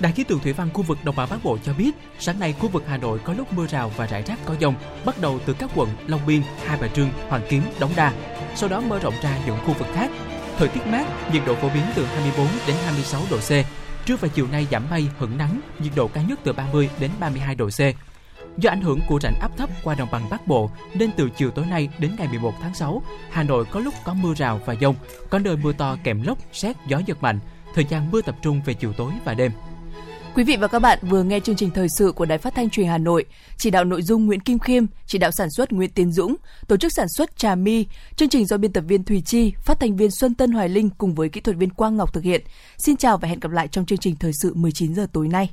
Đài 0.00 0.12
khí 0.12 0.24
tượng 0.24 0.38
thủy 0.38 0.52
văn 0.52 0.68
khu 0.74 0.82
vực 0.82 0.98
Đồng 1.04 1.16
bằng 1.16 1.28
Bắc 1.30 1.44
Bộ 1.44 1.58
cho 1.64 1.72
biết, 1.72 1.90
sáng 2.18 2.40
nay 2.40 2.54
khu 2.58 2.68
vực 2.68 2.84
Hà 2.88 2.96
Nội 2.96 3.18
có 3.18 3.32
lúc 3.32 3.52
mưa 3.52 3.66
rào 3.66 3.92
và 3.96 4.06
rải 4.06 4.22
rác 4.22 4.38
có 4.44 4.54
dông, 4.60 4.74
bắt 5.04 5.20
đầu 5.20 5.40
từ 5.46 5.52
các 5.52 5.70
quận 5.74 5.88
Long 6.06 6.26
Biên, 6.26 6.42
Hai 6.66 6.78
Bà 6.80 6.88
Trưng, 6.88 7.10
Hoàng 7.28 7.42
Kiếm, 7.48 7.62
Đống 7.80 7.92
Đa. 7.96 8.12
Sau 8.54 8.68
đó 8.68 8.80
mưa 8.80 8.98
rộng 8.98 9.14
ra 9.22 9.38
những 9.46 9.56
khu 9.66 9.72
vực 9.72 9.88
khác. 9.94 10.10
Thời 10.58 10.68
tiết 10.68 10.86
mát, 10.86 11.32
nhiệt 11.32 11.42
độ 11.46 11.54
phổ 11.54 11.68
biến 11.68 11.82
từ 11.94 12.04
24 12.04 12.46
đến 12.66 12.76
26 12.84 13.22
độ 13.30 13.36
C. 13.36 13.50
Trưa 14.06 14.16
và 14.16 14.28
chiều 14.28 14.46
nay 14.52 14.66
giảm 14.70 14.90
mây, 14.90 15.06
hưởng 15.18 15.38
nắng, 15.38 15.60
nhiệt 15.78 15.92
độ 15.96 16.08
cao 16.08 16.24
nhất 16.28 16.40
từ 16.44 16.52
30 16.52 16.90
đến 17.00 17.10
32 17.20 17.54
độ 17.54 17.68
C. 17.68 17.80
Do 18.56 18.70
ảnh 18.70 18.80
hưởng 18.80 19.00
của 19.08 19.20
rãnh 19.22 19.40
áp 19.40 19.56
thấp 19.56 19.70
qua 19.84 19.94
đồng 19.94 20.08
bằng 20.12 20.30
Bắc 20.30 20.46
Bộ, 20.46 20.70
nên 20.94 21.10
từ 21.16 21.30
chiều 21.36 21.50
tối 21.50 21.66
nay 21.66 21.88
đến 21.98 22.10
ngày 22.18 22.28
11 22.28 22.54
tháng 22.62 22.74
6, 22.74 23.02
Hà 23.30 23.42
Nội 23.42 23.64
có 23.64 23.80
lúc 23.80 23.94
có 24.04 24.14
mưa 24.14 24.34
rào 24.34 24.60
và 24.66 24.74
dông, 24.80 24.94
có 25.30 25.38
nơi 25.38 25.56
mưa 25.56 25.72
to 25.72 25.96
kèm 26.04 26.22
lốc, 26.22 26.38
xét, 26.52 26.76
gió 26.86 27.00
giật 27.06 27.22
mạnh. 27.22 27.38
Thời 27.74 27.84
gian 27.84 28.10
mưa 28.10 28.22
tập 28.22 28.36
trung 28.42 28.62
về 28.64 28.74
chiều 28.74 28.92
tối 28.92 29.12
và 29.24 29.34
đêm. 29.34 29.52
Quý 30.34 30.44
vị 30.44 30.56
và 30.56 30.68
các 30.68 30.78
bạn 30.78 30.98
vừa 31.02 31.22
nghe 31.22 31.40
chương 31.40 31.56
trình 31.56 31.70
thời 31.70 31.88
sự 31.88 32.12
của 32.12 32.24
Đài 32.24 32.38
Phát 32.38 32.54
thanh 32.54 32.70
Truyền 32.70 32.86
Hà 32.86 32.98
Nội, 32.98 33.24
chỉ 33.56 33.70
đạo 33.70 33.84
nội 33.84 34.02
dung 34.02 34.26
Nguyễn 34.26 34.40
Kim 34.40 34.58
Khiêm, 34.58 34.84
chỉ 35.06 35.18
đạo 35.18 35.30
sản 35.30 35.50
xuất 35.50 35.72
Nguyễn 35.72 35.90
Tiến 35.90 36.12
Dũng, 36.12 36.36
tổ 36.68 36.76
chức 36.76 36.92
sản 36.92 37.06
xuất 37.16 37.36
Trà 37.36 37.54
Mi, 37.54 37.86
chương 38.16 38.28
trình 38.28 38.46
do 38.46 38.56
biên 38.56 38.72
tập 38.72 38.84
viên 38.88 39.04
Thùy 39.04 39.22
Chi, 39.26 39.52
phát 39.64 39.80
thanh 39.80 39.96
viên 39.96 40.10
Xuân 40.10 40.34
Tân 40.34 40.52
Hoài 40.52 40.68
Linh 40.68 40.90
cùng 40.98 41.14
với 41.14 41.28
kỹ 41.28 41.40
thuật 41.40 41.56
viên 41.56 41.70
Quang 41.70 41.96
Ngọc 41.96 42.14
thực 42.14 42.24
hiện. 42.24 42.42
Xin 42.78 42.96
chào 42.96 43.18
và 43.18 43.28
hẹn 43.28 43.40
gặp 43.40 43.50
lại 43.50 43.68
trong 43.68 43.86
chương 43.86 43.98
trình 43.98 44.16
thời 44.16 44.32
sự 44.42 44.54
19 44.54 44.94
giờ 44.94 45.06
tối 45.12 45.28
nay. 45.28 45.50